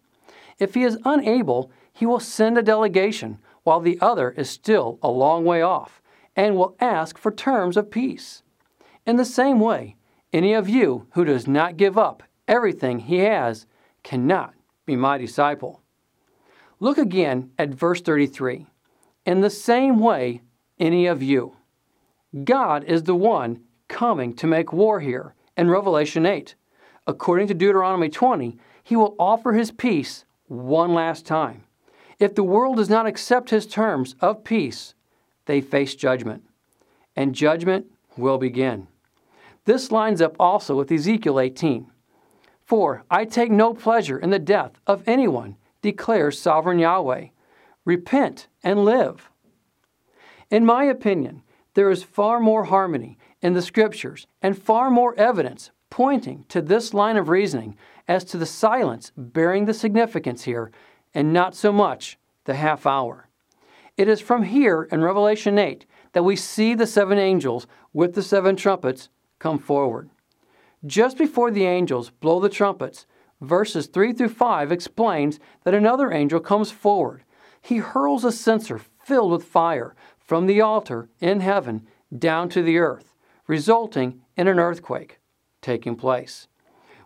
If 0.58 0.74
he 0.74 0.82
is 0.82 0.98
unable, 1.04 1.70
he 1.92 2.06
will 2.06 2.20
send 2.20 2.56
a 2.56 2.62
delegation 2.62 3.38
while 3.64 3.80
the 3.80 3.98
other 4.00 4.30
is 4.30 4.48
still 4.48 4.98
a 5.02 5.10
long 5.10 5.44
way 5.44 5.60
off 5.60 6.00
and 6.34 6.56
will 6.56 6.76
ask 6.80 7.18
for 7.18 7.30
terms 7.30 7.76
of 7.76 7.90
peace. 7.90 8.42
In 9.04 9.16
the 9.16 9.24
same 9.24 9.60
way, 9.60 9.96
any 10.32 10.54
of 10.54 10.68
you 10.68 11.06
who 11.12 11.24
does 11.24 11.46
not 11.46 11.76
give 11.76 11.98
up 11.98 12.22
everything 12.46 13.00
he 13.00 13.18
has 13.18 13.66
cannot 14.02 14.54
be 14.86 14.96
my 14.96 15.18
disciple. 15.18 15.82
Look 16.80 16.96
again 16.96 17.50
at 17.58 17.70
verse 17.70 18.00
33. 18.00 18.66
In 19.26 19.40
the 19.42 19.50
same 19.50 19.98
way, 19.98 20.40
any 20.78 21.06
of 21.06 21.22
you. 21.22 21.57
God 22.44 22.84
is 22.84 23.04
the 23.04 23.14
one 23.14 23.60
coming 23.88 24.34
to 24.34 24.46
make 24.46 24.72
war 24.72 25.00
here 25.00 25.34
in 25.56 25.70
Revelation 25.70 26.26
8. 26.26 26.54
According 27.06 27.46
to 27.48 27.54
Deuteronomy 27.54 28.10
20, 28.10 28.58
he 28.82 28.96
will 28.96 29.16
offer 29.18 29.52
his 29.52 29.70
peace 29.70 30.24
one 30.46 30.92
last 30.92 31.24
time. 31.24 31.64
If 32.18 32.34
the 32.34 32.42
world 32.42 32.76
does 32.76 32.90
not 32.90 33.06
accept 33.06 33.50
his 33.50 33.66
terms 33.66 34.14
of 34.20 34.44
peace, 34.44 34.94
they 35.46 35.60
face 35.60 35.94
judgment. 35.94 36.42
And 37.16 37.34
judgment 37.34 37.86
will 38.16 38.38
begin. 38.38 38.88
This 39.64 39.90
lines 39.90 40.20
up 40.20 40.36
also 40.38 40.76
with 40.76 40.92
Ezekiel 40.92 41.40
18. 41.40 41.90
For 42.64 43.04
I 43.10 43.24
take 43.24 43.50
no 43.50 43.72
pleasure 43.72 44.18
in 44.18 44.30
the 44.30 44.38
death 44.38 44.72
of 44.86 45.02
anyone, 45.06 45.56
declares 45.80 46.40
sovereign 46.40 46.78
Yahweh. 46.78 47.28
Repent 47.84 48.48
and 48.62 48.84
live. 48.84 49.30
In 50.50 50.66
my 50.66 50.84
opinion, 50.84 51.42
there 51.78 51.92
is 51.92 52.02
far 52.02 52.40
more 52.40 52.64
harmony 52.64 53.16
in 53.40 53.52
the 53.52 53.62
scriptures 53.62 54.26
and 54.42 54.60
far 54.60 54.90
more 54.90 55.14
evidence 55.14 55.70
pointing 55.90 56.44
to 56.48 56.60
this 56.60 56.92
line 56.92 57.16
of 57.16 57.28
reasoning 57.28 57.76
as 58.08 58.24
to 58.24 58.36
the 58.36 58.44
silence 58.44 59.12
bearing 59.16 59.64
the 59.64 59.72
significance 59.72 60.42
here 60.42 60.72
and 61.14 61.32
not 61.32 61.54
so 61.54 61.70
much 61.70 62.18
the 62.46 62.54
half 62.54 62.84
hour. 62.84 63.28
It 63.96 64.08
is 64.08 64.20
from 64.20 64.42
here 64.42 64.88
in 64.90 65.02
Revelation 65.02 65.56
8 65.56 65.86
that 66.14 66.24
we 66.24 66.34
see 66.34 66.74
the 66.74 66.84
seven 66.84 67.16
angels 67.16 67.68
with 67.92 68.16
the 68.16 68.24
seven 68.24 68.56
trumpets 68.56 69.08
come 69.38 69.60
forward. 69.60 70.10
Just 70.84 71.16
before 71.16 71.52
the 71.52 71.66
angels 71.66 72.10
blow 72.10 72.40
the 72.40 72.48
trumpets, 72.48 73.06
verses 73.40 73.86
3 73.86 74.14
through 74.14 74.30
5 74.30 74.72
explains 74.72 75.38
that 75.62 75.74
another 75.74 76.10
angel 76.10 76.40
comes 76.40 76.72
forward. 76.72 77.22
He 77.60 77.76
hurls 77.76 78.24
a 78.24 78.32
censer 78.32 78.80
filled 79.04 79.30
with 79.30 79.44
fire 79.44 79.94
from 80.28 80.44
the 80.44 80.60
altar 80.60 81.08
in 81.20 81.40
heaven 81.40 81.86
down 82.16 82.50
to 82.50 82.62
the 82.62 82.76
earth, 82.76 83.14
resulting 83.46 84.20
in 84.36 84.46
an 84.46 84.58
earthquake 84.58 85.20
taking 85.62 85.96
place. 85.96 86.48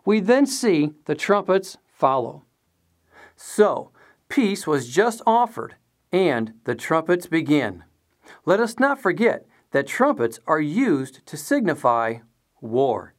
We 0.04 0.18
then 0.18 0.44
see 0.44 0.94
the 1.04 1.14
trumpets 1.14 1.78
follow. 1.86 2.42
So, 3.36 3.92
peace 4.28 4.66
was 4.66 4.88
just 4.88 5.22
offered, 5.24 5.76
and 6.10 6.54
the 6.64 6.74
trumpets 6.74 7.28
begin. 7.28 7.84
Let 8.44 8.58
us 8.58 8.80
not 8.80 9.00
forget 9.00 9.46
that 9.70 9.86
trumpets 9.86 10.40
are 10.48 10.60
used 10.60 11.24
to 11.26 11.36
signify 11.36 12.16
war. 12.60 13.14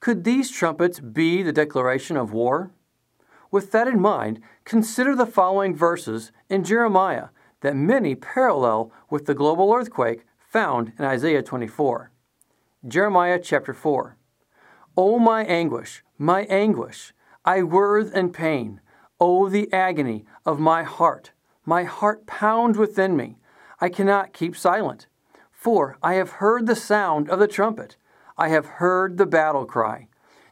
Could 0.00 0.24
these 0.24 0.50
trumpets 0.50 1.00
be 1.00 1.42
the 1.42 1.52
declaration 1.52 2.16
of 2.16 2.32
war? 2.32 2.70
With 3.50 3.72
that 3.72 3.88
in 3.88 4.00
mind, 4.00 4.40
consider 4.64 5.14
the 5.14 5.26
following 5.26 5.76
verses 5.76 6.32
in 6.48 6.64
Jeremiah 6.64 7.28
that 7.64 7.74
many 7.74 8.14
parallel 8.14 8.92
with 9.08 9.24
the 9.24 9.32
global 9.32 9.72
earthquake 9.72 10.26
found 10.38 10.92
in 10.98 11.04
Isaiah 11.06 11.42
24. 11.42 12.10
Jeremiah 12.86 13.40
chapter 13.42 13.72
4. 13.72 14.18
O 14.98 15.18
my 15.18 15.44
anguish, 15.44 16.04
my 16.18 16.42
anguish, 16.42 17.14
I 17.42 17.60
writhe 17.60 18.14
in 18.14 18.32
pain. 18.32 18.82
O 19.18 19.48
the 19.48 19.72
agony 19.72 20.26
of 20.44 20.60
my 20.60 20.82
heart, 20.82 21.32
my 21.64 21.84
heart 21.84 22.26
pounds 22.26 22.76
within 22.76 23.16
me. 23.16 23.38
I 23.80 23.88
cannot 23.88 24.34
keep 24.34 24.54
silent. 24.54 25.06
For 25.50 25.96
I 26.02 26.14
have 26.14 26.32
heard 26.32 26.66
the 26.66 26.76
sound 26.76 27.30
of 27.30 27.38
the 27.38 27.48
trumpet. 27.48 27.96
I 28.36 28.48
have 28.48 28.66
heard 28.66 29.16
the 29.16 29.24
battle 29.24 29.64
cry. 29.64 30.08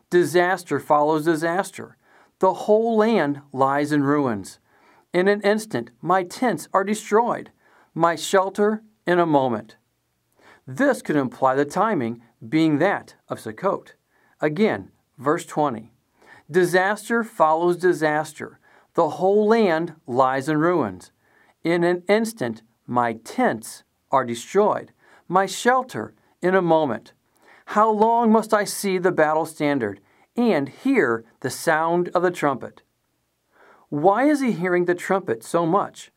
Disaster 0.09 0.81
follows 0.81 1.27
disaster. 1.27 1.99
The 2.39 2.55
whole 2.55 2.97
land 2.97 3.43
lies 3.53 3.93
in 3.93 4.03
ruins. 4.03 4.61
In 5.13 5.29
an 5.29 5.43
instant, 5.43 5.91
my 6.01 6.23
tents 6.23 6.69
are 6.73 6.85
destroyed, 6.85 7.51
my 7.95 8.17
shelter 8.17 8.83
in 9.07 9.19
a 9.19 9.27
moment. 9.27 9.77
This 10.67 11.03
could 11.03 11.17
imply 11.17 11.55
the 11.55 11.65
timing 11.65 12.23
being 12.49 12.79
that 12.79 13.17
of 13.29 13.39
Sukkot. 13.39 13.93
Again, 14.41 14.91
verse 15.19 15.45
20 15.45 15.93
Disaster 16.51 17.25
follows 17.25 17.77
disaster. 17.77 18.59
The 18.95 19.11
whole 19.11 19.47
land 19.47 19.95
lies 20.07 20.49
in 20.49 20.59
ruins. 20.59 21.13
In 21.65 21.85
an 21.85 22.03
instant, 22.09 22.63
my 22.87 23.15
tents 23.15 23.85
are 24.11 24.25
destroyed, 24.25 24.93
my 25.29 25.47
shelter 25.47 26.15
in 26.43 26.55
a 26.55 26.63
moment. 26.63 27.13
How 27.67 27.91
long 27.91 28.31
must 28.33 28.53
I 28.53 28.65
see 28.65 28.99
the 28.99 29.13
battle 29.13 29.47
standard 29.47 30.01
and 30.37 30.69
hear 30.69 31.25
the 31.41 31.51
sound 31.51 32.09
of 32.11 32.23
the 32.23 32.31
trumpet? 32.31 32.83
Why 33.93 34.25
is 34.25 34.41
he 34.41 34.53
hearing 34.53 34.87
the 34.87 34.95
trumpet 34.95 35.45
so 35.45 35.67
much? 35.67 36.11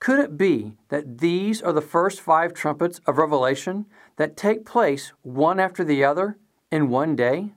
Could 0.00 0.18
it 0.18 0.36
be 0.36 0.72
that 0.88 1.18
these 1.18 1.62
are 1.62 1.72
the 1.72 1.80
first 1.80 2.20
five 2.20 2.52
trumpets 2.52 3.00
of 3.06 3.16
Revelation 3.16 3.86
that 4.16 4.36
take 4.36 4.66
place 4.66 5.12
one 5.22 5.60
after 5.60 5.84
the 5.84 6.02
other 6.02 6.36
in 6.72 6.88
one 6.88 7.14
day? 7.14 7.52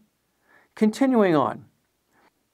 Continuing 0.75 1.35
on. 1.35 1.65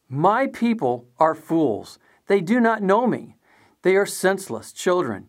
My 0.07 0.47
people 0.47 1.05
are 1.19 1.35
fools. 1.35 1.99
They 2.27 2.39
do 2.39 2.61
not 2.61 2.81
know 2.81 3.05
me. 3.05 3.35
They 3.81 3.97
are 3.97 4.05
senseless 4.05 4.71
children. 4.71 5.27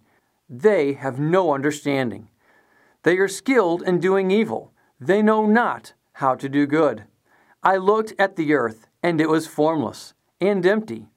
They 0.49 0.93
have 0.93 1.19
no 1.19 1.53
understanding. 1.53 2.29
They 3.03 3.19
are 3.19 3.27
skilled 3.27 3.83
in 3.83 3.99
doing 3.99 4.31
evil. 4.31 4.73
They 5.01 5.21
know 5.21 5.47
not 5.47 5.95
how 6.13 6.37
to 6.37 6.49
do 6.49 6.65
good. 6.65 7.07
I 7.61 7.77
looked 7.77 8.15
at 8.21 8.37
the 8.37 8.55
earth, 8.55 8.87
and 9.03 9.21
it 9.21 9.29
was 9.29 9.49
formless 9.49 10.15
and 10.41 10.65
empty, 10.65 11.09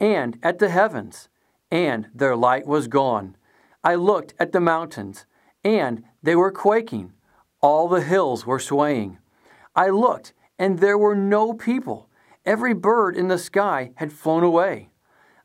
and 0.00 0.38
at 0.42 0.58
the 0.58 0.70
heavens, 0.70 1.28
and 1.70 2.08
their 2.14 2.34
light 2.34 2.66
was 2.66 2.88
gone. 2.88 3.36
I 3.84 3.94
looked 3.94 4.34
at 4.38 4.52
the 4.52 4.60
mountains, 4.60 5.26
and 5.62 6.02
they 6.22 6.34
were 6.34 6.50
quaking. 6.50 7.12
All 7.60 7.88
the 7.88 8.00
hills 8.00 8.46
were 8.46 8.58
swaying. 8.58 9.18
I 9.76 9.90
looked, 9.90 10.32
and 10.58 10.78
there 10.78 10.98
were 10.98 11.14
no 11.14 11.52
people. 11.52 12.08
Every 12.44 12.72
bird 12.72 13.16
in 13.16 13.28
the 13.28 13.38
sky 13.38 13.92
had 13.96 14.12
flown 14.12 14.42
away. 14.42 14.90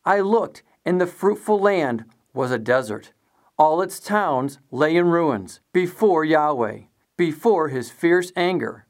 I 0.06 0.22
looked, 0.22 0.64
and 0.86 0.99
the 0.99 1.08
fruitful 1.08 1.60
land 1.60 2.06
was 2.34 2.51
a 2.51 2.58
desert. 2.58 3.12
All 3.58 3.82
its 3.82 3.99
towns 3.99 4.60
lay 4.72 4.95
in 4.95 5.08
ruins 5.08 5.60
before 5.74 6.26
Yahweh, 6.26 6.82
before 7.18 7.70
his 7.70 7.91
fierce 7.91 8.32
anger. 8.36 8.86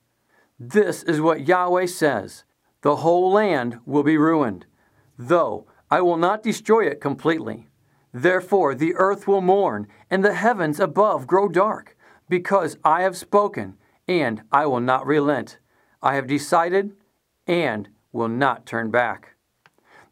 This 0.59 1.03
is 1.03 1.21
what 1.21 1.47
Yahweh 1.47 1.87
says 1.87 2.43
The 2.81 2.97
whole 2.97 3.31
land 3.31 3.79
will 3.85 4.03
be 4.03 4.17
ruined, 4.17 4.65
though 5.17 5.65
I 5.89 6.01
will 6.01 6.17
not 6.17 6.43
destroy 6.43 6.87
it 6.87 7.01
completely. 7.01 7.67
Therefore, 8.13 8.73
the 8.73 8.95
earth 8.95 9.27
will 9.27 9.41
mourn, 9.41 9.87
and 10.09 10.23
the 10.23 10.33
heavens 10.33 10.79
above 10.79 11.27
grow 11.27 11.49
dark, 11.49 11.97
because 12.29 12.77
I 12.83 13.01
have 13.01 13.17
spoken, 13.17 13.77
and 14.07 14.41
I 14.51 14.65
will 14.65 14.79
not 14.79 15.05
relent. 15.05 15.59
I 16.01 16.15
have 16.15 16.27
decided 16.27 16.95
and 17.45 17.89
will 18.11 18.29
not 18.29 18.65
turn 18.65 18.89
back. 18.89 19.35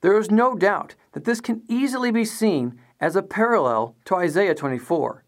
There 0.02 0.18
is 0.18 0.30
no 0.30 0.56
doubt 0.56 0.96
that 1.14 1.24
this 1.24 1.40
can 1.40 1.64
easily 1.70 2.12
be 2.12 2.26
seen 2.26 2.80
as 3.00 3.16
a 3.16 3.24
parallel 3.24 3.96
to 4.06 4.16
Isaiah 4.16 4.56
24 4.56 5.24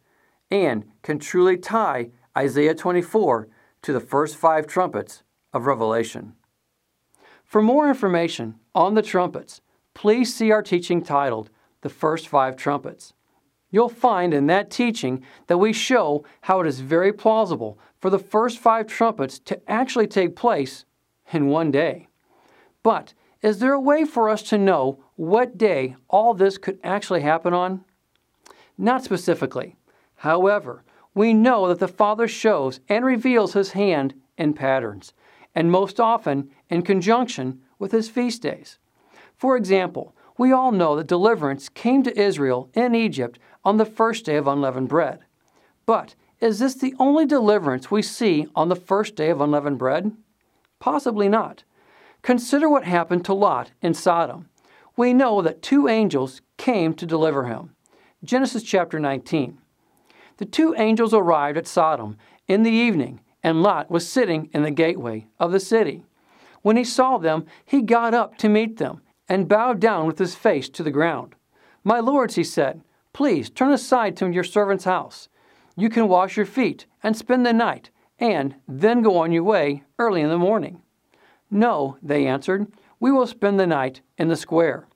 and 0.51 0.85
can 1.01 1.19
truly 1.19 1.57
tie 1.57 2.09
Isaiah 2.37 2.75
24 2.75 3.47
to 3.83 3.93
the 3.93 3.99
first 3.99 4.35
five 4.35 4.67
trumpets 4.67 5.23
of 5.53 5.65
Revelation. 5.65 6.33
For 7.43 7.61
more 7.61 7.87
information 7.87 8.55
on 8.73 8.95
the 8.95 9.01
trumpets, 9.01 9.61
please 9.95 10.35
see 10.35 10.51
our 10.51 10.61
teaching 10.61 11.01
titled 11.01 11.49
The 11.81 11.89
First 11.89 12.27
Five 12.27 12.55
Trumpets. 12.55 13.13
You'll 13.71 13.89
find 13.89 14.33
in 14.33 14.45
that 14.47 14.69
teaching 14.69 15.23
that 15.47 15.57
we 15.57 15.73
show 15.73 16.23
how 16.41 16.61
it 16.61 16.67
is 16.67 16.81
very 16.81 17.11
plausible 17.11 17.79
for 17.99 18.11
the 18.11 18.19
first 18.19 18.59
five 18.59 18.85
trumpets 18.85 19.39
to 19.39 19.59
actually 19.69 20.05
take 20.05 20.35
place 20.35 20.85
in 21.33 21.47
one 21.47 21.71
day. 21.71 22.07
But 22.83 23.13
is 23.41 23.59
there 23.59 23.73
a 23.73 23.79
way 23.79 24.05
for 24.05 24.29
us 24.29 24.43
to 24.43 24.57
know 24.57 25.03
what 25.15 25.57
day 25.57 25.95
all 26.07 26.33
this 26.33 26.57
could 26.57 26.77
actually 26.83 27.21
happen 27.21 27.53
on? 27.53 27.83
Not 28.77 29.03
specifically. 29.03 29.75
However, 30.17 30.83
we 31.13 31.33
know 31.33 31.67
that 31.67 31.79
the 31.79 31.87
Father 31.87 32.27
shows 32.27 32.79
and 32.87 33.03
reveals 33.03 33.53
His 33.53 33.71
hand 33.71 34.13
in 34.37 34.53
patterns, 34.53 35.13
and 35.55 35.71
most 35.71 35.99
often 35.99 36.51
in 36.69 36.81
conjunction 36.81 37.61
with 37.79 37.91
His 37.91 38.09
feast 38.09 38.41
days. 38.41 38.77
For 39.37 39.57
example, 39.57 40.15
we 40.37 40.51
all 40.51 40.71
know 40.71 40.95
that 40.95 41.07
deliverance 41.07 41.69
came 41.69 42.03
to 42.03 42.19
Israel 42.19 42.69
in 42.73 42.95
Egypt 42.95 43.39
on 43.63 43.77
the 43.77 43.85
first 43.85 44.25
day 44.25 44.35
of 44.35 44.47
unleavened 44.47 44.89
bread. 44.89 45.19
But 45.85 46.15
is 46.39 46.59
this 46.59 46.75
the 46.75 46.93
only 46.99 47.25
deliverance 47.25 47.89
we 47.89 48.01
see 48.01 48.47
on 48.55 48.69
the 48.69 48.75
first 48.75 49.15
day 49.15 49.29
of 49.29 49.41
unleavened 49.41 49.77
bread? 49.77 50.11
Possibly 50.79 51.29
not. 51.29 51.63
Consider 52.21 52.67
what 52.67 52.83
happened 52.83 53.23
to 53.25 53.33
Lot 53.33 53.71
in 53.81 53.93
Sodom 53.93 54.49
we 54.97 55.13
know 55.13 55.41
that 55.41 55.61
two 55.61 55.87
angels 55.87 56.41
came 56.57 56.93
to 56.93 57.05
deliver 57.05 57.45
him. 57.45 57.75
Genesis 58.23 58.63
chapter 58.63 58.99
19. 58.99 59.57
The 60.37 60.45
two 60.45 60.73
angels 60.77 61.13
arrived 61.13 61.57
at 61.57 61.67
Sodom 61.67 62.17
in 62.47 62.63
the 62.63 62.71
evening, 62.71 63.19
and 63.43 63.61
Lot 63.61 63.91
was 63.91 64.07
sitting 64.07 64.49
in 64.53 64.63
the 64.63 64.71
gateway 64.71 65.27
of 65.39 65.51
the 65.51 65.59
city. 65.59 66.03
When 66.61 66.77
he 66.77 66.83
saw 66.83 67.17
them, 67.17 67.45
he 67.65 67.81
got 67.81 68.13
up 68.13 68.37
to 68.39 68.49
meet 68.49 68.77
them 68.77 69.01
and 69.27 69.47
bowed 69.47 69.79
down 69.79 70.05
with 70.05 70.19
his 70.19 70.35
face 70.35 70.69
to 70.69 70.83
the 70.83 70.91
ground. 70.91 71.35
My 71.83 71.99
lords, 71.99 72.35
he 72.35 72.43
said, 72.43 72.81
please 73.13 73.49
turn 73.49 73.71
aside 73.71 74.17
to 74.17 74.29
your 74.29 74.43
servant's 74.43 74.85
house. 74.85 75.29
You 75.75 75.89
can 75.89 76.07
wash 76.07 76.37
your 76.37 76.45
feet 76.45 76.85
and 77.03 77.15
spend 77.15 77.45
the 77.45 77.53
night, 77.53 77.89
and 78.19 78.55
then 78.67 79.01
go 79.01 79.17
on 79.17 79.31
your 79.31 79.43
way 79.43 79.83
early 79.99 80.21
in 80.21 80.29
the 80.29 80.37
morning. 80.37 80.81
No, 81.51 81.97
they 82.01 82.25
answered, 82.25 82.67
we 82.99 83.11
will 83.11 83.27
spend 83.27 83.59
the 83.59 83.67
night 83.67 84.01
in 84.17 84.29
the 84.29 84.35
square. 84.35 84.87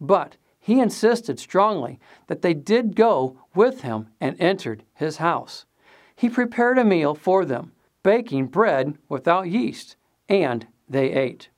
But 0.00 0.36
he 0.58 0.80
insisted 0.80 1.38
strongly 1.38 1.98
that 2.28 2.42
they 2.42 2.54
did 2.54 2.96
go 2.96 3.38
with 3.54 3.82
him 3.82 4.08
and 4.20 4.40
entered 4.40 4.84
his 4.94 5.18
house. 5.18 5.66
He 6.14 6.28
prepared 6.28 6.78
a 6.78 6.84
meal 6.84 7.14
for 7.14 7.44
them, 7.44 7.72
baking 8.02 8.46
bread 8.46 8.96
without 9.08 9.50
yeast, 9.50 9.96
and 10.28 10.66
they 10.88 11.12
ate. 11.12 11.48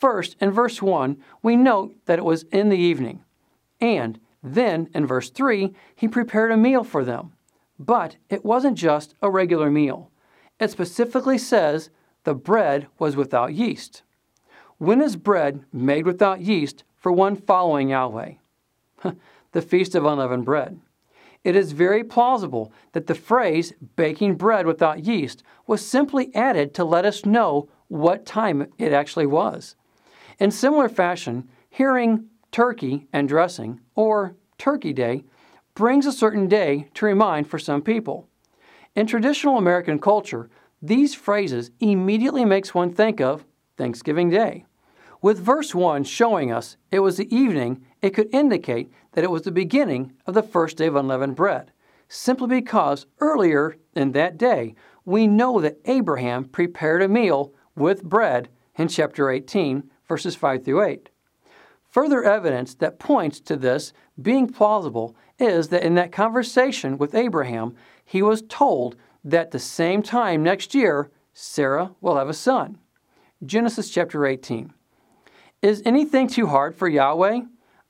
First, 0.00 0.36
in 0.40 0.50
verse 0.50 0.80
1, 0.80 1.18
we 1.42 1.56
note 1.56 1.94
that 2.06 2.18
it 2.18 2.24
was 2.24 2.44
in 2.44 2.70
the 2.70 2.78
evening, 2.78 3.22
and 3.82 4.18
then 4.42 4.88
in 4.94 5.06
verse 5.06 5.28
3, 5.28 5.74
he 5.94 6.08
prepared 6.08 6.50
a 6.50 6.56
meal 6.56 6.84
for 6.84 7.04
them. 7.04 7.32
But 7.78 8.16
it 8.30 8.42
wasn't 8.42 8.78
just 8.78 9.14
a 9.20 9.30
regular 9.30 9.70
meal. 9.70 10.10
It 10.58 10.70
specifically 10.70 11.36
says 11.36 11.90
the 12.24 12.34
bread 12.34 12.86
was 12.98 13.14
without 13.14 13.52
yeast. 13.52 14.02
When 14.78 15.02
is 15.02 15.16
bread 15.16 15.64
made 15.70 16.06
without 16.06 16.40
yeast 16.40 16.82
for 16.96 17.12
one 17.12 17.36
following 17.36 17.90
Yahweh? 17.90 18.34
the 19.52 19.62
Feast 19.62 19.94
of 19.94 20.06
Unleavened 20.06 20.46
Bread. 20.46 20.80
It 21.44 21.56
is 21.56 21.72
very 21.72 22.04
plausible 22.04 22.72
that 22.92 23.06
the 23.06 23.14
phrase 23.14 23.74
baking 23.96 24.36
bread 24.36 24.66
without 24.66 25.04
yeast 25.04 25.42
was 25.66 25.86
simply 25.86 26.34
added 26.34 26.72
to 26.74 26.84
let 26.84 27.04
us 27.04 27.26
know 27.26 27.68
what 27.88 28.24
time 28.24 28.66
it 28.78 28.92
actually 28.92 29.26
was. 29.26 29.76
In 30.40 30.50
similar 30.50 30.88
fashion, 30.88 31.50
hearing 31.68 32.24
turkey 32.50 33.06
and 33.12 33.28
dressing, 33.28 33.80
or 33.94 34.36
Turkey 34.56 34.94
Day, 34.94 35.24
brings 35.74 36.06
a 36.06 36.12
certain 36.12 36.48
day 36.48 36.88
to 36.94 37.04
remind 37.04 37.46
for 37.46 37.58
some 37.58 37.82
people. 37.82 38.26
In 38.96 39.06
traditional 39.06 39.58
American 39.58 39.98
culture, 39.98 40.48
these 40.80 41.14
phrases 41.14 41.70
immediately 41.78 42.46
makes 42.46 42.74
one 42.74 42.90
think 42.90 43.20
of 43.20 43.44
Thanksgiving 43.76 44.30
Day. 44.30 44.64
With 45.20 45.38
verse 45.38 45.74
1 45.74 46.04
showing 46.04 46.50
us 46.50 46.78
it 46.90 47.00
was 47.00 47.18
the 47.18 47.34
evening, 47.34 47.84
it 48.00 48.10
could 48.10 48.34
indicate 48.34 48.90
that 49.12 49.24
it 49.24 49.30
was 49.30 49.42
the 49.42 49.52
beginning 49.52 50.14
of 50.26 50.32
the 50.32 50.42
first 50.42 50.78
day 50.78 50.86
of 50.86 50.96
unleavened 50.96 51.36
bread, 51.36 51.70
simply 52.08 52.48
because 52.48 53.04
earlier 53.20 53.76
in 53.94 54.12
that 54.12 54.38
day 54.38 54.74
we 55.04 55.26
know 55.26 55.60
that 55.60 55.80
Abraham 55.84 56.44
prepared 56.44 57.02
a 57.02 57.08
meal 57.08 57.52
with 57.76 58.02
bread 58.02 58.48
in 58.76 58.88
chapter 58.88 59.30
18, 59.30 59.90
verses 60.10 60.34
5 60.34 60.64
through 60.64 60.82
8. 60.82 61.08
Further 61.88 62.24
evidence 62.24 62.74
that 62.74 62.98
points 62.98 63.38
to 63.38 63.56
this 63.56 63.92
being 64.20 64.48
plausible 64.48 65.14
is 65.38 65.68
that 65.68 65.84
in 65.84 65.94
that 65.94 66.10
conversation 66.10 66.98
with 66.98 67.14
Abraham, 67.14 67.76
he 68.04 68.20
was 68.20 68.42
told 68.48 68.96
that 69.22 69.52
the 69.52 69.60
same 69.60 70.02
time 70.02 70.42
next 70.42 70.74
year, 70.74 71.12
Sarah 71.32 71.92
will 72.00 72.16
have 72.16 72.28
a 72.28 72.34
son. 72.34 72.78
Genesis 73.46 73.88
chapter 73.88 74.26
18. 74.26 74.72
Is 75.62 75.80
anything 75.84 76.26
too 76.26 76.48
hard 76.48 76.74
for 76.74 76.88
Yahweh? 76.88 77.42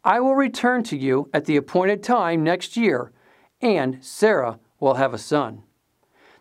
I 0.04 0.20
will 0.20 0.34
return 0.34 0.82
to 0.84 0.98
you 0.98 1.30
at 1.32 1.46
the 1.46 1.56
appointed 1.56 2.02
time 2.02 2.44
next 2.44 2.76
year, 2.76 3.12
and 3.62 3.96
Sarah 4.04 4.58
will 4.78 4.94
have 4.94 5.14
a 5.14 5.18
son. 5.18 5.62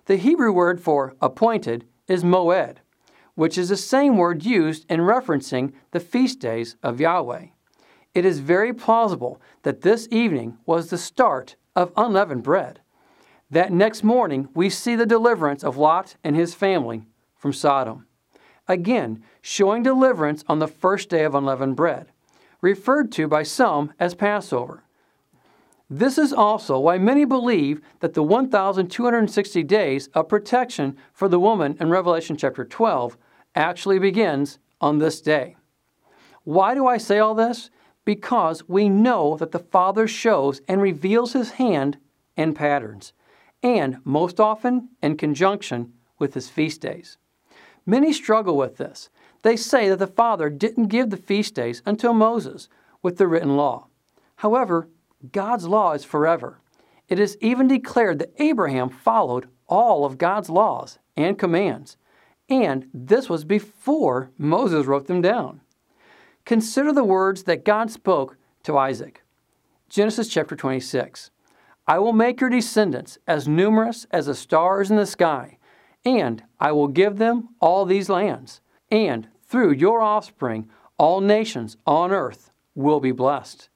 The 0.07 0.17
Hebrew 0.17 0.51
word 0.51 0.81
for 0.81 1.15
appointed 1.21 1.85
is 2.09 2.25
moed, 2.25 2.79
which 3.39 3.57
is 3.57 3.69
the 3.69 3.77
same 3.77 4.17
word 4.17 4.43
used 4.43 4.85
in 4.89 4.99
referencing 4.99 5.71
the 5.91 5.99
feast 6.01 6.41
days 6.41 6.75
of 6.83 6.99
Yahweh. 6.99 7.45
It 8.13 8.25
is 8.25 8.39
very 8.39 8.73
plausible 8.73 9.41
that 9.63 9.79
this 9.79 10.09
evening 10.11 10.57
was 10.65 10.89
the 10.89 10.97
start 10.97 11.55
of 11.73 11.93
unleavened 11.95 12.43
bread. 12.43 12.81
That 13.49 13.71
next 13.71 14.03
morning, 14.03 14.49
we 14.53 14.69
see 14.69 14.93
the 14.97 15.05
deliverance 15.05 15.63
of 15.63 15.77
Lot 15.77 16.17
and 16.21 16.35
his 16.35 16.53
family 16.53 17.07
from 17.33 17.53
Sodom 17.53 18.07
again 18.67 19.23
showing 19.41 19.83
deliverance 19.83 20.43
on 20.49 20.59
the 20.59 20.67
first 20.67 21.07
day 21.07 21.23
of 21.23 21.33
unleavened 21.33 21.77
bread, 21.77 22.07
referred 22.59 23.09
to 23.13 23.25
by 23.25 23.43
some 23.43 23.93
as 24.01 24.15
Passover. 24.15 24.83
This 25.89 26.17
is 26.17 26.33
also 26.33 26.77
why 26.77 26.97
many 26.97 27.23
believe 27.23 27.79
that 28.01 28.15
the 28.15 28.21
1,260 28.21 29.63
days 29.63 30.07
of 30.13 30.27
protection 30.27 30.97
for 31.13 31.29
the 31.29 31.39
woman 31.39 31.77
in 31.79 31.89
Revelation 31.89 32.35
chapter 32.35 32.65
12 32.65 33.17
actually 33.55 33.99
begins 33.99 34.59
on 34.81 34.99
this 34.99 35.21
day. 35.21 35.55
Why 36.43 36.73
do 36.73 36.87
I 36.87 36.97
say 36.97 37.19
all 37.19 37.35
this? 37.35 37.69
Because 38.05 38.67
we 38.67 38.89
know 38.89 39.37
that 39.37 39.51
the 39.51 39.59
Father 39.59 40.07
shows 40.07 40.61
and 40.67 40.81
reveals 40.81 41.33
His 41.33 41.51
hand 41.51 41.97
and 42.35 42.55
patterns, 42.55 43.13
and 43.61 43.97
most 44.03 44.39
often 44.39 44.89
in 45.01 45.17
conjunction 45.17 45.93
with 46.17 46.33
His 46.33 46.49
feast 46.49 46.81
days. 46.81 47.17
Many 47.85 48.13
struggle 48.13 48.55
with 48.57 48.77
this. 48.77 49.09
They 49.41 49.55
say 49.55 49.89
that 49.89 49.99
the 49.99 50.07
Father 50.07 50.49
didn't 50.49 50.87
give 50.87 51.09
the 51.09 51.17
feast 51.17 51.55
days 51.55 51.81
until 51.85 52.13
Moses 52.13 52.69
with 53.01 53.17
the 53.17 53.27
written 53.27 53.55
law. 53.55 53.87
However, 54.37 54.89
God's 55.31 55.67
law 55.67 55.93
is 55.93 56.03
forever. 56.03 56.59
It 57.07 57.19
is 57.19 57.37
even 57.41 57.67
declared 57.67 58.19
that 58.19 58.33
Abraham 58.37 58.89
followed 58.89 59.49
all 59.67 60.05
of 60.05 60.17
God's 60.17 60.49
laws 60.49 60.99
and 61.17 61.37
commands, 61.37 61.97
and 62.49 62.87
this 62.93 63.29
was 63.29 63.43
before 63.43 64.31
Moses 64.37 64.85
wrote 64.85 65.07
them 65.07 65.21
down. 65.21 65.61
Consider 66.45 66.91
the 66.91 67.03
words 67.03 67.43
that 67.43 67.65
God 67.65 67.91
spoke 67.91 68.37
to 68.63 68.77
Isaac. 68.77 69.23
Genesis 69.87 70.27
chapter 70.27 70.55
26. 70.55 71.31
I 71.87 71.99
will 71.99 72.13
make 72.13 72.41
your 72.41 72.49
descendants 72.49 73.17
as 73.27 73.47
numerous 73.47 74.05
as 74.11 74.27
the 74.27 74.35
stars 74.35 74.91
in 74.91 74.97
the 74.97 75.05
sky 75.05 75.59
and 76.05 76.43
I 76.59 76.71
will 76.71 76.87
give 76.87 77.17
them 77.17 77.49
all 77.59 77.85
these 77.85 78.09
lands, 78.09 78.61
and 78.91 79.27
through 79.43 79.73
your 79.73 80.01
offspring, 80.01 80.69
all 80.97 81.21
nations 81.21 81.77
on 81.85 82.11
earth 82.11 82.51
will 82.75 82.99
be 82.99 83.11
blessed. 83.11 83.69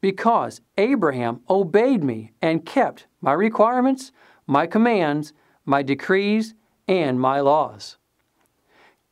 Because 0.00 0.60
Abraham 0.76 1.40
obeyed 1.50 2.04
me 2.04 2.32
and 2.40 2.64
kept 2.64 3.06
my 3.20 3.32
requirements, 3.32 4.12
my 4.46 4.66
commands, 4.66 5.32
my 5.64 5.82
decrees, 5.82 6.54
and 6.86 7.20
my 7.20 7.40
laws. 7.40 7.96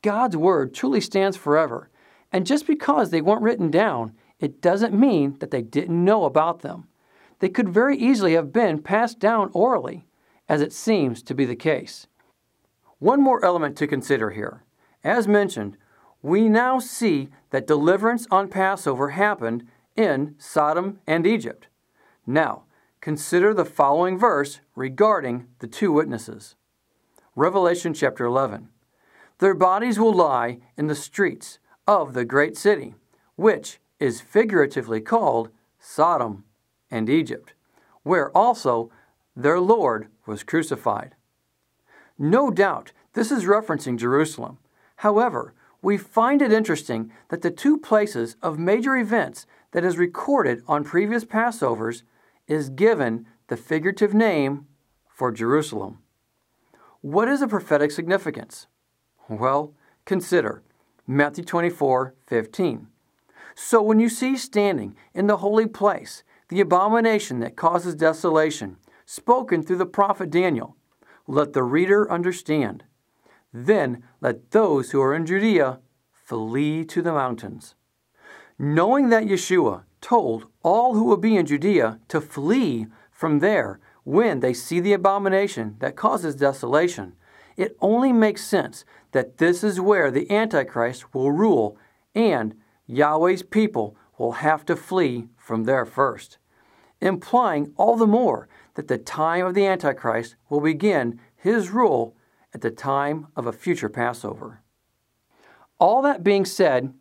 God's 0.06 0.36
word 0.36 0.72
truly 0.72 1.00
stands 1.00 1.36
forever, 1.36 1.90
and 2.30 2.46
just 2.46 2.64
because 2.64 3.10
they 3.10 3.20
weren't 3.20 3.42
written 3.42 3.72
down, 3.72 4.12
it 4.38 4.62
doesn't 4.62 4.94
mean 4.94 5.36
that 5.40 5.50
they 5.50 5.62
didn't 5.62 6.04
know 6.04 6.26
about 6.26 6.60
them. 6.60 6.86
They 7.40 7.48
could 7.48 7.68
very 7.68 7.98
easily 7.98 8.34
have 8.34 8.52
been 8.52 8.80
passed 8.80 9.18
down 9.18 9.50
orally, 9.52 10.06
as 10.48 10.60
it 10.60 10.72
seems 10.72 11.24
to 11.24 11.34
be 11.34 11.44
the 11.44 11.56
case. 11.56 12.06
One 13.00 13.20
more 13.20 13.44
element 13.44 13.76
to 13.78 13.88
consider 13.88 14.30
here. 14.30 14.62
As 15.02 15.26
mentioned, 15.26 15.76
we 16.22 16.48
now 16.48 16.78
see 16.78 17.28
that 17.50 17.66
deliverance 17.66 18.28
on 18.30 18.46
Passover 18.46 19.08
happened 19.08 19.66
in 19.96 20.36
Sodom 20.38 21.00
and 21.08 21.26
Egypt. 21.26 21.66
Now, 22.24 22.62
consider 23.00 23.52
the 23.52 23.64
following 23.64 24.20
verse 24.20 24.60
regarding 24.76 25.48
the 25.58 25.66
two 25.66 25.90
witnesses. 25.90 26.54
Revelation 27.34 27.92
chapter 27.92 28.24
11. 28.24 28.68
Their 29.38 29.54
bodies 29.54 29.98
will 29.98 30.14
lie 30.14 30.58
in 30.76 30.86
the 30.86 30.94
streets 30.94 31.58
of 31.86 32.14
the 32.14 32.24
great 32.24 32.56
city, 32.56 32.94
which 33.36 33.78
is 34.00 34.20
figuratively 34.20 35.00
called 35.00 35.50
Sodom 35.78 36.44
and 36.90 37.10
Egypt, 37.10 37.52
where 38.02 38.30
also 38.36 38.90
their 39.34 39.60
Lord 39.60 40.08
was 40.26 40.42
crucified. 40.42 41.14
No 42.18 42.50
doubt 42.50 42.92
this 43.12 43.30
is 43.30 43.44
referencing 43.44 43.98
Jerusalem. 43.98 44.58
However, 44.96 45.52
we 45.82 45.98
find 45.98 46.40
it 46.40 46.52
interesting 46.52 47.12
that 47.28 47.42
the 47.42 47.50
two 47.50 47.78
places 47.78 48.36
of 48.42 48.58
major 48.58 48.96
events 48.96 49.46
that 49.72 49.84
is 49.84 49.98
recorded 49.98 50.62
on 50.66 50.82
previous 50.82 51.24
Passovers 51.24 52.02
is 52.48 52.70
given 52.70 53.26
the 53.48 53.56
figurative 53.56 54.14
name 54.14 54.66
for 55.08 55.30
Jerusalem. 55.30 55.98
What 57.02 57.28
is 57.28 57.40
the 57.40 57.48
prophetic 57.48 57.90
significance? 57.90 58.66
Well, 59.28 59.74
consider 60.04 60.62
Matthew 61.06 61.44
24 61.44 62.14
15. 62.26 62.88
So 63.54 63.82
when 63.82 63.98
you 63.98 64.08
see 64.08 64.36
standing 64.36 64.94
in 65.14 65.26
the 65.26 65.38
holy 65.38 65.66
place 65.66 66.22
the 66.48 66.60
abomination 66.60 67.40
that 67.40 67.56
causes 67.56 67.94
desolation, 67.94 68.76
spoken 69.04 69.62
through 69.62 69.78
the 69.78 69.86
prophet 69.86 70.30
Daniel, 70.30 70.76
let 71.26 71.54
the 71.54 71.62
reader 71.62 72.10
understand. 72.10 72.84
Then 73.52 74.04
let 74.20 74.50
those 74.50 74.90
who 74.90 75.00
are 75.00 75.14
in 75.14 75.26
Judea 75.26 75.80
flee 76.12 76.84
to 76.84 77.02
the 77.02 77.12
mountains. 77.12 77.74
Knowing 78.58 79.08
that 79.08 79.24
Yeshua 79.24 79.84
told 80.00 80.46
all 80.62 80.94
who 80.94 81.04
will 81.04 81.16
be 81.16 81.36
in 81.36 81.46
Judea 81.46 81.98
to 82.08 82.20
flee 82.20 82.86
from 83.10 83.40
there 83.40 83.80
when 84.04 84.40
they 84.40 84.52
see 84.52 84.78
the 84.78 84.92
abomination 84.92 85.76
that 85.80 85.96
causes 85.96 86.36
desolation, 86.36 87.14
it 87.56 87.76
only 87.80 88.12
makes 88.12 88.44
sense 88.44 88.84
that 89.12 89.38
this 89.38 89.64
is 89.64 89.80
where 89.80 90.10
the 90.10 90.30
Antichrist 90.30 91.14
will 91.14 91.32
rule 91.32 91.78
and 92.14 92.54
Yahweh's 92.86 93.42
people 93.42 93.96
will 94.18 94.32
have 94.32 94.64
to 94.66 94.76
flee 94.76 95.28
from 95.36 95.64
there 95.64 95.84
first, 95.84 96.38
implying 97.00 97.72
all 97.76 97.96
the 97.96 98.06
more 98.06 98.48
that 98.74 98.88
the 98.88 98.98
time 98.98 99.44
of 99.46 99.54
the 99.54 99.66
Antichrist 99.66 100.36
will 100.48 100.60
begin 100.60 101.20
his 101.34 101.70
rule 101.70 102.16
at 102.54 102.60
the 102.60 102.70
time 102.70 103.26
of 103.36 103.46
a 103.46 103.52
future 103.52 103.88
Passover. 103.88 104.62
All 105.78 106.00
that 106.02 106.24
being 106.24 106.44
said, 106.44 106.94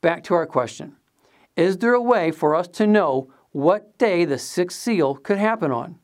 back 0.00 0.24
to 0.24 0.34
our 0.34 0.46
question 0.46 0.96
Is 1.56 1.78
there 1.78 1.94
a 1.94 2.02
way 2.02 2.30
for 2.30 2.54
us 2.54 2.68
to 2.68 2.86
know 2.86 3.32
what 3.50 3.98
day 3.98 4.24
the 4.24 4.38
sixth 4.38 4.78
seal 4.78 5.14
could 5.14 5.38
happen 5.38 5.70
on? 5.70 5.98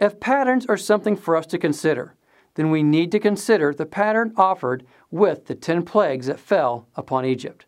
If 0.00 0.20
patterns 0.20 0.66
are 0.66 0.76
something 0.76 1.16
for 1.16 1.34
us 1.36 1.46
to 1.46 1.58
consider, 1.58 2.14
then 2.58 2.70
we 2.72 2.82
need 2.82 3.12
to 3.12 3.20
consider 3.20 3.72
the 3.72 3.86
pattern 3.86 4.32
offered 4.36 4.84
with 5.12 5.46
the 5.46 5.54
ten 5.54 5.84
plagues 5.84 6.26
that 6.26 6.40
fell 6.40 6.88
upon 6.96 7.24
Egypt. 7.24 7.66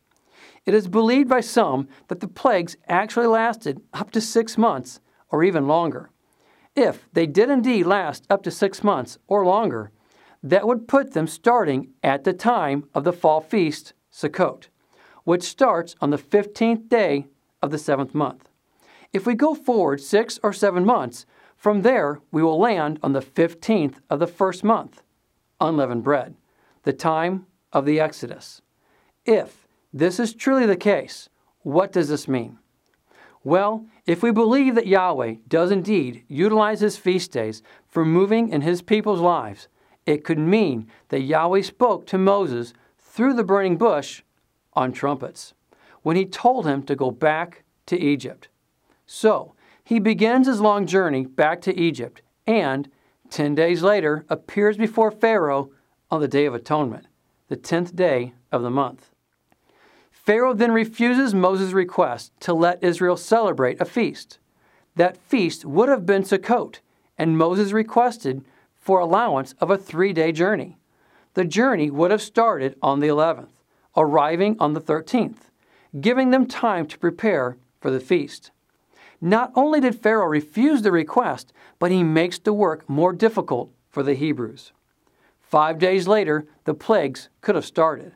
It 0.66 0.74
is 0.74 0.88
believed 0.88 1.28
by 1.28 1.42
some 1.42 1.86
that 2.08 2.18
the 2.18 2.26
plagues 2.26 2.76
actually 2.88 3.28
lasted 3.28 3.80
up 3.92 4.10
to 4.10 4.20
six 4.20 4.58
months 4.58 4.98
or 5.28 5.44
even 5.44 5.68
longer. 5.68 6.10
If 6.74 7.08
they 7.12 7.28
did 7.28 7.50
indeed 7.50 7.84
last 7.84 8.26
up 8.28 8.42
to 8.42 8.50
six 8.50 8.82
months 8.82 9.16
or 9.28 9.46
longer, 9.46 9.92
that 10.42 10.66
would 10.66 10.88
put 10.88 11.12
them 11.12 11.28
starting 11.28 11.90
at 12.02 12.24
the 12.24 12.32
time 12.32 12.88
of 12.92 13.04
the 13.04 13.12
fall 13.12 13.40
feast, 13.40 13.92
Sukkot, 14.12 14.66
which 15.22 15.44
starts 15.44 15.94
on 16.00 16.10
the 16.10 16.18
15th 16.18 16.88
day 16.88 17.28
of 17.62 17.70
the 17.70 17.78
seventh 17.78 18.12
month. 18.12 18.48
If 19.12 19.24
we 19.24 19.34
go 19.34 19.54
forward 19.54 20.00
six 20.00 20.40
or 20.42 20.52
seven 20.52 20.84
months, 20.84 21.26
from 21.60 21.82
there 21.82 22.22
we 22.32 22.42
will 22.42 22.58
land 22.58 22.98
on 23.02 23.12
the 23.12 23.20
15th 23.20 23.96
of 24.08 24.18
the 24.18 24.26
first 24.26 24.64
month, 24.64 25.02
unleavened 25.60 26.02
bread, 26.02 26.34
the 26.84 26.92
time 26.94 27.44
of 27.70 27.84
the 27.84 28.00
Exodus. 28.00 28.62
If 29.26 29.68
this 29.92 30.18
is 30.18 30.32
truly 30.32 30.64
the 30.64 30.74
case, 30.74 31.28
what 31.60 31.92
does 31.92 32.08
this 32.08 32.26
mean? 32.26 32.58
Well, 33.44 33.84
if 34.06 34.22
we 34.22 34.30
believe 34.32 34.74
that 34.74 34.86
Yahweh 34.86 35.34
does 35.48 35.70
indeed 35.70 36.24
utilize 36.28 36.80
his 36.80 36.96
feast 36.96 37.30
days 37.30 37.62
for 37.86 38.06
moving 38.06 38.48
in 38.48 38.62
his 38.62 38.80
people's 38.80 39.20
lives, 39.20 39.68
it 40.06 40.24
could 40.24 40.38
mean 40.38 40.88
that 41.10 41.20
Yahweh 41.20 41.60
spoke 41.60 42.06
to 42.06 42.16
Moses 42.16 42.72
through 42.98 43.34
the 43.34 43.44
burning 43.44 43.76
bush 43.76 44.22
on 44.72 44.92
trumpets 44.92 45.52
when 46.00 46.16
he 46.16 46.24
told 46.24 46.66
him 46.66 46.82
to 46.84 46.96
go 46.96 47.10
back 47.10 47.64
to 47.84 48.00
Egypt. 48.00 48.48
So, 49.04 49.52
he 49.90 49.98
begins 49.98 50.46
his 50.46 50.60
long 50.60 50.86
journey 50.86 51.26
back 51.26 51.60
to 51.60 51.76
Egypt 51.76 52.22
and, 52.46 52.88
10 53.30 53.56
days 53.56 53.82
later, 53.82 54.24
appears 54.28 54.76
before 54.76 55.10
Pharaoh 55.10 55.72
on 56.12 56.20
the 56.20 56.28
Day 56.28 56.46
of 56.46 56.54
Atonement, 56.54 57.08
the 57.48 57.56
10th 57.56 57.96
day 57.96 58.32
of 58.52 58.62
the 58.62 58.70
month. 58.70 59.10
Pharaoh 60.12 60.54
then 60.54 60.70
refuses 60.70 61.34
Moses' 61.34 61.72
request 61.72 62.30
to 62.38 62.54
let 62.54 62.84
Israel 62.84 63.16
celebrate 63.16 63.80
a 63.80 63.84
feast. 63.84 64.38
That 64.94 65.16
feast 65.16 65.64
would 65.64 65.88
have 65.88 66.06
been 66.06 66.22
Sukkot, 66.22 66.78
and 67.18 67.36
Moses 67.36 67.72
requested 67.72 68.44
for 68.76 69.00
allowance 69.00 69.56
of 69.60 69.72
a 69.72 69.76
three 69.76 70.12
day 70.12 70.30
journey. 70.30 70.78
The 71.34 71.44
journey 71.44 71.90
would 71.90 72.12
have 72.12 72.22
started 72.22 72.76
on 72.80 73.00
the 73.00 73.08
11th, 73.08 73.50
arriving 73.96 74.54
on 74.60 74.74
the 74.74 74.80
13th, 74.80 75.50
giving 76.00 76.30
them 76.30 76.46
time 76.46 76.86
to 76.86 76.96
prepare 76.96 77.56
for 77.80 77.90
the 77.90 77.98
feast. 77.98 78.52
Not 79.20 79.52
only 79.54 79.80
did 79.80 80.00
Pharaoh 80.00 80.26
refuse 80.26 80.82
the 80.82 80.92
request, 80.92 81.52
but 81.78 81.90
he 81.90 82.02
makes 82.02 82.38
the 82.38 82.52
work 82.52 82.88
more 82.88 83.12
difficult 83.12 83.70
for 83.90 84.02
the 84.02 84.14
Hebrews. 84.14 84.72
Five 85.40 85.78
days 85.78 86.08
later, 86.08 86.46
the 86.64 86.74
plagues 86.74 87.28
could 87.40 87.54
have 87.54 87.66
started. 87.66 88.12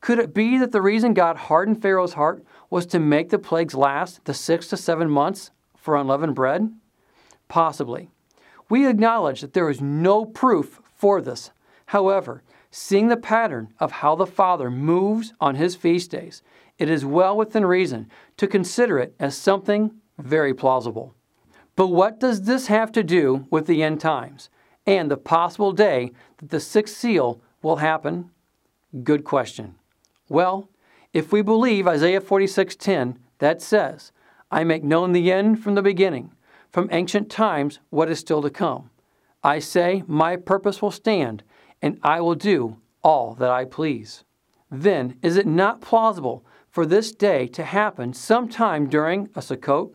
Could 0.00 0.18
it 0.18 0.34
be 0.34 0.58
that 0.58 0.72
the 0.72 0.82
reason 0.82 1.14
God 1.14 1.36
hardened 1.36 1.80
Pharaoh's 1.80 2.14
heart 2.14 2.44
was 2.68 2.84
to 2.86 2.98
make 2.98 3.30
the 3.30 3.38
plagues 3.38 3.74
last 3.74 4.24
the 4.24 4.34
six 4.34 4.68
to 4.68 4.76
seven 4.76 5.08
months 5.08 5.50
for 5.76 5.96
unleavened 5.96 6.34
bread? 6.34 6.72
Possibly. 7.48 8.10
We 8.68 8.88
acknowledge 8.88 9.40
that 9.40 9.52
there 9.52 9.70
is 9.70 9.80
no 9.80 10.24
proof 10.24 10.80
for 10.94 11.20
this. 11.20 11.50
However, 11.86 12.42
seeing 12.70 13.08
the 13.08 13.16
pattern 13.16 13.72
of 13.78 13.92
how 13.92 14.14
the 14.14 14.26
Father 14.26 14.70
moves 14.70 15.32
on 15.40 15.54
his 15.54 15.76
feast 15.76 16.10
days, 16.10 16.42
it 16.78 16.90
is 16.90 17.04
well 17.04 17.36
within 17.36 17.64
reason 17.64 18.10
to 18.38 18.46
consider 18.46 18.98
it 18.98 19.14
as 19.20 19.36
something 19.36 19.92
very 20.18 20.54
plausible. 20.54 21.14
But 21.76 21.88
what 21.88 22.20
does 22.20 22.42
this 22.42 22.68
have 22.68 22.92
to 22.92 23.02
do 23.02 23.46
with 23.50 23.66
the 23.66 23.82
end 23.82 24.00
times 24.00 24.48
and 24.86 25.10
the 25.10 25.16
possible 25.16 25.72
day 25.72 26.12
that 26.38 26.50
the 26.50 26.60
sixth 26.60 26.96
seal 26.96 27.40
will 27.62 27.76
happen? 27.76 28.30
Good 29.02 29.24
question. 29.24 29.74
Well, 30.28 30.68
if 31.12 31.32
we 31.32 31.42
believe 31.42 31.86
Isaiah 31.86 32.20
46:10, 32.20 33.18
that 33.38 33.60
says, 33.60 34.12
"I 34.50 34.62
make 34.64 34.84
known 34.84 35.12
the 35.12 35.32
end 35.32 35.62
from 35.62 35.74
the 35.74 35.82
beginning, 35.82 36.32
from 36.70 36.88
ancient 36.92 37.30
times 37.30 37.80
what 37.90 38.08
is 38.08 38.18
still 38.18 38.42
to 38.42 38.50
come. 38.50 38.90
I 39.42 39.58
say, 39.58 40.04
my 40.06 40.36
purpose 40.36 40.80
will 40.80 40.90
stand, 40.90 41.42
and 41.82 41.98
I 42.02 42.20
will 42.20 42.34
do 42.34 42.76
all 43.02 43.34
that 43.34 43.50
I 43.50 43.64
please." 43.64 44.24
Then 44.70 45.18
is 45.22 45.36
it 45.36 45.46
not 45.46 45.80
plausible 45.80 46.44
for 46.68 46.86
this 46.86 47.12
day 47.12 47.46
to 47.48 47.62
happen 47.64 48.12
sometime 48.12 48.88
during 48.88 49.28
a 49.34 49.40
Sukkot, 49.40 49.94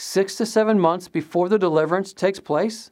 six 0.00 0.34
to 0.36 0.46
seven 0.46 0.80
months 0.80 1.08
before 1.08 1.48
the 1.48 1.58
deliverance 1.58 2.12
takes 2.12 2.40
place? 2.40 2.90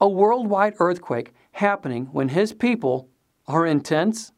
A 0.00 0.08
worldwide 0.08 0.74
earthquake 0.78 1.32
happening 1.52 2.06
when 2.12 2.28
his 2.28 2.52
people 2.52 3.08
are 3.46 3.66
in 3.66 3.80
tents? 3.80 4.32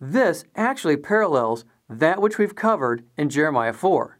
This 0.00 0.44
actually 0.54 0.96
parallels 0.96 1.64
that 1.88 2.20
which 2.20 2.38
we've 2.38 2.54
covered 2.54 3.04
in 3.16 3.30
Jeremiah 3.30 3.72
4. 3.72 4.18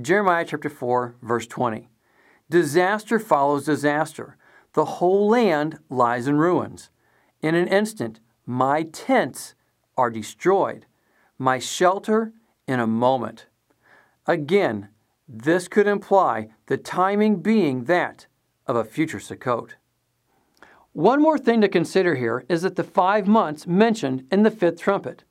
Jeremiah 0.00 0.44
chapter 0.44 0.68
4, 0.68 1.16
verse 1.22 1.46
20. 1.46 1.88
Disaster 2.48 3.18
follows 3.18 3.64
disaster. 3.64 4.36
The 4.72 4.84
whole 4.84 5.28
land 5.28 5.78
lies 5.88 6.26
in 6.26 6.36
ruins. 6.36 6.90
In 7.42 7.54
an 7.54 7.68
instant, 7.68 8.20
my 8.44 8.82
tents 8.82 9.54
are 9.96 10.10
destroyed, 10.10 10.86
my 11.38 11.58
shelter 11.58 12.32
in 12.66 12.80
a 12.80 12.86
moment. 12.86 13.46
Again, 14.26 14.88
this 15.32 15.68
could 15.68 15.86
imply 15.86 16.48
the 16.66 16.76
timing 16.76 17.36
being 17.36 17.84
that 17.84 18.26
of 18.66 18.74
a 18.74 18.82
future 18.82 19.18
Sukkot. 19.18 19.74
One 20.92 21.22
more 21.22 21.38
thing 21.38 21.60
to 21.60 21.68
consider 21.68 22.16
here 22.16 22.44
is 22.48 22.62
that 22.62 22.74
the 22.74 22.82
five 22.82 23.28
months 23.28 23.64
mentioned 23.64 24.24
in 24.32 24.42
the 24.42 24.50
fifth 24.50 24.80
trumpet. 24.80 25.22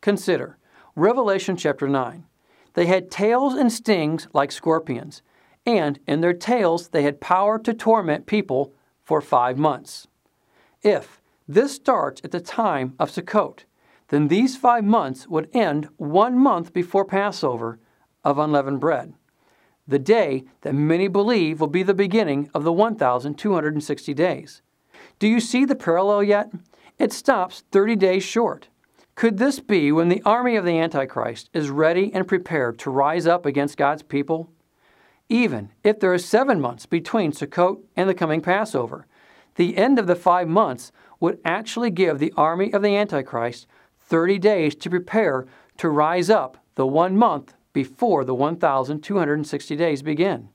Consider 0.00 0.58
Revelation 0.96 1.56
chapter 1.56 1.88
9. 1.88 2.24
They 2.72 2.86
had 2.86 3.12
tails 3.12 3.54
and 3.54 3.72
stings 3.72 4.26
like 4.32 4.50
scorpions, 4.50 5.22
and 5.64 6.00
in 6.04 6.20
their 6.20 6.34
tails 6.34 6.88
they 6.88 7.04
had 7.04 7.20
power 7.20 7.56
to 7.60 7.72
torment 7.72 8.26
people 8.26 8.72
for 9.04 9.20
five 9.20 9.56
months. 9.56 10.08
If 10.82 11.20
this 11.46 11.74
starts 11.74 12.20
at 12.24 12.32
the 12.32 12.40
time 12.40 12.94
of 12.98 13.12
Sukkot, 13.12 13.60
then 14.08 14.26
these 14.26 14.56
five 14.56 14.82
months 14.82 15.28
would 15.28 15.48
end 15.54 15.88
one 15.96 16.36
month 16.36 16.72
before 16.72 17.04
Passover 17.04 17.78
of 18.24 18.36
unleavened 18.36 18.80
bread 18.80 19.14
the 19.86 19.98
day 19.98 20.44
that 20.62 20.74
many 20.74 21.08
believe 21.08 21.60
will 21.60 21.68
be 21.68 21.82
the 21.82 21.94
beginning 21.94 22.50
of 22.54 22.64
the 22.64 22.72
1,260 22.72 24.14
days. 24.14 24.62
Do 25.18 25.28
you 25.28 25.40
see 25.40 25.64
the 25.64 25.74
parallel 25.74 26.22
yet? 26.22 26.50
It 26.98 27.12
stops 27.12 27.64
30 27.70 27.96
days 27.96 28.22
short. 28.22 28.68
Could 29.14 29.38
this 29.38 29.60
be 29.60 29.92
when 29.92 30.08
the 30.08 30.22
army 30.24 30.56
of 30.56 30.64
the 30.64 30.78
Antichrist 30.78 31.50
is 31.52 31.70
ready 31.70 32.12
and 32.12 32.26
prepared 32.26 32.78
to 32.80 32.90
rise 32.90 33.26
up 33.26 33.46
against 33.46 33.76
God's 33.76 34.02
people? 34.02 34.50
Even 35.28 35.70
if 35.82 36.00
there 36.00 36.14
is 36.14 36.24
seven 36.24 36.60
months 36.60 36.86
between 36.86 37.32
Sukkot 37.32 37.80
and 37.96 38.08
the 38.08 38.14
coming 38.14 38.40
Passover, 38.40 39.06
the 39.54 39.76
end 39.76 39.98
of 39.98 40.06
the 40.06 40.16
five 40.16 40.48
months 40.48 40.90
would 41.20 41.38
actually 41.44 41.90
give 41.90 42.18
the 42.18 42.32
army 42.36 42.72
of 42.72 42.82
the 42.82 42.96
Antichrist 42.96 43.66
30 44.00 44.38
days 44.38 44.74
to 44.74 44.90
prepare 44.90 45.46
to 45.78 45.88
rise 45.88 46.28
up 46.28 46.58
the 46.74 46.86
one 46.86 47.16
month 47.16 47.53
before 47.74 48.24
the 48.24 48.34
1,260 48.34 49.76
days 49.76 50.02
begin, 50.02 50.48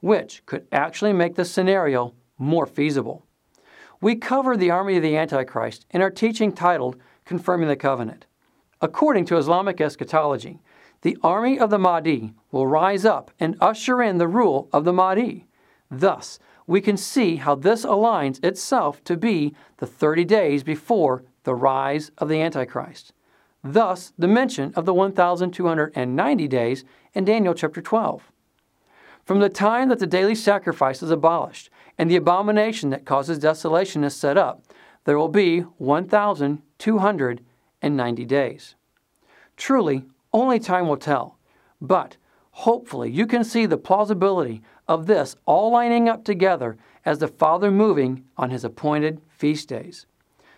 which 0.00 0.44
could 0.44 0.66
actually 0.70 1.14
make 1.14 1.36
the 1.36 1.44
scenario 1.46 2.12
more 2.36 2.66
feasible. 2.66 3.24
We 4.02 4.16
cover 4.16 4.56
the 4.56 4.70
army 4.70 4.98
of 4.98 5.02
the 5.02 5.16
Antichrist 5.16 5.86
in 5.90 6.02
our 6.02 6.10
teaching 6.10 6.52
titled 6.52 6.96
Confirming 7.24 7.68
the 7.68 7.76
Covenant. 7.76 8.26
According 8.82 9.24
to 9.26 9.38
Islamic 9.38 9.80
eschatology, 9.80 10.60
the 11.00 11.16
army 11.22 11.58
of 11.58 11.70
the 11.70 11.78
Mahdi 11.78 12.34
will 12.50 12.66
rise 12.66 13.06
up 13.06 13.30
and 13.40 13.56
usher 13.60 14.02
in 14.02 14.18
the 14.18 14.28
rule 14.28 14.68
of 14.72 14.84
the 14.84 14.92
Mahdi. 14.92 15.46
Thus, 15.90 16.38
we 16.66 16.80
can 16.80 16.96
see 16.96 17.36
how 17.36 17.54
this 17.54 17.86
aligns 17.86 18.42
itself 18.44 19.02
to 19.04 19.16
be 19.16 19.54
the 19.78 19.86
30 19.86 20.24
days 20.24 20.62
before 20.62 21.24
the 21.44 21.54
rise 21.54 22.10
of 22.18 22.28
the 22.28 22.40
Antichrist. 22.42 23.12
Thus, 23.72 24.12
the 24.16 24.28
mention 24.28 24.72
of 24.76 24.84
the 24.84 24.94
1,290 24.94 26.48
days 26.48 26.84
in 27.14 27.24
Daniel 27.24 27.52
chapter 27.52 27.82
12. 27.82 28.30
From 29.24 29.40
the 29.40 29.48
time 29.48 29.88
that 29.88 29.98
the 29.98 30.06
daily 30.06 30.36
sacrifice 30.36 31.02
is 31.02 31.10
abolished 31.10 31.68
and 31.98 32.08
the 32.08 32.14
abomination 32.14 32.90
that 32.90 33.04
causes 33.04 33.40
desolation 33.40 34.04
is 34.04 34.14
set 34.14 34.38
up, 34.38 34.62
there 35.04 35.18
will 35.18 35.26
be 35.28 35.62
1,290 35.78 38.24
days. 38.24 38.76
Truly, 39.56 40.04
only 40.32 40.60
time 40.60 40.86
will 40.86 40.96
tell, 40.96 41.36
but 41.80 42.16
hopefully 42.52 43.10
you 43.10 43.26
can 43.26 43.42
see 43.42 43.66
the 43.66 43.76
plausibility 43.76 44.62
of 44.86 45.06
this 45.06 45.34
all 45.44 45.72
lining 45.72 46.08
up 46.08 46.24
together 46.24 46.76
as 47.04 47.18
the 47.18 47.26
Father 47.26 47.72
moving 47.72 48.22
on 48.36 48.50
his 48.50 48.62
appointed 48.62 49.20
feast 49.28 49.68
days. 49.68 50.06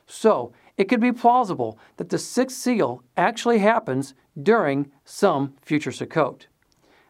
So, 0.06 0.52
it 0.78 0.88
could 0.88 1.00
be 1.00 1.12
plausible 1.12 1.78
that 1.96 2.08
the 2.08 2.18
sixth 2.18 2.56
seal 2.56 3.02
actually 3.16 3.58
happens 3.58 4.14
during 4.40 4.90
some 5.04 5.54
future 5.60 5.90
Sukkot. 5.90 6.46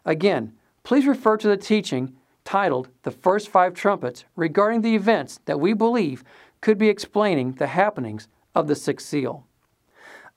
Again, 0.05 0.55
please 0.83 1.07
refer 1.07 1.37
to 1.37 1.49
the 1.49 1.57
teaching 1.57 2.16
titled 2.45 2.89
The 3.03 3.11
First 3.11 3.51
Five 3.51 3.75
Trumpets 3.75 4.25
regarding 4.35 4.81
the 4.81 4.95
events 4.95 5.41
that 5.45 5.61
we 5.61 5.75
believe 5.75 6.25
could 6.62 6.79
be 6.79 6.89
explaining 6.89 7.53
the 7.53 7.66
happenings 7.69 8.27
of 8.55 8.66
the 8.66 8.75
sixth 8.75 9.07
seal. 9.07 9.47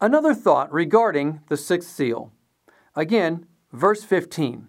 Another 0.01 0.33
thought 0.33 0.71
regarding 0.73 1.39
the 1.47 1.55
sixth 1.55 1.89
seal. 1.89 2.33
Again, 2.95 3.45
verse 3.71 4.03
15. 4.03 4.67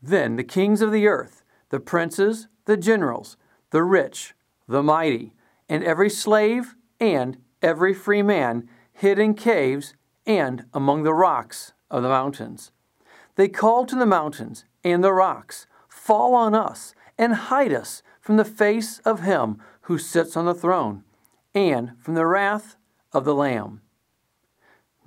Then 0.00 0.36
the 0.36 0.44
kings 0.44 0.80
of 0.80 0.92
the 0.92 1.06
earth, 1.06 1.42
the 1.68 1.80
princes, 1.80 2.48
the 2.64 2.78
generals, 2.78 3.36
the 3.70 3.82
rich, 3.82 4.34
the 4.66 4.82
mighty, 4.82 5.34
and 5.68 5.84
every 5.84 6.08
slave 6.08 6.74
and 6.98 7.36
every 7.62 7.94
free 7.94 8.22
man 8.22 8.68
hid 8.92 9.18
in 9.18 9.34
caves 9.34 9.94
and 10.26 10.64
among 10.74 11.02
the 11.02 11.14
rocks 11.14 11.72
of 11.90 12.02
the 12.02 12.08
mountains. 12.08 12.70
They 13.36 13.48
called 13.48 13.88
to 13.88 13.96
the 13.96 14.06
mountains 14.06 14.64
and 14.84 15.02
the 15.02 15.12
rocks, 15.12 15.66
Fall 15.88 16.34
on 16.34 16.54
us 16.54 16.94
and 17.16 17.34
hide 17.34 17.72
us 17.72 18.02
from 18.20 18.36
the 18.36 18.44
face 18.44 18.98
of 19.00 19.20
him 19.20 19.58
who 19.82 19.98
sits 19.98 20.36
on 20.36 20.44
the 20.44 20.54
throne 20.54 21.04
and 21.54 21.92
from 22.00 22.14
the 22.14 22.26
wrath 22.26 22.76
of 23.12 23.24
the 23.24 23.34
Lamb. 23.34 23.80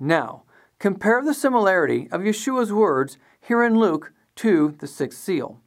Now, 0.00 0.42
compare 0.78 1.22
the 1.22 1.34
similarity 1.34 2.08
of 2.10 2.22
Yeshua's 2.22 2.72
words 2.72 3.16
here 3.40 3.62
in 3.62 3.78
Luke 3.78 4.12
to 4.36 4.74
the 4.78 4.86
sixth 4.86 5.20
seal. 5.20 5.60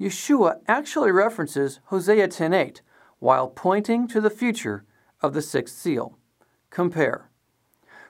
Yeshua 0.00 0.60
actually 0.66 1.12
references 1.12 1.80
Hosea 1.86 2.28
10:8 2.28 2.80
while 3.18 3.48
pointing 3.48 4.06
to 4.08 4.20
the 4.20 4.30
future 4.30 4.84
of 5.22 5.32
the 5.32 5.42
sixth 5.42 5.76
seal. 5.76 6.18
Compare. 6.76 7.30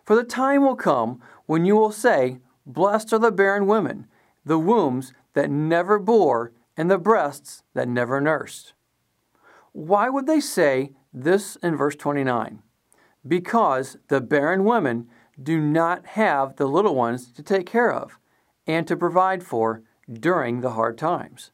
For 0.05 0.17
the 0.17 0.25
time 0.25 0.63
will 0.63 0.75
come 0.75 1.21
when 1.47 1.65
you 1.65 1.77
will 1.77 1.93
say, 1.93 2.41
Blessed 2.67 3.13
are 3.13 3.21
the 3.21 3.31
barren 3.31 3.69
women, 3.69 4.09
the 4.45 4.59
wombs 4.59 5.13
that 5.35 5.49
never 5.49 6.01
bore, 6.01 6.51
and 6.77 6.91
the 6.91 6.99
breasts 6.99 7.63
that 7.75 7.87
never 7.87 8.21
nursed. 8.21 8.73
Why 9.71 10.09
would 10.09 10.27
they 10.27 10.41
say 10.41 10.91
this 11.15 11.55
in 11.63 11.77
verse 11.77 11.95
29? 11.95 12.61
Because 13.25 13.99
the 14.09 14.21
barren 14.21 14.65
women 14.65 15.07
do 15.41 15.61
not 15.61 16.05
have 16.05 16.57
the 16.57 16.67
little 16.67 16.97
ones 16.97 17.31
to 17.35 17.45
take 17.45 17.67
care 17.67 17.93
of 17.93 18.19
and 18.67 18.85
to 18.89 18.97
provide 18.97 19.45
for 19.45 19.85
during 20.13 20.61
the 20.61 20.73
hard 20.73 20.99
times. 20.99 21.53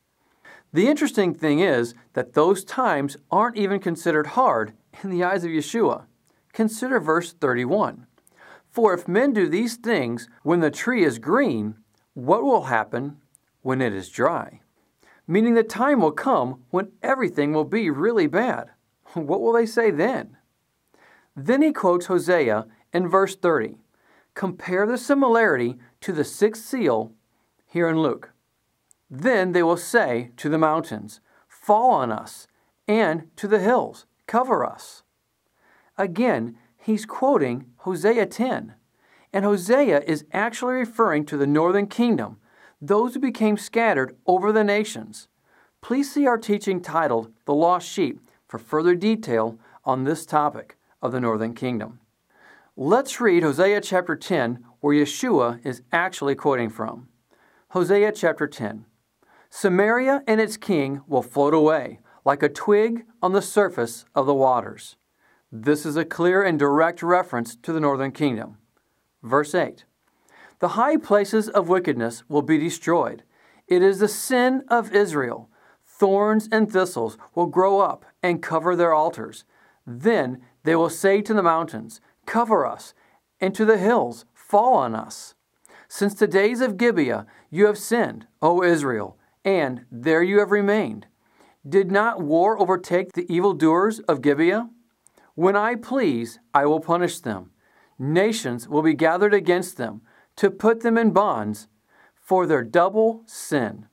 The 0.73 0.89
interesting 0.89 1.35
thing 1.35 1.61
is 1.61 1.93
that 2.15 2.33
those 2.33 2.65
times 2.65 3.19
aren't 3.31 3.59
even 3.59 3.81
considered 3.81 4.29
hard 4.29 4.73
in 5.03 5.11
the 5.11 5.23
eyes 5.23 5.45
of 5.45 5.51
Yeshua. 5.51 6.07
Consider 6.53 7.01
verse 7.01 7.33
31. 7.33 8.07
For 8.71 8.95
if 8.95 9.09
men 9.09 9.33
do 9.33 9.49
these 9.49 9.77
things 9.77 10.29
when 10.43 10.61
the 10.61 10.71
tree 10.71 11.05
is 11.05 11.19
green, 11.19 11.77
what 12.15 12.43
will 12.43 12.65
happen 12.65 13.19
when 13.63 13.81
it 13.81 13.93
is 13.93 14.09
dry? 14.09 14.61
Meaning 15.27 15.55
the 15.55 15.63
time 15.63 16.01
will 16.01 16.13
come 16.13 16.63
when 16.71 16.93
everything 17.03 17.53
will 17.53 17.65
be 17.65 17.91
really 17.91 18.27
bad. 18.27 18.71
What 19.15 19.43
will 19.43 19.53
they 19.53 19.67
say 19.67 19.91
then? 19.91 20.39
Then 21.37 21.61
he 21.63 21.73
quotes 21.73 22.07
Hosea 22.07 22.67
in 22.93 23.09
verse 23.09 23.37
30. 23.37 23.77
Compare 24.35 24.87
the 24.87 24.97
similarity 24.97 25.77
to 26.01 26.13
the 26.13 26.25
sixth 26.25 26.65
seal 26.65 27.13
here 27.67 27.89
in 27.89 28.01
Luke. 28.01 28.33
Then 29.11 29.53
they 29.53 29.63
will 29.63 29.77
say 29.77 30.31
to 30.39 30.49
the 30.49 30.59
mountains, 30.59 31.21
Fall 31.47 31.91
on 31.91 32.11
us, 32.11 32.47
and 32.89 33.29
to 33.37 33.47
the 33.47 33.61
hills, 33.61 34.07
cover 34.27 34.65
us. 34.65 35.03
Again, 36.03 36.57
he's 36.79 37.07
quoting 37.07 37.67
Hosea 37.77 38.27
10. 38.27 38.75
And 39.33 39.45
Hosea 39.45 40.01
is 40.01 40.25
actually 40.33 40.75
referring 40.75 41.25
to 41.27 41.37
the 41.37 41.47
northern 41.47 41.87
kingdom, 41.87 42.39
those 42.81 43.15
who 43.15 43.21
became 43.21 43.57
scattered 43.57 44.17
over 44.27 44.51
the 44.51 44.65
nations. 44.65 45.29
Please 45.81 46.13
see 46.13 46.27
our 46.27 46.39
teaching 46.39 46.81
titled 46.81 47.31
The 47.45 47.55
Lost 47.55 47.89
Sheep 47.89 48.19
for 48.49 48.59
further 48.59 48.97
detail 48.97 49.61
on 49.85 50.03
this 50.03 50.27
topic 50.27 50.77
of 51.01 51.13
the 51.13 51.21
northern 51.21 51.55
kingdom. 51.55 52.01
Let's 52.77 53.21
read 53.21 53.45
Hosea 53.45 53.81
chapter 53.81 54.17
10, 54.17 54.65
where 54.81 54.97
Yeshua 54.97 55.65
is 55.65 55.83
actually 55.93 56.35
quoting 56.35 56.69
from. 56.69 57.07
Hosea 57.69 58.11
chapter 58.11 58.49
10. 58.49 58.87
Samaria 59.51 60.25
and 60.27 60.41
its 60.41 60.57
king 60.57 61.03
will 61.07 61.23
float 61.23 61.55
away 61.55 62.01
like 62.25 62.43
a 62.43 62.49
twig 62.49 63.05
on 63.23 63.33
the 63.33 63.43
surface 63.43 64.05
of 64.17 64.27
the 64.27 64.35
waters. 64.35 64.97
This 65.55 65.85
is 65.85 65.99
a 65.99 66.05
clear 66.07 66.43
and 66.43 66.59
direct 66.59 67.03
reference 67.03 67.55
to 67.57 67.75
the 67.75 67.81
northern 67.81 68.11
kingdom. 68.11 68.57
Verse 69.23 69.55
8 69.55 69.85
The 70.61 70.69
high 70.69 70.97
places 70.97 71.51
of 71.51 71.69
wickedness 71.69 72.25
will 72.27 72.41
be 72.41 72.57
destroyed. 72.57 73.23
It 73.69 73.83
is 73.83 73.99
the 73.99 74.09
sin 74.09 74.65
of 74.69 74.95
Israel. 74.95 75.51
Thorns 75.87 76.49
and 76.51 76.73
thistles 76.73 77.19
will 77.35 77.47
grow 77.47 77.81
up 77.81 78.07
and 78.23 78.43
cover 78.43 78.75
their 78.75 78.95
altars. 78.95 79.45
Then 79.87 80.41
they 80.65 80.75
will 80.75 80.89
say 80.89 81.21
to 81.21 81.35
the 81.35 81.43
mountains, 81.43 82.01
Cover 82.25 82.67
us, 82.67 82.95
and 83.39 83.55
to 83.55 83.67
the 83.67 83.77
hills, 83.77 84.25
Fall 84.33 84.73
on 84.73 84.95
us. 84.95 85.35
Since 85.87 86.15
the 86.15 86.27
days 86.27 86.63
of 86.63 86.79
Gibeah 86.79 87.27
you 87.51 87.67
have 87.67 87.77
sinned, 87.77 88.27
O 88.41 88.63
Israel 88.63 89.19
and 89.45 89.85
there 89.91 90.23
you 90.23 90.39
have 90.39 90.51
remained. 90.51 91.07
Did 91.69 91.91
not 91.91 92.23
war 92.23 92.59
overtake 92.59 93.13
the 93.13 93.31
evildoers 93.33 94.01
of 94.01 94.23
Gibeah? 94.23 94.71
When 95.35 95.57
I 95.57 95.75
please, 95.77 96.39
I 96.53 96.67
will 96.67 96.81
punish 96.81 97.21
them. 97.21 97.51
Nations 97.99 98.69
will 98.69 98.83
be 98.83 98.95
gathered 98.95 99.33
against 99.33 99.77
them 99.77 100.03
to 100.37 100.51
put 100.51 100.81
them 100.81 100.99
in 100.99 101.13
bonds 101.13 101.69
for 102.15 102.47
their 102.47 102.65
double 102.65 103.23
sin. 103.27 103.87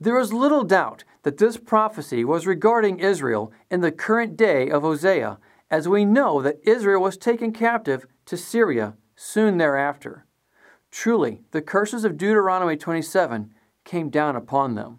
There 0.00 0.18
is 0.18 0.32
little 0.32 0.64
doubt 0.64 1.04
that 1.22 1.38
this 1.38 1.56
prophecy 1.56 2.24
was 2.24 2.46
regarding 2.46 2.98
Israel 2.98 3.52
in 3.70 3.80
the 3.80 3.92
current 3.92 4.36
day 4.36 4.68
of 4.68 4.82
Hosea, 4.82 5.38
as 5.70 5.88
we 5.88 6.04
know 6.04 6.42
that 6.42 6.60
Israel 6.62 7.02
was 7.02 7.16
taken 7.16 7.52
captive 7.52 8.06
to 8.26 8.36
Syria 8.36 8.94
soon 9.16 9.56
thereafter. 9.58 10.26
Truly, 10.90 11.42
the 11.50 11.62
curses 11.62 12.04
of 12.04 12.16
Deuteronomy 12.16 12.76
27 12.76 13.52
came 13.84 14.10
down 14.10 14.36
upon 14.36 14.74
them. 14.74 14.98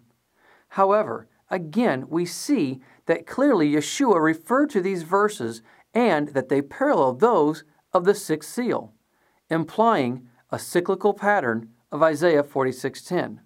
However, 0.70 1.28
again, 1.50 2.06
we 2.08 2.26
see 2.26 2.80
that 3.06 3.26
clearly 3.26 3.72
Yeshua 3.72 4.22
referred 4.22 4.70
to 4.70 4.80
these 4.80 5.02
verses 5.02 5.62
and 5.94 6.28
that 6.28 6.48
they 6.48 6.60
parallel 6.60 7.14
those 7.14 7.64
of 7.92 8.04
the 8.04 8.14
sixth 8.14 8.52
seal, 8.52 8.92
implying 9.48 10.28
a 10.50 10.58
cyclical 10.58 11.14
pattern 11.14 11.70
of 11.90 12.02
Isaiah 12.02 12.42
46:10. 12.42 13.40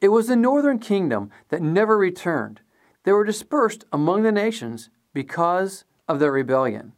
It 0.00 0.08
was 0.08 0.28
the 0.28 0.36
northern 0.36 0.78
kingdom 0.78 1.30
that 1.48 1.62
never 1.62 1.96
returned. 1.96 2.60
They 3.02 3.12
were 3.12 3.24
dispersed 3.24 3.84
among 3.92 4.22
the 4.22 4.32
nations 4.32 4.90
because 5.12 5.84
of 6.06 6.20
their 6.20 6.32
rebellion. 6.32 6.92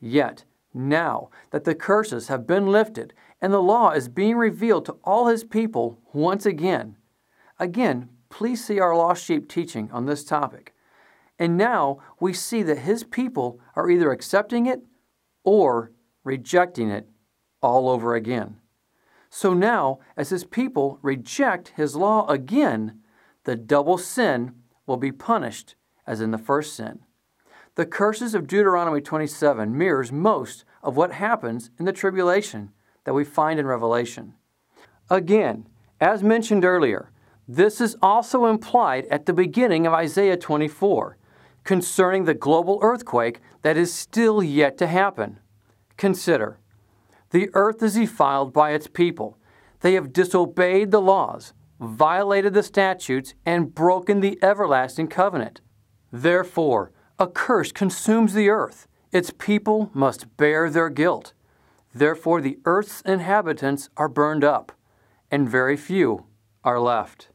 Yet, 0.00 0.44
now 0.72 1.30
that 1.50 1.64
the 1.64 1.74
curses 1.74 2.28
have 2.28 2.46
been 2.46 2.66
lifted 2.66 3.12
and 3.40 3.52
the 3.52 3.62
law 3.62 3.90
is 3.90 4.08
being 4.08 4.36
revealed 4.36 4.84
to 4.86 4.96
all 5.04 5.26
his 5.26 5.44
people 5.44 5.98
once 6.12 6.46
again. 6.46 6.96
Again, 7.58 8.08
please 8.30 8.64
see 8.64 8.78
our 8.78 8.96
lost 8.96 9.24
sheep 9.24 9.48
teaching 9.48 9.90
on 9.92 10.06
this 10.06 10.24
topic. 10.24 10.74
And 11.38 11.56
now 11.56 11.98
we 12.18 12.32
see 12.32 12.62
that 12.64 12.80
his 12.80 13.04
people 13.04 13.60
are 13.76 13.90
either 13.90 14.10
accepting 14.10 14.66
it 14.66 14.80
or 15.44 15.92
rejecting 16.24 16.90
it 16.90 17.08
all 17.62 17.88
over 17.88 18.14
again. 18.14 18.56
So 19.30 19.54
now, 19.54 20.00
as 20.16 20.30
his 20.30 20.44
people 20.44 20.98
reject 21.02 21.72
his 21.76 21.94
law 21.94 22.26
again, 22.26 23.00
the 23.44 23.56
double 23.56 23.98
sin 23.98 24.52
will 24.86 24.96
be 24.96 25.12
punished 25.12 25.74
as 26.06 26.20
in 26.20 26.30
the 26.30 26.38
first 26.38 26.74
sin. 26.74 27.00
The 27.74 27.86
curses 27.86 28.34
of 28.34 28.46
Deuteronomy 28.46 29.00
27 29.00 29.76
mirrors 29.76 30.10
most 30.10 30.64
of 30.82 30.96
what 30.96 31.12
happens 31.12 31.70
in 31.78 31.84
the 31.84 31.92
tribulation 31.92 32.72
that 33.04 33.14
we 33.14 33.24
find 33.24 33.60
in 33.60 33.66
Revelation. 33.66 34.34
Again, 35.10 35.68
as 36.00 36.22
mentioned 36.22 36.64
earlier, 36.64 37.10
this 37.46 37.80
is 37.80 37.96
also 38.02 38.46
implied 38.46 39.06
at 39.06 39.26
the 39.26 39.32
beginning 39.32 39.86
of 39.86 39.92
Isaiah 39.92 40.36
24 40.36 41.16
concerning 41.64 42.24
the 42.24 42.34
global 42.34 42.78
earthquake 42.82 43.40
that 43.62 43.76
is 43.76 43.92
still 43.92 44.42
yet 44.42 44.78
to 44.78 44.86
happen. 44.86 45.38
Consider 45.96 46.58
the 47.30 47.50
earth 47.52 47.82
is 47.82 47.94
defiled 47.94 48.52
by 48.52 48.70
its 48.70 48.86
people. 48.86 49.36
They 49.80 49.94
have 49.94 50.12
disobeyed 50.12 50.90
the 50.90 51.00
laws, 51.00 51.52
violated 51.78 52.54
the 52.54 52.62
statutes, 52.62 53.34
and 53.44 53.74
broken 53.74 54.20
the 54.20 54.38
everlasting 54.42 55.08
covenant. 55.08 55.60
Therefore, 56.10 56.90
a 57.18 57.26
curse 57.26 57.70
consumes 57.70 58.32
the 58.32 58.48
earth. 58.48 58.86
Its 59.12 59.30
people 59.36 59.90
must 59.92 60.36
bear 60.36 60.70
their 60.70 60.88
guilt. 60.88 61.32
Therefore, 61.94 62.40
the 62.40 62.58
earth's 62.64 63.00
inhabitants 63.02 63.90
are 63.96 64.08
burned 64.08 64.44
up, 64.44 64.72
and 65.30 65.48
very 65.48 65.76
few 65.76 66.26
are 66.64 66.80
left. 66.80 67.28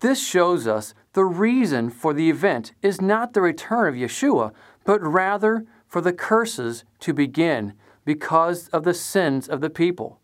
This 0.00 0.24
shows 0.24 0.66
us 0.66 0.94
the 1.18 1.24
reason 1.24 1.90
for 1.90 2.14
the 2.14 2.30
event 2.30 2.74
is 2.80 3.00
not 3.00 3.32
the 3.32 3.40
return 3.40 3.88
of 3.88 3.96
Yeshua, 3.96 4.52
but 4.84 5.02
rather 5.02 5.66
for 5.84 6.00
the 6.00 6.12
curses 6.12 6.84
to 7.00 7.12
begin 7.12 7.72
because 8.04 8.68
of 8.68 8.84
the 8.84 8.94
sins 8.94 9.48
of 9.48 9.60
the 9.60 9.68
people, 9.68 10.20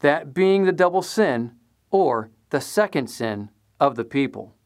that 0.00 0.34
being 0.34 0.64
the 0.64 0.72
double 0.72 1.02
sin 1.02 1.52
or 1.92 2.32
the 2.50 2.60
second 2.60 3.06
sin 3.06 3.48
of 3.78 3.94
the 3.94 4.04
people. 4.04 4.56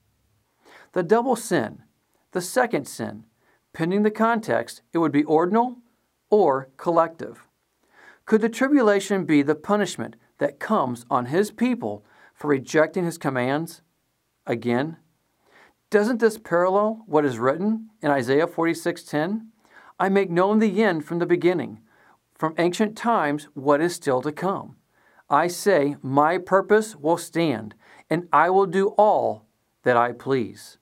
The 0.94 1.02
double 1.02 1.36
sin, 1.36 1.82
the 2.30 2.40
second 2.40 2.88
sin, 2.88 3.26
Pending 3.74 4.04
the 4.04 4.10
context, 4.10 4.80
it 4.94 4.98
would 4.98 5.12
be 5.12 5.24
ordinal 5.24 5.82
or 6.30 6.70
collective. 6.78 7.46
Could 8.24 8.40
the 8.40 8.48
tribulation 8.48 9.26
be 9.26 9.42
the 9.42 9.54
punishment 9.54 10.16
that 10.38 10.60
comes 10.60 11.04
on 11.10 11.26
his 11.26 11.50
people 11.50 12.06
for 12.34 12.48
rejecting 12.48 13.04
his 13.04 13.18
commands? 13.18 13.82
Again, 14.46 14.96
doesn't 15.92 16.20
this 16.20 16.38
parallel 16.38 17.02
what 17.04 17.22
is 17.22 17.38
written 17.38 17.90
in 18.00 18.10
Isaiah 18.10 18.46
46:10? 18.46 19.48
I 20.00 20.08
make 20.08 20.30
known 20.30 20.58
the 20.58 20.82
end 20.82 21.04
from 21.04 21.18
the 21.18 21.26
beginning, 21.26 21.82
from 22.34 22.54
ancient 22.56 22.96
times 22.96 23.44
what 23.52 23.82
is 23.82 23.94
still 23.94 24.22
to 24.22 24.32
come. 24.32 24.76
I 25.28 25.48
say, 25.48 25.96
my 26.00 26.38
purpose 26.38 26.96
will 26.96 27.18
stand, 27.18 27.74
and 28.08 28.26
I 28.32 28.48
will 28.48 28.64
do 28.64 28.88
all 28.96 29.44
that 29.82 29.98
I 29.98 30.12
please. 30.12 30.78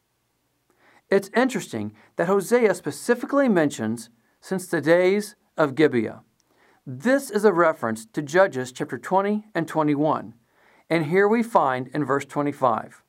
It's 1.08 1.30
interesting 1.34 1.92
that 2.14 2.28
Hosea 2.28 2.72
specifically 2.76 3.48
mentions 3.48 4.10
since 4.40 4.68
the 4.68 4.80
days 4.80 5.34
of 5.56 5.74
Gibeah. 5.74 6.22
This 6.86 7.32
is 7.32 7.44
a 7.44 7.52
reference 7.52 8.06
to 8.06 8.22
Judges 8.22 8.70
chapter 8.70 8.96
20 8.96 9.48
and 9.56 9.66
21. 9.66 10.34
And 10.88 11.06
here 11.06 11.26
we 11.26 11.42
find 11.42 11.88
in 11.88 12.04
verse 12.04 12.24
25 12.24 13.02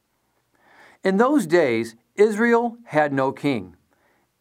In 1.03 1.17
those 1.17 1.47
days, 1.47 1.95
Israel 2.15 2.77
had 2.85 3.11
no 3.11 3.31
king. 3.31 3.75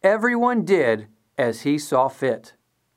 Everyone 0.03 0.63
did 0.63 1.07
as 1.35 1.61
he 1.61 1.79
saw 1.79 2.07
fit. 2.07 2.53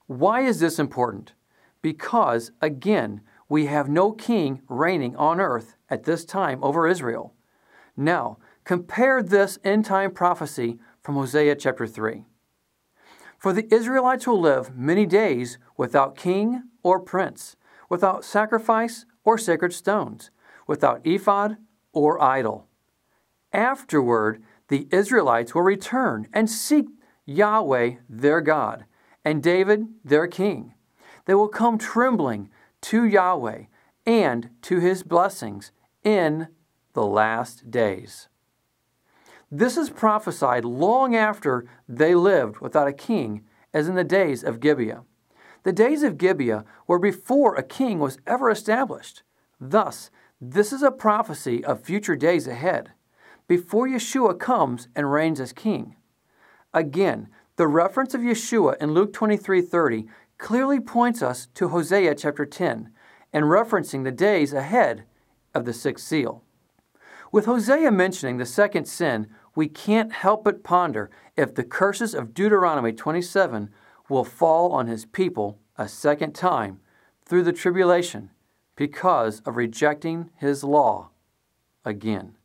Why 0.07 0.43
is 0.43 0.61
this 0.61 0.79
important? 0.79 1.33
Because, 1.81 2.53
again, 2.61 3.23
we 3.49 3.65
have 3.67 3.89
no 3.89 4.13
king 4.13 4.61
reigning 4.69 5.17
on 5.17 5.41
earth 5.41 5.77
at 5.89 6.05
this 6.05 6.27
time 6.27 6.63
over 6.63 6.87
Israel. 6.87 7.33
Now, 7.97 8.37
compare 8.65 9.23
this 9.23 9.59
end 9.65 9.87
time 9.87 10.13
prophecy 10.13 10.79
from 11.03 11.15
Hosea 11.15 11.57
chapter 11.57 11.87
3. 11.87 12.27
For 13.39 13.55
the 13.55 13.73
Israelites 13.75 14.27
will 14.27 14.41
live 14.41 14.77
many 14.77 15.07
days 15.07 15.57
without 15.79 16.17
king 16.17 16.65
or 16.83 17.01
prince, 17.01 17.57
without 17.89 18.27
sacrifice 18.27 19.07
or 19.25 19.39
sacred 19.39 19.73
stones, 19.73 20.31
without 20.67 21.01
ephod 21.07 21.57
or 21.93 22.23
idol. 22.23 22.69
Afterward, 23.55 24.43
the 24.67 24.89
Israelites 24.91 25.55
will 25.55 25.63
return 25.63 26.27
and 26.33 26.51
seek 26.51 26.89
Yahweh 27.25 27.95
their 28.09 28.41
God 28.41 28.85
and 29.25 29.41
David 29.43 29.87
their 30.05 30.27
king. 30.27 30.75
They 31.27 31.35
will 31.35 31.49
come 31.49 31.79
trembling 31.79 32.51
to 32.83 33.05
Yahweh 33.05 33.67
and 34.05 34.51
to 34.63 34.81
his 34.81 35.05
blessings 35.05 35.71
in 36.03 36.49
the 36.95 37.07
last 37.07 37.71
days. 37.71 38.29
This 39.51 39.77
is 39.77 39.89
prophesied 39.89 40.65
long 40.65 41.15
after 41.15 41.65
they 41.89 42.17
lived 42.17 42.59
without 42.59 42.89
a 42.89 42.93
king, 42.93 43.45
as 43.73 43.89
in 43.89 43.95
the 43.95 44.03
days 44.03 44.43
of 44.43 44.59
Gibeah. 44.59 45.05
The 45.63 45.73
days 45.73 46.03
of 46.03 46.19
Gibeah 46.19 46.65
were 46.89 46.99
before 46.99 47.55
a 47.55 47.63
king 47.63 48.01
was 48.01 48.19
ever 48.27 48.51
established. 48.51 49.23
Thus, 49.61 50.11
this 50.41 50.73
is 50.73 50.83
a 50.83 50.91
prophecy 50.91 51.65
of 51.65 51.81
future 51.81 52.17
days 52.17 52.49
ahead, 52.49 52.91
before 53.47 53.87
Yeshua 53.87 54.39
comes 54.39 54.89
and 54.95 55.13
reigns 55.13 55.41
as 55.41 55.53
king. 55.53 55.97
Again, 56.73 57.29
the 57.57 57.67
reference 57.67 58.15
of 58.15 58.21
Yeshua 58.21 58.77
in 58.81 58.93
Luke 58.93 59.13
23:30 59.13 60.09
clearly 60.39 60.81
points 60.81 61.23
us 61.23 61.47
to 61.55 61.69
Hosea 61.69 62.15
chapter 62.15 62.45
10 62.45 62.91
and 63.33 63.45
referencing 63.45 64.05
the 64.05 64.13
days 64.13 64.53
ahead 64.53 65.05
of 65.55 65.65
the 65.65 65.73
sixth 65.73 66.07
seal. 66.07 66.43
With 67.31 67.47
Hosea 67.47 67.91
mentioning 67.91 68.39
the 68.39 68.47
second 68.47 68.87
sin, 68.87 69.29
we 69.55 69.69
can't 69.69 70.13
help 70.13 70.45
but 70.45 70.65
ponder 70.65 71.11
if 71.37 71.55
the 71.55 71.65
curses 71.65 72.15
of 72.15 72.35
Deuteronomy 72.35 72.93
27 72.93 73.71
will 74.09 74.25
fall 74.25 74.73
on 74.73 74.87
his 74.87 75.05
people 75.05 75.59
a 75.77 75.89
second 75.89 76.35
time 76.35 76.81
through 77.25 77.43
the 77.43 77.53
tribulation 77.53 78.31
because 78.77 79.41
of 79.41 79.57
rejecting 79.57 80.31
his 80.37 80.65
law 80.65 81.11
again. 81.85 82.37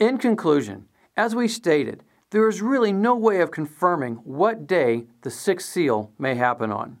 In 0.00 0.18
conclusion, 0.18 0.88
as 1.16 1.36
we 1.36 1.46
stated, 1.46 2.02
there 2.30 2.48
is 2.48 2.60
really 2.60 2.92
no 2.92 3.14
way 3.14 3.40
of 3.40 3.52
confirming 3.52 4.14
what 4.24 4.66
day 4.66 5.06
the 5.22 5.30
sixth 5.30 5.68
seal 5.68 6.10
may 6.18 6.34
happen 6.34 6.72
on. 6.72 6.98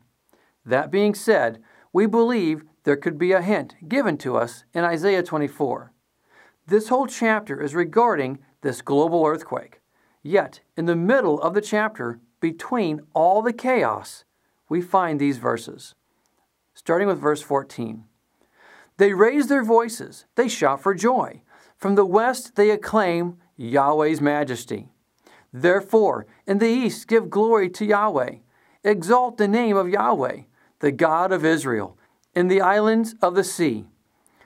That 0.64 0.92
being 0.92 1.12
said, 1.12 1.60
we 1.92 2.06
believe 2.06 2.62
there 2.84 2.96
could 2.96 3.18
be 3.18 3.32
a 3.32 3.42
hint 3.42 3.74
given 3.88 4.16
to 4.18 4.36
us 4.36 4.64
in 4.72 4.84
Isaiah 4.84 5.24
24. 5.24 5.92
This 6.68 6.88
whole 6.88 7.08
chapter 7.08 7.60
is 7.60 7.74
regarding 7.74 8.38
this 8.60 8.80
global 8.80 9.26
earthquake. 9.26 9.80
Yet, 10.22 10.60
in 10.76 10.86
the 10.86 10.96
middle 10.96 11.40
of 11.42 11.52
the 11.52 11.60
chapter, 11.60 12.20
between 12.38 13.00
all 13.12 13.42
the 13.42 13.52
chaos, 13.52 14.24
we 14.68 14.80
find 14.80 15.20
these 15.20 15.38
verses. 15.38 15.94
Starting 16.74 17.08
with 17.08 17.20
verse 17.20 17.42
14. 17.42 18.04
They 18.98 19.12
raise 19.12 19.48
their 19.48 19.64
voices, 19.64 20.26
they 20.36 20.46
shout 20.46 20.80
for 20.80 20.94
joy. 20.94 21.42
From 21.76 21.94
the 21.94 22.06
west 22.06 22.56
they 22.56 22.70
acclaim 22.70 23.38
Yahweh's 23.56 24.20
majesty. 24.20 24.88
Therefore, 25.52 26.26
in 26.46 26.58
the 26.58 26.68
east 26.68 27.06
give 27.06 27.30
glory 27.30 27.70
to 27.70 27.84
Yahweh. 27.84 28.36
Exalt 28.82 29.38
the 29.38 29.48
name 29.48 29.76
of 29.76 29.88
Yahweh, 29.88 30.42
the 30.80 30.92
God 30.92 31.32
of 31.32 31.44
Israel, 31.44 31.96
in 32.34 32.48
the 32.48 32.60
islands 32.60 33.14
of 33.22 33.34
the 33.34 33.44
sea. 33.44 33.86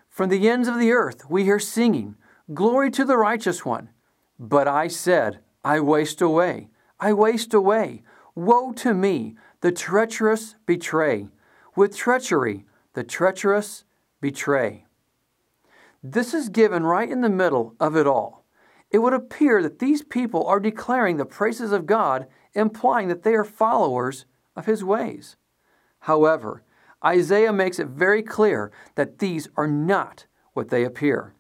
From 0.09 0.29
the 0.29 0.49
ends 0.49 0.69
of 0.69 0.79
the 0.79 0.93
earth 0.93 1.29
we 1.31 1.45
hear 1.45 1.59
singing, 1.59 2.17
Glory 2.53 2.91
to 2.91 3.05
the 3.05 3.17
righteous 3.17 3.65
one. 3.65 3.91
But 4.39 4.69
I 4.69 4.89
said, 4.89 5.41
I 5.65 5.81
waste 5.81 6.21
away, 6.21 6.69
I 7.01 7.13
waste 7.13 7.53
away. 7.55 8.03
Woe 8.35 8.73
to 8.73 8.95
me, 8.95 9.37
the 9.61 9.73
treacherous 9.73 10.55
betray. 10.67 11.29
With 11.75 11.97
treachery, 11.97 12.65
the 12.95 13.05
treacherous 13.05 13.85
betray. 14.21 14.87
This 16.11 16.33
is 16.33 16.49
given 16.49 16.85
right 16.85 17.11
in 17.11 17.21
the 17.21 17.29
middle 17.29 17.75
of 17.79 17.95
it 17.95 18.07
all. 18.07 18.47
It 18.91 19.01
would 19.01 19.13
appear 19.13 19.63
that 19.63 19.79
these 19.79 20.01
people 20.01 20.47
are 20.47 20.59
declaring 20.59 21.19
the 21.19 21.27
praises 21.27 21.71
of 21.71 21.85
God, 21.85 22.27
implying 22.55 23.09
that 23.09 23.25
they 23.25 23.35
are 23.35 23.45
followers 23.45 24.25
of 24.57 24.65
His 24.65 24.83
ways. 24.83 25.37
However, 26.01 26.63
Isaiah 27.05 27.53
makes 27.53 27.79
it 27.79 27.89
very 27.89 28.23
clear 28.23 28.73
that 28.95 29.19
these 29.19 29.49
are 29.55 29.67
not 29.67 30.25
what 30.55 30.71
they 30.71 30.83
appear. 30.83 31.35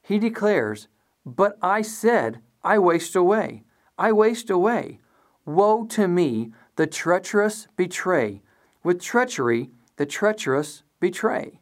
He 0.00 0.20
declares, 0.20 0.86
But 1.26 1.58
I 1.60 1.82
said, 1.82 2.40
I 2.62 2.78
waste 2.78 3.16
away, 3.16 3.64
I 3.98 4.12
waste 4.12 4.50
away. 4.50 5.00
Woe 5.44 5.84
to 5.86 6.06
me, 6.06 6.52
the 6.76 6.86
treacherous 6.86 7.66
betray. 7.76 8.42
With 8.84 9.02
treachery, 9.02 9.70
the 9.96 10.06
treacherous 10.06 10.84
betray. 11.00 11.58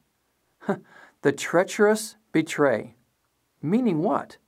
the 1.23 1.33
treacherous 1.33 2.17
betray. 2.33 2.97
Meaning 3.63 4.03
what? 4.03 4.39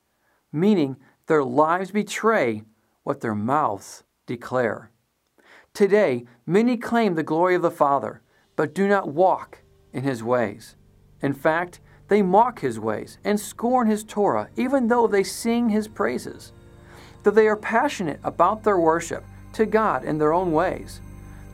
Meaning 0.53 0.97
their 1.27 1.45
lives 1.45 1.91
betray 1.91 2.63
what 3.03 3.21
their 3.21 3.35
mouths 3.35 4.05
declare. 4.27 4.91
Today, 5.75 6.25
many 6.47 6.77
claim 6.77 7.15
the 7.15 7.23
glory 7.23 7.55
of 7.55 7.63
the 7.63 7.71
Father, 7.71 8.23
but 8.57 8.75
do 8.75 8.87
not 8.87 9.13
walk 9.13 9.63
in 9.93 10.03
his 10.03 10.23
ways. 10.23 10.77
In 11.23 11.33
fact, 11.33 11.81
they 12.09 12.21
mock 12.21 12.61
his 12.61 12.79
ways 12.79 13.19
and 13.25 13.41
scorn 13.41 13.87
his 13.87 14.05
Torah, 14.05 14.49
even 14.57 14.89
though 14.89 15.07
they 15.07 15.23
sing 15.23 15.71
his 15.71 15.89
praises. 15.89 16.53
Though 17.23 17.31
they 17.31 17.47
are 17.47 17.57
passionate 17.57 18.21
about 18.25 18.63
their 18.63 18.79
worship 18.79 19.25
to 19.55 19.65
God 19.65 20.05
in 20.05 20.19
their 20.19 20.33
own 20.33 20.53
ways, 20.53 21.01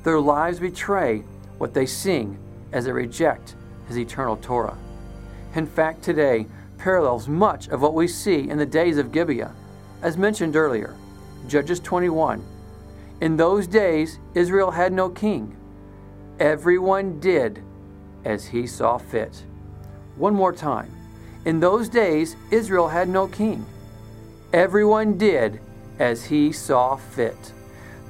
their 0.02 0.18
lives 0.18 0.58
betray 0.58 1.18
what 1.58 1.74
they 1.74 1.86
sing 1.86 2.38
as 2.72 2.86
they 2.86 2.92
reject 2.92 3.54
his 3.86 3.98
eternal 3.98 4.36
Torah. 4.36 4.76
In 5.58 5.66
fact, 5.66 6.04
today 6.04 6.46
parallels 6.78 7.26
much 7.26 7.66
of 7.66 7.82
what 7.82 7.92
we 7.92 8.06
see 8.06 8.48
in 8.48 8.58
the 8.58 8.64
days 8.64 8.96
of 8.96 9.10
Gibeah, 9.10 9.52
as 10.02 10.16
mentioned 10.16 10.54
earlier. 10.54 10.94
Judges 11.48 11.80
21. 11.80 12.40
In 13.20 13.36
those 13.36 13.66
days, 13.66 14.20
Israel 14.36 14.70
had 14.70 14.92
no 14.92 15.08
king. 15.08 15.56
Everyone 16.38 17.18
did 17.18 17.60
as 18.24 18.46
he 18.46 18.68
saw 18.68 18.98
fit. 18.98 19.42
One 20.14 20.32
more 20.32 20.52
time. 20.52 20.92
In 21.44 21.58
those 21.58 21.88
days, 21.88 22.36
Israel 22.52 22.86
had 22.86 23.08
no 23.08 23.26
king. 23.26 23.66
Everyone 24.52 25.18
did 25.18 25.60
as 25.98 26.26
he 26.26 26.52
saw 26.52 26.94
fit. 26.94 27.52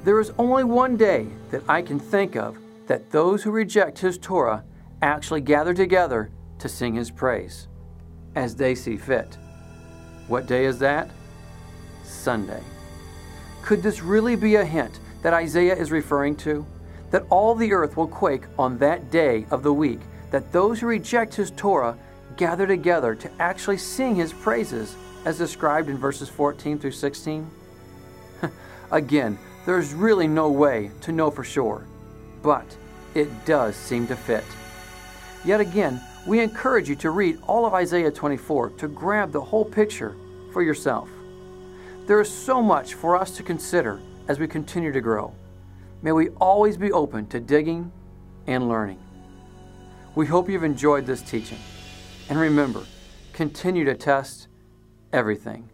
There 0.03 0.19
is 0.19 0.31
only 0.37 0.65
one 0.65 0.97
day 0.97 1.25
that 1.49 1.63
I 1.67 1.81
can 1.81 1.99
think 1.99 2.35
of 2.35 2.59
that 2.85 3.09
those 3.09 3.41
who 3.41 3.49
reject 3.49 3.97
his 3.97 4.19
Torah 4.19 4.63
actually 5.01 5.41
gather 5.41 5.73
together 5.73 6.29
to 6.59 6.69
sing 6.69 6.93
his 6.95 7.11
praise 7.11 7.67
as 8.35 8.55
they 8.55 8.75
see 8.75 8.97
fit. 8.97 9.37
What 10.27 10.47
day 10.47 10.65
is 10.65 10.79
that? 10.79 11.09
Sunday. 12.03 12.61
Could 13.61 13.83
this 13.83 14.01
really 14.01 14.35
be 14.35 14.55
a 14.55 14.65
hint 14.65 14.99
that 15.21 15.33
Isaiah 15.33 15.75
is 15.75 15.91
referring 15.91 16.35
to? 16.37 16.65
That 17.11 17.25
all 17.29 17.55
the 17.55 17.73
earth 17.73 17.97
will 17.97 18.07
quake 18.07 18.43
on 18.57 18.77
that 18.77 19.09
day 19.09 19.45
of 19.49 19.63
the 19.63 19.73
week 19.73 19.99
that 20.31 20.51
those 20.51 20.79
who 20.79 20.87
reject 20.87 21.33
his 21.33 21.51
Torah 21.51 21.97
gather 22.37 22.67
together 22.67 23.15
to 23.15 23.31
actually 23.39 23.77
sing 23.77 24.15
his 24.15 24.31
praises 24.31 24.95
as 25.25 25.37
described 25.37 25.89
in 25.89 25.97
verses 25.97 26.29
14 26.29 26.77
through 26.77 26.91
16? 26.91 27.49
Again, 28.91 29.37
There's 29.65 29.93
really 29.93 30.27
no 30.27 30.49
way 30.49 30.89
to 31.01 31.11
know 31.11 31.29
for 31.29 31.43
sure, 31.43 31.85
but 32.41 32.65
it 33.13 33.45
does 33.45 33.75
seem 33.75 34.07
to 34.07 34.15
fit. 34.15 34.45
Yet 35.45 35.61
again, 35.61 36.01
we 36.25 36.41
encourage 36.41 36.89
you 36.89 36.95
to 36.97 37.11
read 37.11 37.39
all 37.47 37.65
of 37.65 37.73
Isaiah 37.73 38.11
24 38.11 38.71
to 38.71 38.87
grab 38.87 39.31
the 39.31 39.41
whole 39.41 39.65
picture 39.65 40.15
for 40.51 40.61
yourself. 40.61 41.09
There 42.07 42.19
is 42.19 42.31
so 42.31 42.61
much 42.61 42.95
for 42.95 43.15
us 43.15 43.31
to 43.37 43.43
consider 43.43 43.99
as 44.27 44.39
we 44.39 44.47
continue 44.47 44.91
to 44.91 45.01
grow. 45.01 45.33
May 46.01 46.11
we 46.11 46.29
always 46.29 46.77
be 46.77 46.91
open 46.91 47.27
to 47.27 47.39
digging 47.39 47.91
and 48.47 48.67
learning. 48.67 48.99
We 50.15 50.25
hope 50.25 50.49
you've 50.49 50.63
enjoyed 50.63 51.05
this 51.05 51.21
teaching. 51.21 51.59
And 52.29 52.39
remember, 52.39 52.83
continue 53.33 53.85
to 53.85 53.95
test 53.95 54.47
everything. 55.13 55.69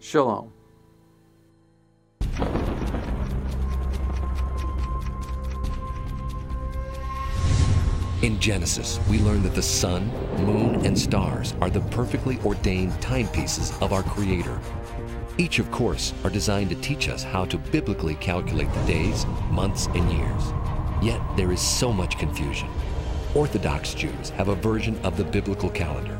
Shalom. 0.00 0.52
Genesis, 8.40 9.00
we 9.10 9.18
learn 9.18 9.42
that 9.42 9.54
the 9.54 9.62
sun, 9.62 10.08
moon, 10.44 10.86
and 10.86 10.98
stars 10.98 11.54
are 11.60 11.70
the 11.70 11.80
perfectly 11.80 12.38
ordained 12.44 13.00
timepieces 13.00 13.72
of 13.80 13.92
our 13.92 14.02
Creator. 14.02 14.60
Each, 15.38 15.58
of 15.58 15.70
course, 15.70 16.12
are 16.24 16.30
designed 16.30 16.70
to 16.70 16.76
teach 16.76 17.08
us 17.08 17.22
how 17.22 17.44
to 17.46 17.58
biblically 17.58 18.14
calculate 18.16 18.72
the 18.72 18.86
days, 18.86 19.26
months, 19.50 19.86
and 19.86 20.10
years. 20.12 20.52
Yet 21.02 21.20
there 21.36 21.52
is 21.52 21.60
so 21.60 21.92
much 21.92 22.18
confusion. 22.18 22.68
Orthodox 23.34 23.94
Jews 23.94 24.30
have 24.30 24.48
a 24.48 24.54
version 24.54 24.98
of 25.04 25.16
the 25.16 25.24
biblical 25.24 25.70
calendar. 25.70 26.18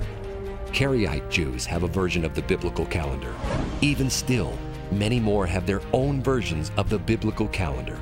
Karaite 0.69 1.31
Jews 1.31 1.65
have 1.67 1.83
a 1.83 1.89
version 1.89 2.25
of 2.25 2.35
the 2.35 2.43
biblical 2.43 2.87
calendar. 2.87 3.35
Even 3.81 4.11
still, 4.11 4.57
many 4.93 5.19
more 5.19 5.47
have 5.47 5.67
their 5.67 5.83
own 5.93 6.23
versions 6.23 6.71
of 6.77 6.91
the 6.91 6.99
biblical 6.99 7.49
calendar. 7.49 7.99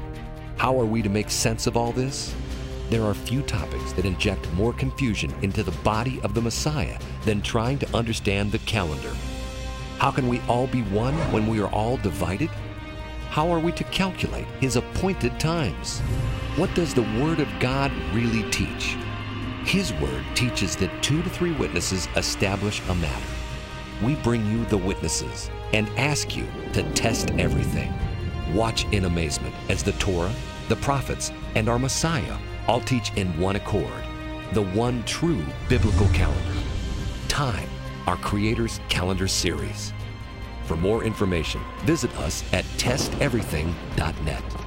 How 0.57 0.79
are 0.81 0.85
we 0.85 1.03
to 1.03 1.09
make 1.09 1.31
sense 1.31 1.67
of 1.67 1.77
all 1.77 1.93
this? 1.93 2.35
There 2.89 3.03
are 3.03 3.14
few 3.14 3.43
topics 3.43 3.93
that 3.95 4.05
inject 4.05 4.53
more 4.53 4.72
confusion 4.72 5.34
into 5.43 5.64
the 5.64 5.76
body 5.82 6.20
of 6.22 6.34
the 6.34 6.41
Messiah 6.41 6.97
than 7.24 7.43
trying 7.43 7.80
to 7.80 7.97
understand 7.97 8.53
the 8.53 8.61
calendar. 8.61 9.12
How 9.99 10.12
can 10.12 10.28
we 10.28 10.41
all 10.43 10.68
be 10.68 10.82
one 10.82 11.14
when 11.32 11.49
we 11.49 11.61
are 11.61 11.70
all 11.70 11.97
divided? 11.97 12.49
How 13.30 13.51
are 13.51 13.59
we 13.59 13.72
to 13.72 13.84
calculate 13.84 14.47
His 14.61 14.76
appointed 14.76 15.41
times? 15.41 15.99
What 16.55 16.72
does 16.76 16.95
the 16.95 17.03
Word 17.20 17.41
of 17.41 17.49
God 17.59 17.91
really 18.12 18.49
teach? 18.53 18.97
His 19.64 19.93
Word 19.95 20.24
teaches 20.37 20.76
that 20.76 21.03
two 21.03 21.22
to 21.22 21.28
three 21.28 21.53
witnesses 21.53 22.07
establish 22.14 22.80
a 22.89 22.95
matter. 22.95 23.26
We 24.01 24.14
bring 24.16 24.47
you 24.47 24.64
the 24.66 24.78
witnesses 24.78 25.51
and 25.72 25.89
ask 25.97 26.37
you 26.37 26.47
to 26.74 26.84
test 26.93 27.32
everything. 27.32 27.93
Watch 28.55 28.84
in 28.93 29.07
amazement 29.07 29.57
as 29.68 29.82
the 29.82 29.93
Torah, 29.93 30.32
the 30.68 30.76
prophets, 30.76 31.32
and 31.57 31.68
our 31.68 31.80
Messiah 31.80 32.37
all 32.67 32.81
teach 32.81 33.12
in 33.14 33.39
one 33.39 33.57
accord 33.57 34.05
the 34.53 34.62
one 34.62 35.03
true 35.05 35.45
biblical 35.69 36.07
calendar. 36.09 36.61
Time, 37.29 37.69
our 38.07 38.17
Creator's 38.17 38.81
calendar 38.89 39.29
series. 39.29 39.93
For 40.64 40.77
more 40.77 41.05
information, 41.05 41.61
visit 41.85 42.14
us 42.19 42.43
at 42.53 42.64
testeverything.net. 42.77 44.66